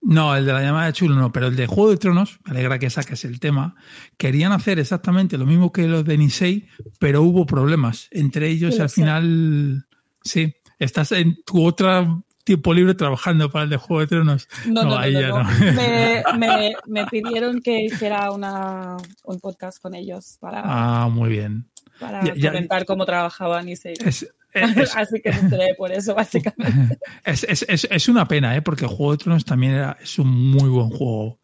No, 0.00 0.34
el 0.36 0.46
de 0.46 0.52
la 0.52 0.62
llamada 0.62 0.86
de 0.86 0.92
Chulo 0.92 1.16
no, 1.16 1.32
pero 1.32 1.48
el 1.48 1.56
de 1.56 1.66
Juego 1.66 1.90
de 1.90 1.96
Tronos, 1.96 2.38
me 2.44 2.52
alegra 2.52 2.78
que 2.78 2.88
saques 2.88 3.24
el 3.24 3.40
tema, 3.40 3.74
querían 4.16 4.52
hacer 4.52 4.78
exactamente 4.78 5.36
lo 5.36 5.44
mismo 5.44 5.72
que 5.72 5.88
los 5.88 6.04
de 6.04 6.16
Nisei, 6.16 6.68
pero 7.00 7.22
hubo 7.22 7.46
problemas. 7.46 8.08
Entre 8.12 8.48
ellos, 8.48 8.76
Sí, 8.76 8.80
al 8.80 8.90
final, 8.90 9.86
sí, 10.22 10.54
estás 10.78 11.12
en 11.12 11.36
tu 11.44 11.64
otro 11.64 12.24
tiempo 12.44 12.72
libre 12.72 12.94
trabajando 12.94 13.50
para 13.50 13.64
el 13.64 13.70
de 13.70 13.76
Juego 13.76 14.00
de 14.00 14.06
Tronos. 14.06 14.48
No, 14.66 14.84
no, 14.84 14.90
no, 14.90 14.96
ahí 14.98 15.12
no, 15.12 15.20
ya 15.20 15.28
no. 15.28 15.42
no. 15.42 15.50
Me, 15.74 16.22
me- 16.38 16.74
me 16.86 17.06
pidieron 17.06 17.60
que 17.60 17.80
hiciera 17.84 18.30
una, 18.30 18.96
un 19.24 19.40
podcast 19.40 19.82
con 19.82 19.94
ellos 19.94 20.38
para, 20.40 20.62
Ah, 20.64 21.08
muy 21.10 21.28
bien. 21.28 21.68
para 22.00 22.22
ya- 22.24 22.34
ya- 22.36 22.52
comentar 22.52 22.86
cómo 22.86 23.04
trabajaban 23.04 23.68
y 23.68 23.76
se... 23.76 23.92
Es, 24.02 24.26
es, 24.62 24.94
Así 24.96 25.20
que 25.20 25.30
me 25.30 25.38
enteré 25.38 25.74
por 25.74 25.92
eso, 25.92 26.14
básicamente. 26.14 26.98
es, 27.24 27.44
es- 27.44 27.86
es- 27.90 28.08
una 28.08 28.26
pena, 28.28 28.56
¿eh? 28.56 28.62
porque 28.62 28.86
Juego 28.86 29.12
de 29.12 29.18
Tronos 29.18 29.44
también 29.44 29.72
era, 29.74 29.96
es 30.02 30.18
un 30.18 30.28
muy 30.50 30.68
buen 30.68 30.88
juego. 30.90 31.38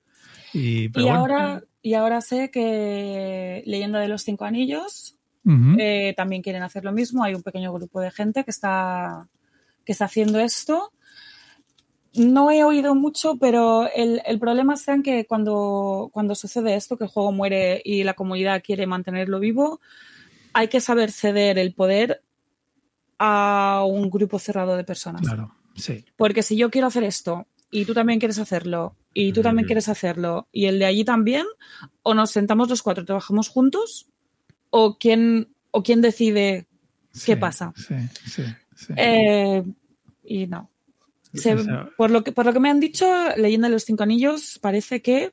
Y, 0.53 0.89
pero 0.91 1.05
Y 1.07 1.09
bueno. 1.09 1.21
ahora, 1.21 1.65
y 1.83 1.95
ahora 1.95 2.21
sé 2.21 2.51
que 2.51 3.63
Leyenda 3.67 3.99
de 4.01 4.09
los 4.09 4.23
Cinco 4.23 4.45
Anillos 4.45 5.19
eh, 5.79 6.15
también 6.17 6.41
quieren 6.43 6.63
hacer 6.63 6.85
lo 6.85 6.93
mismo. 6.93 7.23
Hay 7.25 7.35
un 7.35 7.43
pequeño 7.43 7.73
grupo 7.73 8.01
de 8.01 8.11
gente 8.11 8.45
que 8.45 8.51
está, 8.51 9.29
que 9.85 9.93
está 9.93 10.07
haciendo 10.07 10.41
esto. 10.41 10.93
No 12.15 12.51
he 12.53 12.63
oído 12.63 12.95
mucho, 12.95 13.37
pero 13.41 13.89
el, 13.93 14.23
el 14.25 14.39
problema 14.39 14.75
está 14.75 14.95
en 14.95 15.03
que 15.03 15.27
cuando, 15.27 16.11
cuando 16.13 16.37
sucede 16.37 16.77
esto, 16.77 16.97
que 16.97 17.05
el 17.05 17.11
juego 17.11 17.33
muere 17.33 17.83
y 17.85 18.05
la 18.05 18.15
comunidad 18.15 18.63
quiere 18.65 18.87
mantenerlo 18.87 19.41
vivo, 19.41 19.81
hay 20.53 20.69
que 20.69 20.81
saber 20.81 21.11
ceder 21.11 21.59
el 21.59 21.75
poder 21.75 22.23
a 23.19 23.85
un 23.87 24.11
grupo 24.11 24.39
cerrado 24.39 24.77
de 24.77 24.85
personas. 24.85 25.23
Claro, 25.23 25.55
sí. 25.77 26.05
Porque 26.17 26.43
si 26.43 26.57
yo 26.57 26.71
quiero 26.71 26.87
hacer 26.89 27.05
esto 27.05 27.47
y 27.71 27.85
tú 27.85 27.95
también 27.95 28.19
quieres 28.19 28.39
hacerlo 28.39 28.97
y 29.13 29.33
tú 29.33 29.43
también 29.43 29.65
Mm. 29.65 29.69
quieres 29.69 29.89
hacerlo 29.89 30.49
y 30.53 30.67
el 30.67 30.79
de 30.79 30.87
allí 30.87 31.05
también, 31.05 31.47
o 32.03 32.15
nos 32.15 32.31
sentamos 32.31 32.69
los 32.69 32.83
cuatro 32.83 33.03
y 33.03 33.07
trabajamos 33.07 33.49
juntos, 33.49 34.09
o 34.71 34.99
quién, 34.99 35.55
o 35.71 35.83
quién 35.83 36.01
decide 36.01 36.67
qué 37.25 37.37
pasa. 37.37 37.73
Sí, 37.77 37.95
sí, 38.27 38.43
sí. 38.75 38.93
Eh, 38.97 39.63
y 40.25 40.47
no. 40.49 40.71
Se- 41.33 41.57
por, 41.97 42.11
lo 42.11 42.23
que, 42.25 42.33
por 42.33 42.45
lo 42.47 42.53
que 42.53 42.61
me 42.61 42.71
han 42.71 42.81
dicho, 42.81 43.07
Leyenda 43.37 43.69
de 43.69 43.75
los 43.75 43.85
Cinco 43.85 44.03
Anillos 44.05 44.59
parece 44.61 45.03
que 45.03 45.33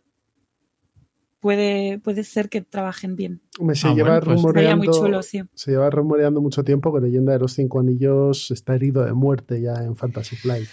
puede, 1.42 2.00
puede 2.00 2.24
ser 2.24 2.48
que 2.48 2.62
trabajen 2.62 3.16
bien. 3.18 3.42
Se 3.74 3.88
Ah, 3.89 3.94
lleva 3.94 4.20
bueno, 4.20 4.42
pues- 4.42 4.78
muy 4.78 4.88
chulo, 4.88 5.22
sí. 5.24 5.42
Se 5.54 5.72
lleva 5.72 5.89
rumoreando 5.89 6.39
mucho 6.39 6.64
tiempo 6.64 6.94
que 6.94 7.02
Leyenda 7.02 7.34
de 7.34 7.39
los 7.39 7.52
Cinco 7.54 7.80
Anillos 7.82 8.52
está 8.52 8.76
herido 8.76 9.04
de 9.04 9.12
muerte 9.14 9.62
ya 9.62 9.74
en 9.84 9.96
Fantasy 9.98 10.36
Flight. 10.38 10.70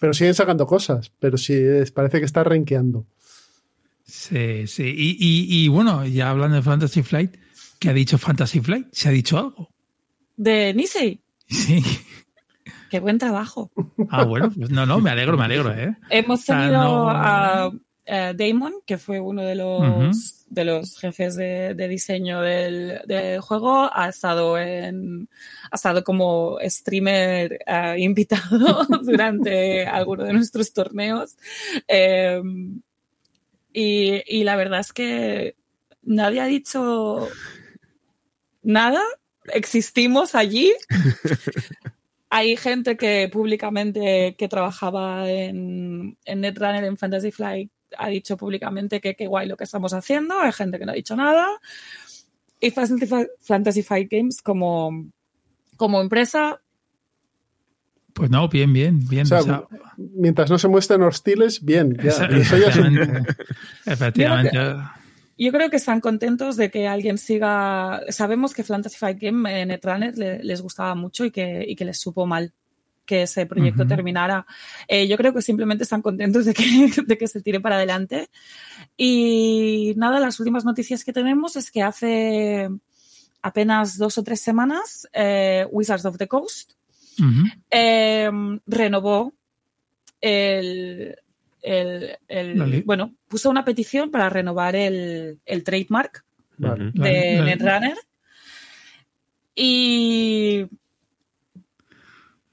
Pero 0.00 0.12
siguen 0.12 0.34
sacando 0.34 0.66
cosas, 0.66 1.10
pero 1.18 1.38
sí 1.38 1.54
parece 1.94 2.18
que 2.18 2.26
está 2.26 2.44
renqueando. 2.44 3.06
Sí, 4.04 4.66
sí. 4.66 4.84
Y, 4.84 5.16
y- 5.18 5.64
y 5.64 5.68
bueno, 5.68 6.04
ya 6.06 6.30
hablando 6.30 6.56
de 6.56 6.62
Fantasy 6.62 7.02
Flight, 7.02 7.36
¿qué 7.78 7.90
ha 7.90 7.92
dicho 7.92 8.18
Fantasy 8.18 8.60
Flight? 8.60 8.88
¿Se 8.92 9.08
ha 9.08 9.12
dicho 9.12 9.38
algo? 9.38 9.70
De 10.36 10.72
Nisei, 10.74 11.20
Sí. 11.46 11.82
qué 12.90 13.00
buen 13.00 13.18
trabajo. 13.18 13.70
Ah, 14.08 14.24
bueno, 14.24 14.50
pues 14.56 14.70
no, 14.70 14.86
no, 14.86 15.00
me 15.00 15.10
alegro, 15.10 15.36
me 15.36 15.44
alegro, 15.44 15.72
¿eh? 15.74 15.96
Hemos 16.10 16.40
sea, 16.42 16.58
tenido 16.60 16.82
no- 16.82 17.10
a, 17.10 17.70
a 18.08 18.32
Damon, 18.32 18.74
que 18.86 18.98
fue 18.98 19.20
uno 19.20 19.42
de 19.42 19.54
los, 19.54 20.46
de 20.48 20.64
los 20.64 20.98
jefes 20.98 21.36
de, 21.36 21.74
de 21.74 21.88
diseño 21.88 22.40
del, 22.40 23.00
del 23.06 23.40
juego. 23.40 23.90
Ha 23.92 24.08
estado, 24.08 24.58
en, 24.58 25.28
ha 25.70 25.76
estado 25.76 26.02
como 26.04 26.58
streamer 26.64 27.58
eh, 27.66 27.94
invitado 27.98 28.84
durante 29.02 29.86
alguno 29.86 30.24
de 30.24 30.32
nuestros 30.32 30.72
torneos. 30.72 31.36
Eh, 31.86 32.40
y, 33.72 34.22
y 34.26 34.44
la 34.44 34.56
verdad 34.56 34.80
es 34.80 34.92
que 34.92 35.56
nadie 36.02 36.40
ha 36.40 36.46
dicho 36.46 37.28
nada. 38.62 39.02
Existimos 39.52 40.34
allí. 40.34 40.72
Hay 42.30 42.56
gente 42.56 42.96
que 42.98 43.30
públicamente 43.32 44.36
que 44.36 44.48
trabajaba 44.48 45.30
en, 45.30 46.18
en 46.26 46.40
Netrunner, 46.40 46.84
en 46.84 46.98
Fantasy 46.98 47.30
Flight, 47.30 47.70
ha 47.96 48.08
dicho 48.08 48.36
públicamente 48.36 49.00
que 49.00 49.14
qué 49.16 49.26
guay 49.26 49.48
lo 49.48 49.56
que 49.56 49.64
estamos 49.64 49.92
haciendo. 49.94 50.38
Hay 50.40 50.52
gente 50.52 50.78
que 50.78 50.84
no 50.86 50.92
ha 50.92 50.96
dicho 50.96 51.16
nada. 51.16 51.46
Y 52.60 52.70
Fantasy 52.72 53.82
Flight 53.82 54.10
Games 54.10 54.42
como, 54.42 55.06
como 55.76 56.00
empresa, 56.00 56.60
Pues 58.12 58.30
no, 58.30 58.48
bien, 58.48 58.72
bien, 58.72 59.06
bien. 59.08 59.22
O 59.22 59.26
sea, 59.26 59.38
o 59.40 59.42
sea, 59.44 59.64
Mientras 59.96 60.50
no 60.50 60.58
se 60.58 60.66
muestren 60.68 61.02
hostiles, 61.02 61.64
bien. 61.64 61.96
Ya, 62.02 62.10
esa- 62.10 62.26
eso 62.26 62.56
ya 62.58 62.68
es 62.68 62.76
un- 62.76 63.26
efectivamente. 63.86 64.58
yo 65.38 65.52
creo 65.52 65.70
que 65.70 65.76
están 65.76 66.00
contentos 66.00 66.56
de 66.56 66.68
que 66.70 66.88
alguien 66.88 67.16
siga. 67.18 68.00
Sabemos 68.08 68.54
que 68.54 68.64
Fantasy 68.64 68.96
Flight 68.98 69.18
Game 69.20 69.60
en 69.62 69.68
Netrunner 69.68 70.18
le- 70.18 70.42
les 70.42 70.60
gustaba 70.60 70.96
mucho 70.96 71.24
y 71.24 71.30
que, 71.30 71.64
y 71.66 71.76
que 71.76 71.84
les 71.84 72.00
supo 72.00 72.26
mal 72.26 72.52
que 73.08 73.22
ese 73.22 73.46
proyecto 73.46 73.82
Ujú. 73.82 73.88
terminara. 73.88 74.46
Eh, 74.86 75.08
yo 75.08 75.16
creo 75.16 75.32
que 75.32 75.40
simplemente 75.42 75.82
están 75.84 76.02
contentos 76.02 76.44
de 76.44 76.52
que, 76.54 76.62
de 77.06 77.16
que 77.18 77.26
se 77.26 77.40
tire 77.40 77.58
para 77.58 77.76
adelante. 77.76 78.28
Y 78.96 79.94
nada, 79.96 80.20
las 80.20 80.38
últimas 80.38 80.64
noticias 80.66 81.02
que 81.04 81.12
tenemos 81.14 81.56
es 81.56 81.70
que 81.70 81.82
hace 81.82 82.68
apenas 83.42 83.96
dos 83.96 84.18
o 84.18 84.22
tres 84.22 84.40
semanas 84.40 85.08
eh, 85.12 85.66
Wizards 85.70 86.04
of 86.04 86.18
the 86.18 86.28
Coast 86.28 86.72
eh, 87.70 88.30
renovó 88.66 89.32
el, 90.20 91.16
el- 91.62 92.16
el- 92.28 92.58
Vale. 92.58 92.82
bueno, 92.84 93.14
puso 93.28 93.48
una 93.48 93.64
petición 93.64 94.10
para 94.10 94.28
renovar 94.28 94.76
el, 94.76 95.38
el 95.46 95.64
trademark 95.64 96.24
Vale. 96.58 96.90
de 96.92 97.36
vale. 97.38 97.42
Netrunner. 97.44 97.96
Y 99.54 100.66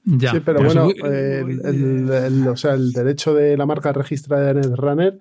Ya. 0.08 0.30
sí, 0.30 0.40
pero 0.40 0.62
bueno, 0.62 0.88
el, 1.04 1.60
el- 1.66 2.08
el- 2.10 2.48
o 2.48 2.56
sea, 2.56 2.74
el 2.74 2.92
derecho 2.92 3.34
de 3.34 3.56
la 3.56 3.66
marca 3.66 3.92
registrada 3.92 4.54
de 4.54 4.60
Netrunner, 4.68 5.18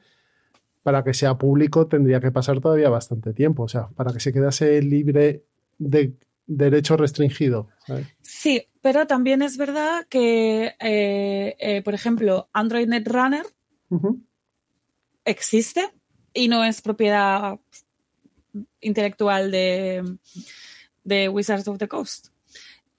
para 0.84 1.04
que 1.04 1.16
sea 1.16 1.38
público, 1.40 1.88
tendría 1.88 2.20
que 2.20 2.32
pasar 2.32 2.62
todavía 2.62 2.90
bastante 2.90 3.34
tiempo. 3.34 3.64
O 3.64 3.68
sea, 3.68 3.88
para 3.96 4.14
que 4.14 4.20
se 4.20 4.32
quedase 4.32 4.80
libre 4.84 5.44
de 5.80 6.14
derecho 6.46 6.96
restringido. 6.98 7.70
¿sabes? 7.88 8.06
sí, 8.22 8.68
pero 8.82 9.08
también 9.08 9.42
es 9.42 9.58
verdad 9.58 10.06
que, 10.08 10.76
eh, 10.80 11.56
eh, 11.60 11.82
por 11.84 11.96
ejemplo, 11.96 12.50
Android 12.54 12.88
Netrunner 12.88 13.48
existe 15.26 15.90
y 16.34 16.48
no 16.48 16.64
es 16.64 16.82
propiedad 16.82 17.58
intelectual 18.82 19.50
de, 19.52 20.18
de 21.04 21.30
Wizards 21.30 21.68
of 21.68 21.80
the 21.80 21.88
Coast. 21.88 22.28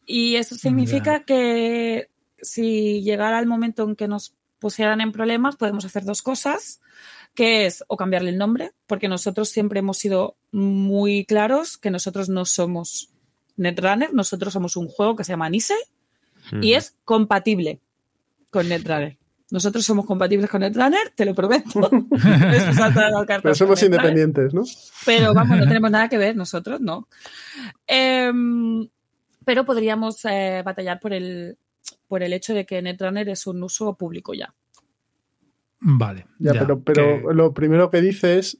Y 0.06 0.36
eso 0.36 0.54
significa 0.54 1.24
que 1.24 2.08
si 2.40 3.02
llegara 3.02 3.40
el 3.40 3.46
momento 3.46 3.82
en 3.82 3.96
que 3.96 4.08
nos 4.08 4.36
pusieran 4.58 5.00
en 5.00 5.12
problemas, 5.12 5.56
podemos 5.56 5.84
hacer 5.84 6.04
dos 6.04 6.22
cosas, 6.22 6.80
que 7.34 7.66
es 7.66 7.84
o 7.88 7.96
cambiarle 7.96 8.30
el 8.30 8.38
nombre, 8.38 8.72
porque 8.86 9.08
nosotros 9.08 9.48
siempre 9.48 9.80
hemos 9.80 9.98
sido 9.98 10.36
muy 10.52 11.24
claros 11.26 11.76
que 11.76 11.90
nosotros 11.90 12.28
no 12.28 12.44
somos 12.44 13.10
Netrunner, 13.56 14.14
nosotros 14.14 14.52
somos 14.52 14.76
un 14.76 14.88
juego 14.88 15.16
que 15.16 15.24
se 15.24 15.32
llama 15.32 15.50
Nise 15.50 15.74
y 16.60 16.74
es 16.74 16.94
compatible 17.04 17.80
con 18.50 18.68
Netrunner. 18.68 19.18
Nosotros 19.50 19.84
somos 19.84 20.06
compatibles 20.06 20.50
con 20.50 20.60
Netrunner, 20.60 21.12
te 21.14 21.24
lo 21.24 21.34
prometo. 21.34 21.68
Pero 23.42 23.54
somos 23.54 23.82
independientes, 23.82 24.52
¿no? 24.52 24.64
Pero 25.04 25.34
vamos, 25.34 25.58
no 25.58 25.64
tenemos 25.68 25.90
nada 25.90 26.08
que 26.08 26.18
ver 26.18 26.36
nosotros, 26.36 26.80
no. 26.80 27.08
Em, 27.86 28.88
pero 29.46 29.64
podríamos 29.64 30.24
eh, 30.24 30.60
batallar 30.64 30.98
por 30.98 31.12
el, 31.12 31.56
por 32.08 32.24
el 32.24 32.32
hecho 32.32 32.52
de 32.52 32.66
que 32.66 32.82
Netrunner 32.82 33.28
es 33.28 33.46
un 33.46 33.62
uso 33.62 33.96
público 33.96 34.34
ya. 34.34 34.52
Vale. 35.78 36.26
Ya, 36.40 36.52
pero, 36.52 36.80
pero 36.80 37.32
lo 37.32 37.54
primero 37.54 37.88
que 37.88 38.00
dices 38.00 38.58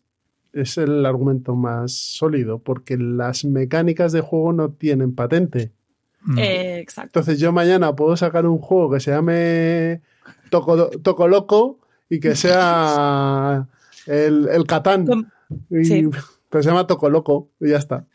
es 0.52 0.78
el 0.78 1.04
argumento 1.04 1.56
más 1.56 1.90
sólido, 1.90 2.60
porque 2.60 2.96
las 2.96 3.44
mecánicas 3.44 4.12
de 4.12 4.20
juego 4.20 4.52
no 4.52 4.70
tienen 4.70 5.12
patente. 5.12 5.72
Mm. 6.20 6.38
Eh, 6.38 6.78
exacto. 6.78 7.18
Entonces 7.18 7.40
yo 7.40 7.50
mañana 7.50 7.96
puedo 7.96 8.16
sacar 8.16 8.46
un 8.46 8.58
juego 8.58 8.92
que 8.92 9.00
se 9.00 9.10
llame 9.10 10.02
Toco, 10.50 10.90
Toco 10.90 11.26
Loco 11.26 11.80
y 12.08 12.20
que 12.20 12.36
sea 12.36 13.66
el, 14.06 14.48
el 14.48 14.66
Catán. 14.68 15.32
Y, 15.68 16.04
Pero 16.56 16.62
se 16.62 16.70
llama 16.70 16.86
Toco 16.86 17.10
Loco 17.10 17.50
y 17.60 17.68
ya 17.68 17.76
está. 17.76 18.06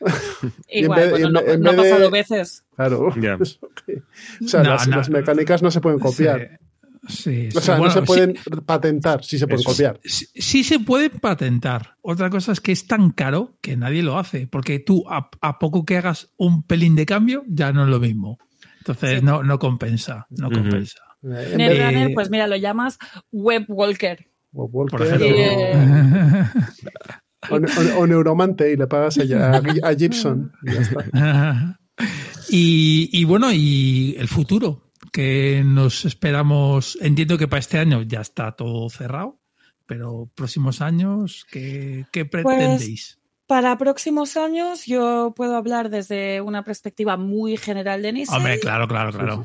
Igual, 0.67 1.31
no, 1.31 1.69
ha 1.69 1.75
pasado 1.75 2.09
veces. 2.09 2.65
Claro. 2.75 3.09
o 3.09 4.47
sea, 4.47 4.63
las, 4.63 5.11
mecánicas 5.11 5.61
no 5.61 5.69
se 5.69 5.79
pueden 5.79 5.99
copiar. 5.99 6.59
Sí, 7.07 7.49
o 7.55 7.61
sea, 7.61 7.77
no 7.77 7.91
se 7.91 8.01
pueden 8.01 8.35
patentar, 8.65 9.23
sí 9.23 9.37
se 9.37 9.45
pueden 9.45 9.63
copiar. 9.63 9.99
Sí, 10.03 10.63
se 10.63 10.79
puede 10.79 11.11
patentar. 11.11 11.97
Otra 12.01 12.31
cosa 12.31 12.51
es 12.51 12.61
que 12.61 12.71
es 12.71 12.87
tan 12.87 13.11
caro 13.11 13.59
que 13.61 13.77
nadie 13.77 14.01
lo 14.01 14.17
hace, 14.17 14.47
porque 14.47 14.79
tú 14.79 15.05
a, 15.07 15.59
poco 15.59 15.85
que 15.85 15.97
hagas 15.97 16.31
un 16.37 16.63
pelín 16.63 16.95
de 16.95 17.05
cambio 17.05 17.43
ya 17.47 17.71
no 17.71 17.83
es 17.83 17.89
lo 17.89 17.99
mismo. 17.99 18.39
Entonces 18.79 19.21
no, 19.21 19.43
no 19.43 19.59
compensa, 19.59 20.25
no 20.31 20.49
compensa. 20.49 20.97
Netrunner, 21.21 22.11
pues 22.15 22.31
mira, 22.31 22.47
lo 22.47 22.55
llamas 22.55 22.97
Web 23.31 23.65
Walker. 23.67 24.25
Web 24.51 24.69
Walker. 24.73 24.99
O, 27.49 28.07
Neuromante 28.07 28.71
y 28.71 28.77
le 28.77 28.87
pagas 28.87 29.17
a, 29.17 29.95
Gibson. 29.95 30.51
y 32.49 33.23
bueno, 33.25 33.51
y 33.51 34.15
el 34.17 34.27
futuro 34.27 34.91
que 35.11 35.63
nos 35.65 36.05
esperamos. 36.05 36.97
Entiendo 37.01 37.37
que 37.37 37.47
para 37.47 37.59
este 37.59 37.77
año 37.77 38.01
ya 38.03 38.21
está 38.21 38.53
todo 38.53 38.89
cerrado, 38.89 39.39
pero 39.85 40.29
próximos 40.35 40.81
años, 40.81 41.45
¿qué, 41.51 42.05
qué 42.11 42.25
pues, 42.25 42.45
pretendéis? 42.45 43.17
para 43.47 43.77
próximos 43.77 44.37
años 44.37 44.85
yo 44.85 45.33
puedo 45.35 45.57
hablar 45.57 45.89
desde 45.89 46.39
una 46.39 46.63
perspectiva 46.63 47.17
muy 47.17 47.57
general 47.57 48.01
de 48.01 48.13
Nisei. 48.13 48.37
Hombre, 48.37 48.57
claro, 48.61 48.87
claro, 48.87 49.11
claro. 49.11 49.43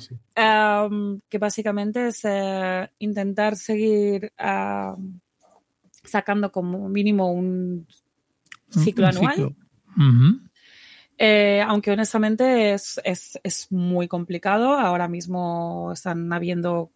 que 1.29 1.39
básicamente 1.39 2.07
es 2.07 2.21
eh, 2.23 2.89
intentar 3.01 3.57
seguir 3.57 4.33
sacando 6.07 6.51
como 6.53 6.89
mínimo 6.89 7.33
un 7.33 7.87
ciclo 8.71 9.07
anual. 9.07 9.57
Eh, 11.19 11.63
aunque 11.67 11.93
honestamente 11.93 12.75
es, 12.75 13.69
muy 13.71 14.09
complicado. 14.09 14.75
Ahora 14.75 15.09
mismo 15.09 15.91
están 15.93 16.33
habiendo 16.33 16.91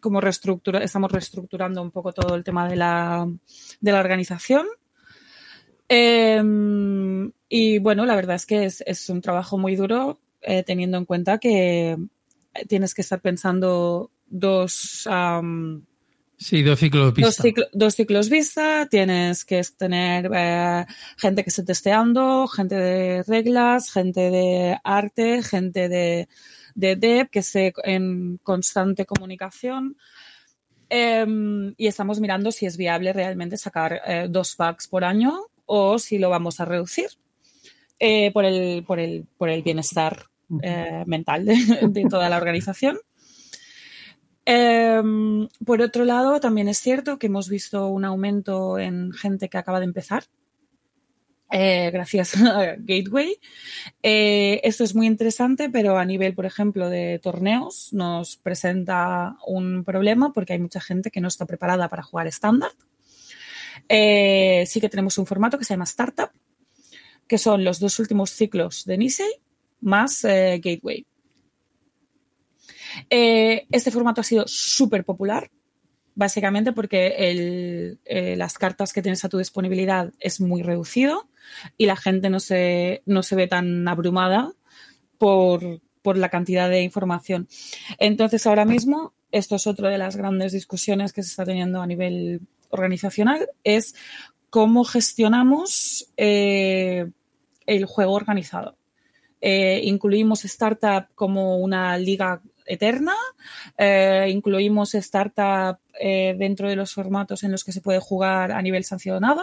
como 0.00 0.20
reestructura, 0.20 0.82
estamos 0.82 1.12
reestructurando 1.12 1.80
un 1.80 1.92
poco 1.92 2.12
todo 2.12 2.34
el 2.34 2.42
tema 2.42 2.68
de 2.68 2.76
la, 2.76 3.28
de 3.80 3.92
la 3.92 4.00
organización. 4.00 4.66
Em, 5.88 7.30
y 7.48 7.78
bueno, 7.78 8.04
la 8.04 8.16
verdad 8.16 8.36
es 8.36 8.46
que 8.46 8.64
es, 8.64 9.08
un 9.08 9.20
trabajo 9.20 9.58
muy 9.58 9.76
duro, 9.76 10.20
eh, 10.40 10.62
teniendo 10.64 10.98
en 10.98 11.04
cuenta 11.04 11.38
que 11.38 11.96
tienes 12.68 12.94
que 12.94 13.02
estar 13.02 13.20
pensando 13.20 14.10
dos, 14.26 15.06
Sí, 16.42 16.64
dos 16.64 16.80
ciclos 16.80 17.14
vista. 17.14 17.44
Dos, 17.72 17.94
ciclos 17.94 18.28
vista, 18.28 18.88
tienes 18.90 19.44
que 19.44 19.62
tener 19.76 20.28
eh, 20.34 20.84
gente 21.16 21.44
que 21.44 21.50
esté 21.50 21.62
testeando, 21.62 22.48
gente 22.48 22.74
de 22.74 23.22
reglas, 23.22 23.92
gente 23.92 24.28
de 24.28 24.76
arte, 24.82 25.44
gente 25.44 25.88
de, 25.88 26.28
de 26.74 26.96
dev 26.96 27.28
que 27.30 27.38
esté 27.38 27.72
en 27.84 28.38
constante 28.42 29.06
comunicación. 29.06 29.96
Em, 30.88 31.74
y 31.76 31.86
estamos 31.86 32.18
mirando 32.18 32.50
si 32.50 32.66
es 32.66 32.76
viable 32.76 33.12
realmente 33.12 33.56
sacar 33.56 34.02
eh, 34.04 34.26
dos 34.28 34.56
packs 34.56 34.88
por 34.88 35.04
año 35.04 35.46
o 35.64 36.00
si 36.00 36.18
lo 36.18 36.28
vamos 36.28 36.58
a 36.58 36.64
reducir 36.64 37.06
eh, 38.00 38.32
por, 38.32 38.44
el, 38.44 38.82
por, 38.84 38.98
el, 38.98 39.26
por 39.38 39.48
el 39.48 39.62
bienestar 39.62 40.26
mental 41.06 41.46
de 41.46 42.06
toda 42.10 42.28
la 42.28 42.36
organización. 42.36 42.98
Em, 44.44 45.48
por 45.64 45.80
otro 45.82 46.04
lado, 46.04 46.40
también 46.40 46.68
es 46.68 46.78
cierto 46.78 47.18
que 47.18 47.28
hemos 47.28 47.48
visto 47.48 47.86
un 47.86 48.04
aumento 48.04 48.78
en 48.78 49.12
gente 49.12 49.48
que 49.48 49.58
acaba 49.58 49.78
de 49.78 49.86
empezar. 49.86 50.24
Eh, 51.52 51.90
gracias 51.92 52.34
a 52.42 52.76
Gateway. 52.78 53.36
Eh, 54.02 54.60
esto 54.64 54.84
es 54.84 54.94
muy 54.94 55.06
interesante, 55.06 55.68
pero 55.68 55.98
a 55.98 56.04
nivel, 56.04 56.34
por 56.34 56.46
ejemplo, 56.46 56.88
de 56.88 57.20
torneos 57.22 57.92
nos 57.92 58.36
presenta 58.36 59.36
un 59.46 59.84
problema 59.84 60.32
porque 60.32 60.54
hay 60.54 60.58
mucha 60.58 60.80
gente 60.80 61.10
que 61.10 61.20
no 61.20 61.28
está 61.28 61.46
preparada 61.46 61.88
para 61.88 62.02
jugar 62.02 62.26
estándar. 62.26 62.70
Eh, 63.88 64.64
sí 64.66 64.80
que 64.80 64.88
tenemos 64.88 65.18
un 65.18 65.26
formato 65.26 65.58
que 65.58 65.64
se 65.64 65.74
llama 65.74 65.84
Startup, 65.84 66.30
que 67.28 67.38
son 67.38 67.64
los 67.64 67.78
dos 67.78 67.98
últimos 67.98 68.30
ciclos 68.30 68.84
de 68.86 68.96
Nisei 68.96 69.32
más 69.80 70.22
Gateway. 70.22 71.04
Eh, 73.10 73.66
este 73.70 73.90
formato 73.90 74.20
ha 74.20 74.24
sido 74.24 74.44
súper 74.46 75.04
popular, 75.04 75.50
básicamente 76.14 76.72
porque 76.72 77.14
eh, 78.04 78.36
las 78.36 78.58
cartas 78.58 78.92
que 78.92 79.02
tienes 79.02 79.24
a 79.24 79.28
tu 79.28 79.38
disponibilidad 79.38 80.12
es 80.18 80.40
muy 80.40 80.62
reducido 80.62 81.28
y 81.76 81.86
la 81.86 81.96
gente 81.96 82.30
no 82.30 82.40
se, 82.40 83.02
no 83.06 83.22
se 83.22 83.36
ve 83.36 83.46
tan 83.46 83.86
abrumada 83.88 84.52
por, 85.18 85.80
la 86.04 86.28
cantidad 86.30 86.68
de 86.68 86.82
información. 86.82 87.46
Entonces, 87.98 88.46
ahora 88.46 88.64
mismo, 88.64 89.14
esto 89.30 89.54
es 89.54 89.68
otra 89.68 89.88
de 89.88 89.98
las 89.98 90.16
grandes 90.16 90.52
discusiones 90.52 91.12
que 91.12 91.22
se 91.22 91.30
está 91.30 91.44
teniendo 91.44 91.80
a 91.80 91.86
nivel 91.86 92.40
organizacional, 92.70 93.48
es 93.62 93.94
cómo 94.50 94.84
gestionamos 94.84 96.10
eh, 96.16 97.06
el 97.66 97.84
juego 97.84 98.14
organizado. 98.14 98.76
incluimos 99.40 100.44
Startup 100.44 101.06
como 101.14 101.58
una 101.58 101.96
liga 101.98 102.42
eterna. 102.66 103.14
Eh, 103.78 104.28
incluimos 104.30 104.94
startup 104.94 105.78
eh, 106.00 106.34
dentro 106.38 106.68
de 106.68 106.76
los 106.76 106.94
formatos 106.94 107.42
en 107.42 107.52
los 107.52 107.64
que 107.64 107.72
se 107.72 107.80
puede 107.80 108.00
jugar 108.00 108.52
a 108.52 108.62
nivel 108.62 108.84
sancionado. 108.84 109.42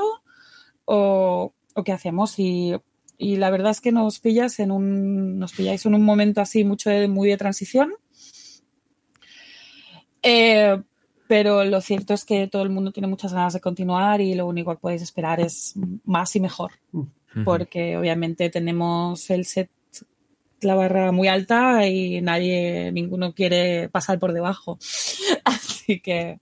O, 0.85 1.53
qué 1.85 1.91
hacemos. 1.91 2.37
Y, 2.37 2.75
la 3.17 3.49
verdad 3.49 3.71
es 3.71 3.81
que 3.81 3.91
nos 3.91 4.19
pillas 4.19 4.59
en 4.59 4.71
un. 4.71 5.39
nos 5.39 5.53
pilláis 5.53 5.85
en 5.85 5.95
un 5.95 6.03
momento 6.03 6.41
así 6.41 6.63
mucho 6.63 6.89
de, 6.89 7.07
muy 7.07 7.29
de 7.29 7.37
transición. 7.37 7.93
Eh, 10.21 10.81
pero 11.27 11.63
lo 11.63 11.79
cierto 11.79 12.15
es 12.15 12.25
que 12.25 12.47
todo 12.47 12.63
el 12.63 12.71
mundo 12.71 12.91
tiene 12.91 13.07
muchas 13.07 13.33
ganas 13.33 13.53
de 13.53 13.61
continuar 13.61 14.19
y 14.19 14.33
lo 14.33 14.47
único 14.47 14.71
que 14.73 14.81
podéis 14.81 15.03
esperar 15.03 15.39
es 15.39 15.75
más 16.03 16.35
y 16.35 16.39
mejor. 16.39 16.71
Porque 17.45 17.95
obviamente 17.95 18.49
tenemos 18.49 19.29
el 19.29 19.45
set 19.45 19.69
la 20.61 20.75
barra 20.75 21.11
muy 21.11 21.27
alta 21.27 21.87
y 21.87 22.21
nadie, 22.21 22.91
ninguno 22.91 23.33
quiere 23.33 23.89
pasar 23.89 24.19
por 24.19 24.33
debajo. 24.33 24.77
Así 25.43 25.99
que. 25.99 26.39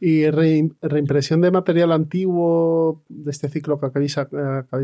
¿Y 0.00 0.28
reimpresión 0.30 1.40
de 1.40 1.50
material 1.50 1.92
antiguo 1.92 3.02
de 3.08 3.30
este 3.30 3.48
ciclo 3.48 3.80
que 3.80 3.86
acabáis, 3.86 4.16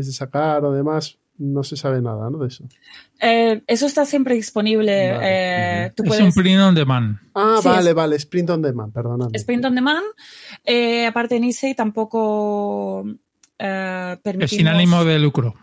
de 0.07 0.11
sacar 0.11 0.65
o 0.65 0.71
demás? 0.71 1.19
No 1.37 1.63
se 1.63 1.75
sabe 1.75 2.01
nada, 2.01 2.29
¿no? 2.29 2.39
De 2.39 2.47
eso. 2.47 2.65
Eh, 3.19 3.61
eso 3.67 3.85
está 3.85 4.05
siempre 4.05 4.35
disponible. 4.35 5.11
Eh, 5.21 5.91
es 5.95 6.19
un 6.19 6.31
print 6.31 6.61
on 6.61 6.75
demand. 6.75 7.17
Ah, 7.35 7.59
vale, 7.63 7.93
vale, 7.93 8.15
sprint 8.15 8.49
on 8.49 8.61
demand, 8.61 8.93
perdóname. 8.93 9.37
Sprint 9.37 9.65
on 9.65 9.75
demand. 9.75 10.05
Eh, 10.63 11.05
aparte, 11.05 11.39
Nisei 11.39 11.75
tampoco 11.75 13.05
permitimos... 13.57 14.51
Es 14.51 14.57
sin 14.57 14.67
ánimo 14.67 15.03
de 15.03 15.19
lucro 15.19 15.55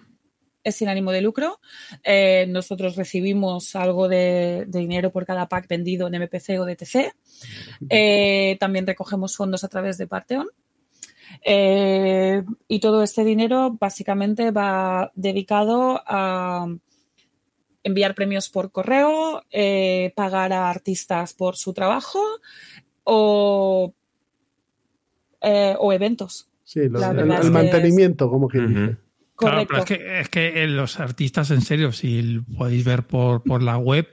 es 0.65 0.77
sin 0.77 0.89
ánimo 0.89 1.13
de 1.13 1.21
lucro. 1.21 1.61
Eh, 2.03 2.47
nosotros 2.49 2.97
recibimos 2.97 3.75
algo 3.77 4.09
de, 4.09 4.65
dinero 4.69 5.11
por 5.11 5.27
cada 5.27 5.49
pack 5.49 5.69
vendido 5.69 6.07
en 6.07 6.21
MPC 6.23 6.61
o 6.61 6.67
DTC. 6.67 7.15
Eh, 7.89 8.57
también 8.61 8.87
recogemos 8.87 9.37
fondos 9.37 9.65
a 9.65 9.69
través 9.69 9.99
de 9.99 10.07
Parteon. 10.07 10.49
Eh, 11.45 12.43
y 12.69 12.81
todo 12.81 13.03
este 13.03 13.25
dinero 13.25 13.77
básicamente 13.81 14.51
va 14.51 15.11
dedicado 15.15 16.03
a 16.07 16.67
enviar 17.85 18.15
premios 18.15 18.49
por 18.49 18.71
correo, 18.71 19.43
pagar 20.15 20.53
a 20.53 20.71
artistas 20.71 21.35
por 21.35 21.57
su 21.57 21.73
trabajo 21.73 22.21
o, 23.03 23.93
o 25.41 25.93
eventos. 25.93 26.49
Sí, 26.65 26.81
el, 26.81 26.91
mantenimiento, 26.91 28.31
como 28.31 28.49
que 28.49 28.59
dice. 28.61 28.97
Claro, 29.37 29.67
pero 29.67 29.81
es 29.81 29.85
que, 29.87 30.21
es 30.21 30.29
que 30.29 30.67
los 30.67 31.01
artistas, 31.01 31.51
en 31.51 31.63
serio, 31.63 31.93
si 31.93 32.41
podéis 32.57 32.85
ver 32.85 33.07
por, 33.07 33.43
por 33.43 33.63
la 33.63 33.77
web, 33.77 34.09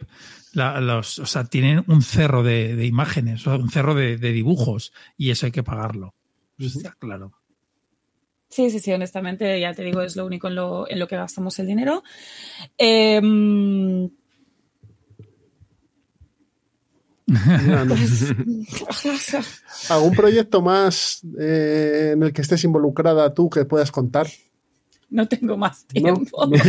los, 0.53 1.19
o 1.19 1.25
sea, 1.25 1.45
tienen 1.45 1.83
un 1.87 2.01
cerro 2.01 2.43
de, 2.43 2.85
imágenes, 2.85 3.45
un 3.45 3.69
cerro 3.69 3.93
de, 3.93 4.17
dibujos, 4.17 4.93
y 5.17 5.31
eso 5.31 5.45
hay 5.45 5.51
que 5.51 5.63
pagarlo. 5.63 6.15
Está 6.57 6.93
claro. 6.97 7.33
Sí, 8.49 8.71
sí, 8.71 8.79
sí, 8.79 8.91
honestamente, 8.91 9.59
ya 9.59 9.73
te 9.73 9.83
digo, 9.83 10.01
es 10.01 10.15
lo 10.15 10.25
único 10.25 10.47
en 10.47 10.55
lo, 10.55 10.89
en 10.89 10.97
lo 10.97 11.07
que 11.07 11.15
gastamos 11.15 11.59
el 11.59 11.67
dinero. 11.67 12.03
Em, 12.77 14.09
¿Algún 19.89 20.15
proyecto 20.15 20.63
más 20.63 21.21
eh, 21.39 22.13
en 22.13 22.23
el 22.23 22.33
que 22.33 22.41
estés 22.41 22.63
involucrada 22.63 23.35
tú 23.35 23.51
que 23.51 23.65
puedas 23.65 23.91
contar? 23.91 24.27
No 25.09 25.27
tengo 25.27 25.57
más 25.57 25.85
tiempo. 25.85 26.47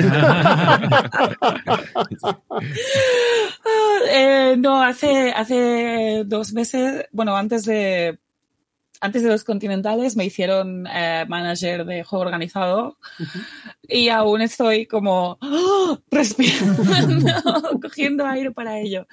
Eh, 4.13 4.57
no, 4.59 4.83
hace, 4.83 5.31
hace 5.31 6.25
dos 6.27 6.53
meses, 6.53 7.07
bueno, 7.13 7.37
antes 7.37 7.65
de 7.65 8.19
antes 9.01 9.23
de 9.23 9.31
los 9.31 9.45
continentales 9.45 10.15
me 10.15 10.27
hicieron 10.27 10.87
eh, 10.87 11.25
manager 11.27 11.87
de 11.87 12.05
juego 12.05 12.25
organizado 12.25 12.99
y 13.89 14.11
aún 14.11 14.43
estoy 14.43 14.87
como 14.87 15.39
¡oh! 15.41 15.99
respirando, 16.11 16.83
cogiendo 17.83 18.27
aire 18.27 18.51
para 18.51 18.79
ello. 18.79 19.07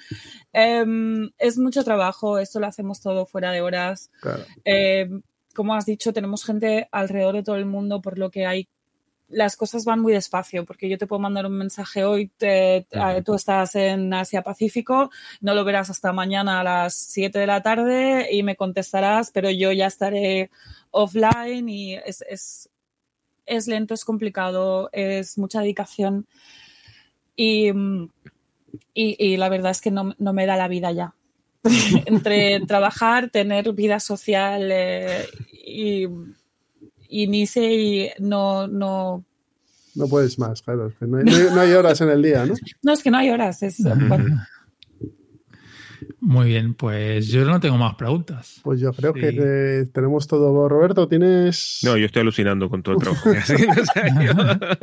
Em, 0.51 1.29
es 1.37 1.57
mucho 1.57 1.83
trabajo, 1.83 2.37
esto 2.37 2.59
lo 2.59 2.67
hacemos 2.67 2.99
todo 2.99 3.25
fuera 3.25 3.51
de 3.51 3.61
horas. 3.61 4.11
Em, 4.65 5.21
como 5.55 5.73
has 5.73 5.85
dicho, 5.85 6.11
tenemos 6.11 6.43
gente 6.43 6.89
alrededor 6.91 7.35
de 7.35 7.43
todo 7.43 7.55
el 7.55 7.65
mundo, 7.65 8.01
por 8.01 8.19
lo 8.19 8.29
que 8.29 8.45
hay 8.45 8.67
las 9.29 9.57
cosas 9.57 9.85
van 9.85 9.99
muy 9.99 10.13
despacio, 10.13 10.65
porque 10.65 10.89
yo 10.89 10.97
te 10.97 11.07
puedo 11.07 11.19
mandar 11.19 11.45
un 11.45 11.57
mensaje 11.57 12.03
hoy, 12.05 12.31
tú 13.25 13.33
estás 13.33 13.75
en 13.75 14.13
Asia 14.13 14.41
Pacífico, 14.41 15.09
no 15.41 15.53
lo 15.53 15.65
verás 15.65 15.89
hasta 15.89 16.13
mañana 16.13 16.61
a 16.61 16.63
las 16.63 16.95
7 16.95 17.37
de 17.37 17.47
la 17.47 17.61
tarde 17.61 18.29
y 18.31 18.43
me 18.43 18.55
contestarás, 18.55 19.31
pero 19.31 19.49
yo 19.49 19.71
ya 19.71 19.87
estaré 19.87 20.49
offline 20.91 21.67
y 21.67 21.95
es, 21.95 22.23
es, 22.29 22.69
es 23.45 23.67
lento, 23.67 23.93
es 23.93 24.05
complicado, 24.05 24.89
es 24.93 25.37
mucha 25.37 25.61
dedicación 25.61 26.25
y, 27.35 27.71
y, 28.93 29.37
la 29.37 29.47
verdad 29.47 29.71
es 29.71 29.81
que 29.81 29.91
no, 29.91 30.15
no, 30.17 30.33
me 30.33 30.47
da 30.47 30.57
la 30.57 30.67
vida 30.67 30.91
ya. 30.91 31.13
Entre 32.05 32.59
trabajar, 32.61 33.29
tener 33.29 33.71
vida 33.73 33.99
social 33.99 34.69
eh, 34.71 35.25
y 35.51 36.07
y 37.09 37.27
ni 37.27 37.47
sé 37.47 38.13
no, 38.19 38.67
no. 38.67 39.23
No 39.95 40.07
puedes 40.07 40.37
más, 40.37 40.61
claro. 40.61 40.93
no, 41.01 41.59
hay, 41.59 41.71
horas 41.71 42.01
en 42.01 42.09
el 42.09 42.21
día, 42.21 42.45
¿no? 42.45 42.53
No, 42.83 42.93
es 42.93 43.01
que 43.01 43.09
no 43.09 43.17
hay 43.17 43.31
horas. 43.31 43.63
Es, 43.63 43.81
Muy 46.19 46.49
bien, 46.49 46.75
pues 46.75 47.27
yo 47.29 47.45
no 47.45 47.59
tengo 47.59 47.77
más 47.77 47.95
preguntas. 47.95 48.59
Pues 48.63 48.79
yo 48.79 48.93
creo 48.93 49.11
que 49.13 49.87
tenemos 49.91 50.27
todo. 50.27 50.69
Roberto, 50.69 51.07
¿tienes...? 51.07 51.79
No, 51.83 51.97
yo 51.97 52.05
estoy 52.05 52.21
alucinando 52.21 52.69
con 52.69 52.83
todo 52.83 52.95
el 52.95 53.01
trabajo 53.01 53.29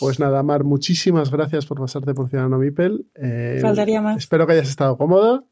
pues 0.00 0.18
nada, 0.18 0.42
Mar, 0.42 0.64
muchísimas 0.64 1.30
gracias 1.30 1.66
por 1.66 1.78
pasarte 1.78 2.14
por 2.14 2.30
Ciudadano 2.30 2.58
Mipel. 2.58 3.04
Eh, 3.14 3.58
Faltaría 3.60 4.00
más. 4.00 4.16
Espero 4.16 4.46
que 4.46 4.54
hayas 4.54 4.70
estado 4.70 4.96
cómoda. 4.96 5.44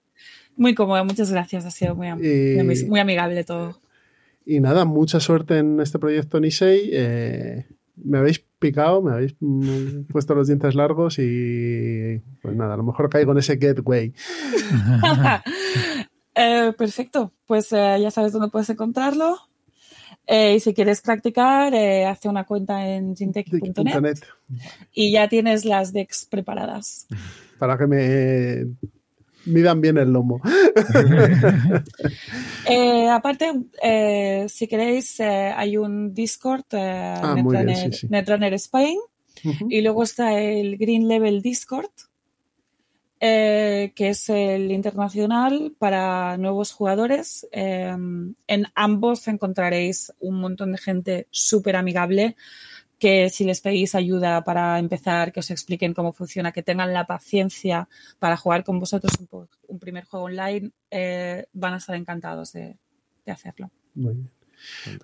Muy 0.56 0.74
cómoda, 0.74 1.04
muchas 1.04 1.30
gracias. 1.30 1.66
Ha 1.66 1.70
sido 1.70 1.94
muy, 1.94 2.08
muy 2.88 3.00
amigable 3.00 3.44
todo. 3.44 3.78
Y 4.50 4.60
nada, 4.60 4.86
mucha 4.86 5.20
suerte 5.20 5.58
en 5.58 5.78
este 5.78 5.98
proyecto 5.98 6.40
Nisei. 6.40 6.88
Eh, 6.90 7.66
me 7.96 8.16
habéis 8.16 8.38
picado, 8.58 9.02
me 9.02 9.12
habéis 9.12 9.36
puesto 10.10 10.34
los 10.34 10.46
dientes 10.46 10.74
largos 10.74 11.18
y 11.18 12.22
pues 12.40 12.56
nada, 12.56 12.72
a 12.72 12.76
lo 12.78 12.82
mejor 12.82 13.10
caigo 13.10 13.32
en 13.32 13.38
ese 13.38 13.56
gateway. 13.56 14.14
Eh, 16.40 16.72
perfecto, 16.78 17.32
pues 17.48 17.72
eh, 17.72 17.98
ya 18.00 18.12
sabes 18.12 18.30
dónde 18.30 18.46
puedes 18.46 18.70
encontrarlo. 18.70 19.38
y 20.28 20.60
si 20.60 20.72
quieres 20.72 21.00
practicar, 21.00 21.74
hace 21.74 22.28
una 22.28 22.44
cuenta 22.44 22.88
en 22.88 23.16
gintech.net 23.16 24.20
y 24.92 25.10
ya 25.10 25.28
tienes 25.28 25.64
las 25.64 25.92
decks 25.92 26.28
preparadas. 26.30 27.08
Para 27.58 27.76
que 27.76 27.88
me 27.88 28.66
midan 29.48 29.80
bien 29.80 29.98
el 29.98 30.12
lomo. 30.12 30.40
Eh, 32.70 33.08
aparte, 33.08 33.50
eh, 33.82 34.46
si 34.48 34.66
queréis, 34.66 35.18
eh, 35.20 35.54
hay 35.56 35.78
un 35.78 36.12
Discord, 36.12 36.64
ah, 36.72 37.34
Netrunner, 38.08 38.54
Spain, 38.54 38.98
y 39.70 39.80
luego 39.80 40.02
está 40.02 40.38
el 40.38 40.76
Green 40.76 41.08
Level 41.08 41.40
Discord, 41.40 41.90
que 43.18 43.92
es 43.96 44.28
el 44.28 44.70
internacional 44.70 45.74
para 45.78 46.36
nuevos 46.36 46.72
jugadores. 46.72 47.46
en 47.52 48.66
ambos 48.74 49.28
encontraréis 49.28 50.12
un 50.20 50.40
montón 50.40 50.72
de 50.72 50.78
gente 50.78 51.26
súper 51.30 51.76
amigable 51.76 52.36
que 52.98 53.30
si 53.30 53.44
les 53.44 53.60
pedís 53.60 53.94
ayuda 53.94 54.42
para 54.42 54.78
empezar, 54.78 55.32
que 55.32 55.40
os 55.40 55.50
expliquen 55.50 55.94
cómo 55.94 56.12
funciona, 56.12 56.52
que 56.52 56.62
tengan 56.62 56.92
la 56.92 57.06
paciencia 57.06 57.88
para 58.18 58.36
jugar 58.36 58.64
con 58.64 58.78
vosotros 58.80 59.12
un, 59.68 59.78
primer 59.78 60.04
juego 60.04 60.26
online, 60.26 60.72
eh, 60.90 61.46
van 61.52 61.74
a 61.74 61.76
estar 61.76 61.94
encantados 61.94 62.52
de, 62.52 62.76
hacerlo. 63.26 63.70
Muy 63.94 64.14
bien. 64.14 64.30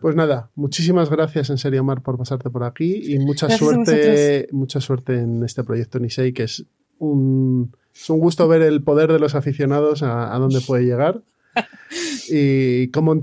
Pues 0.00 0.16
nada, 0.16 0.50
muchísimas 0.56 1.10
gracias 1.10 1.50
en 1.50 1.58
serio, 1.58 1.84
Mar, 1.84 2.02
por 2.02 2.18
pasarte 2.18 2.50
por 2.50 2.64
aquí 2.64 3.14
y 3.14 3.18
mucha 3.20 3.48
suerte, 3.48 4.48
mucha 4.50 4.80
suerte 4.80 5.20
en 5.20 5.44
este 5.44 5.62
proyecto 5.62 6.00
Nisei, 6.00 6.32
que 6.32 6.44
es 6.44 6.64
un, 6.98 7.76
es 7.94 8.10
un 8.10 8.18
gusto 8.18 8.48
ver 8.48 8.62
el 8.62 8.82
poder 8.82 9.12
de 9.12 9.20
los 9.20 9.36
aficionados 9.36 10.02
a, 10.02 10.34
a 10.34 10.38
dónde 10.38 10.60
puede 10.60 10.84
llegar 10.84 11.22
y 12.30 12.90
cómo, 12.90 13.14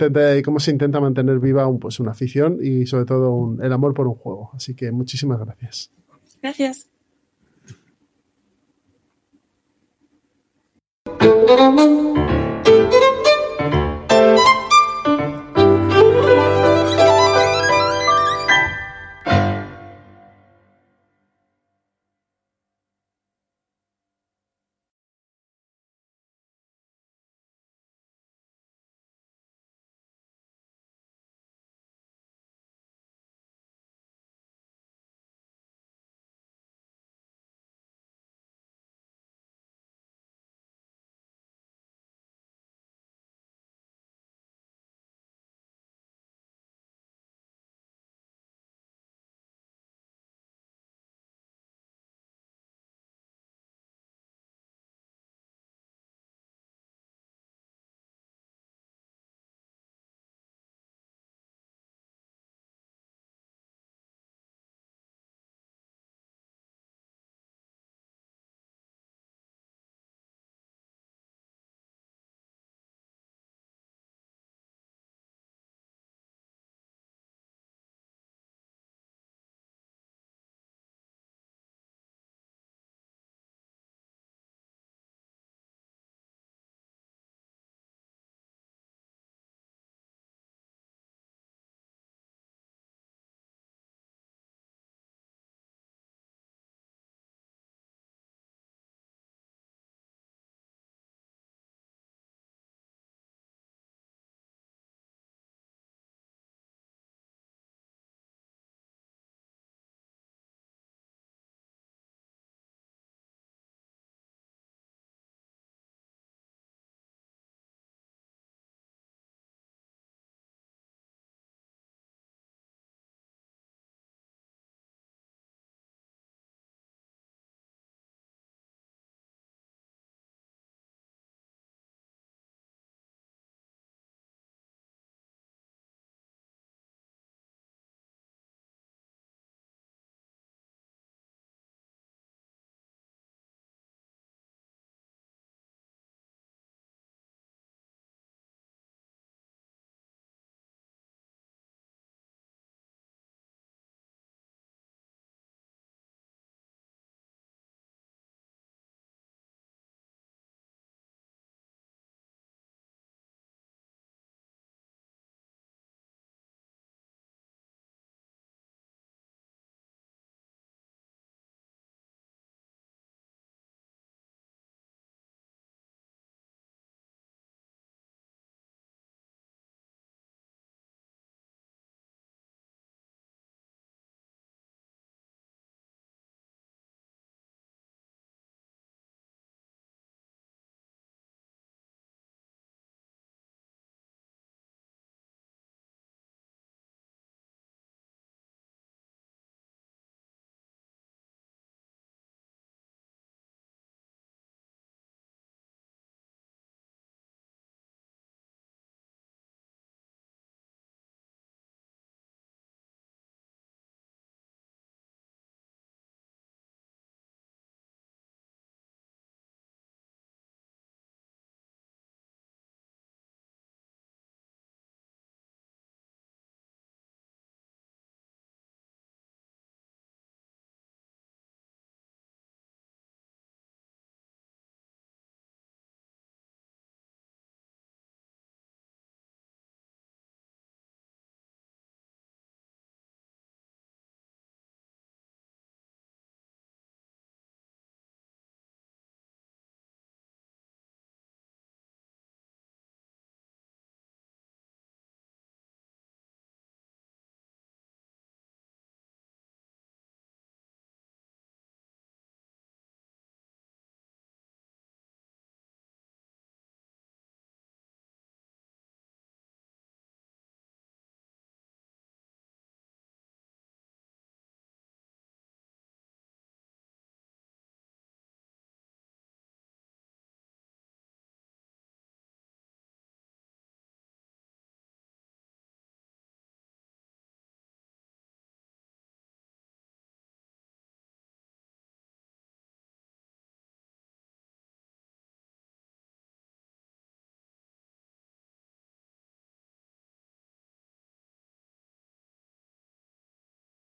cómo 0.43 0.59
se 0.59 0.71
intenta 0.71 0.99
mantener 0.99 1.39
viva 1.39 1.69
pues, 1.79 1.99
una 1.99 2.11
afición 2.11 2.59
y 2.61 2.85
sobre 2.85 3.05
todo 3.05 3.55
el 3.61 3.73
amor 3.73 3.93
por 3.93 4.07
un 4.07 4.15
juego. 4.15 4.51
Así 4.53 4.75
que 4.75 4.91
muchísimas 4.91 5.39
gracias. 5.39 5.91
Gracias. 6.41 6.87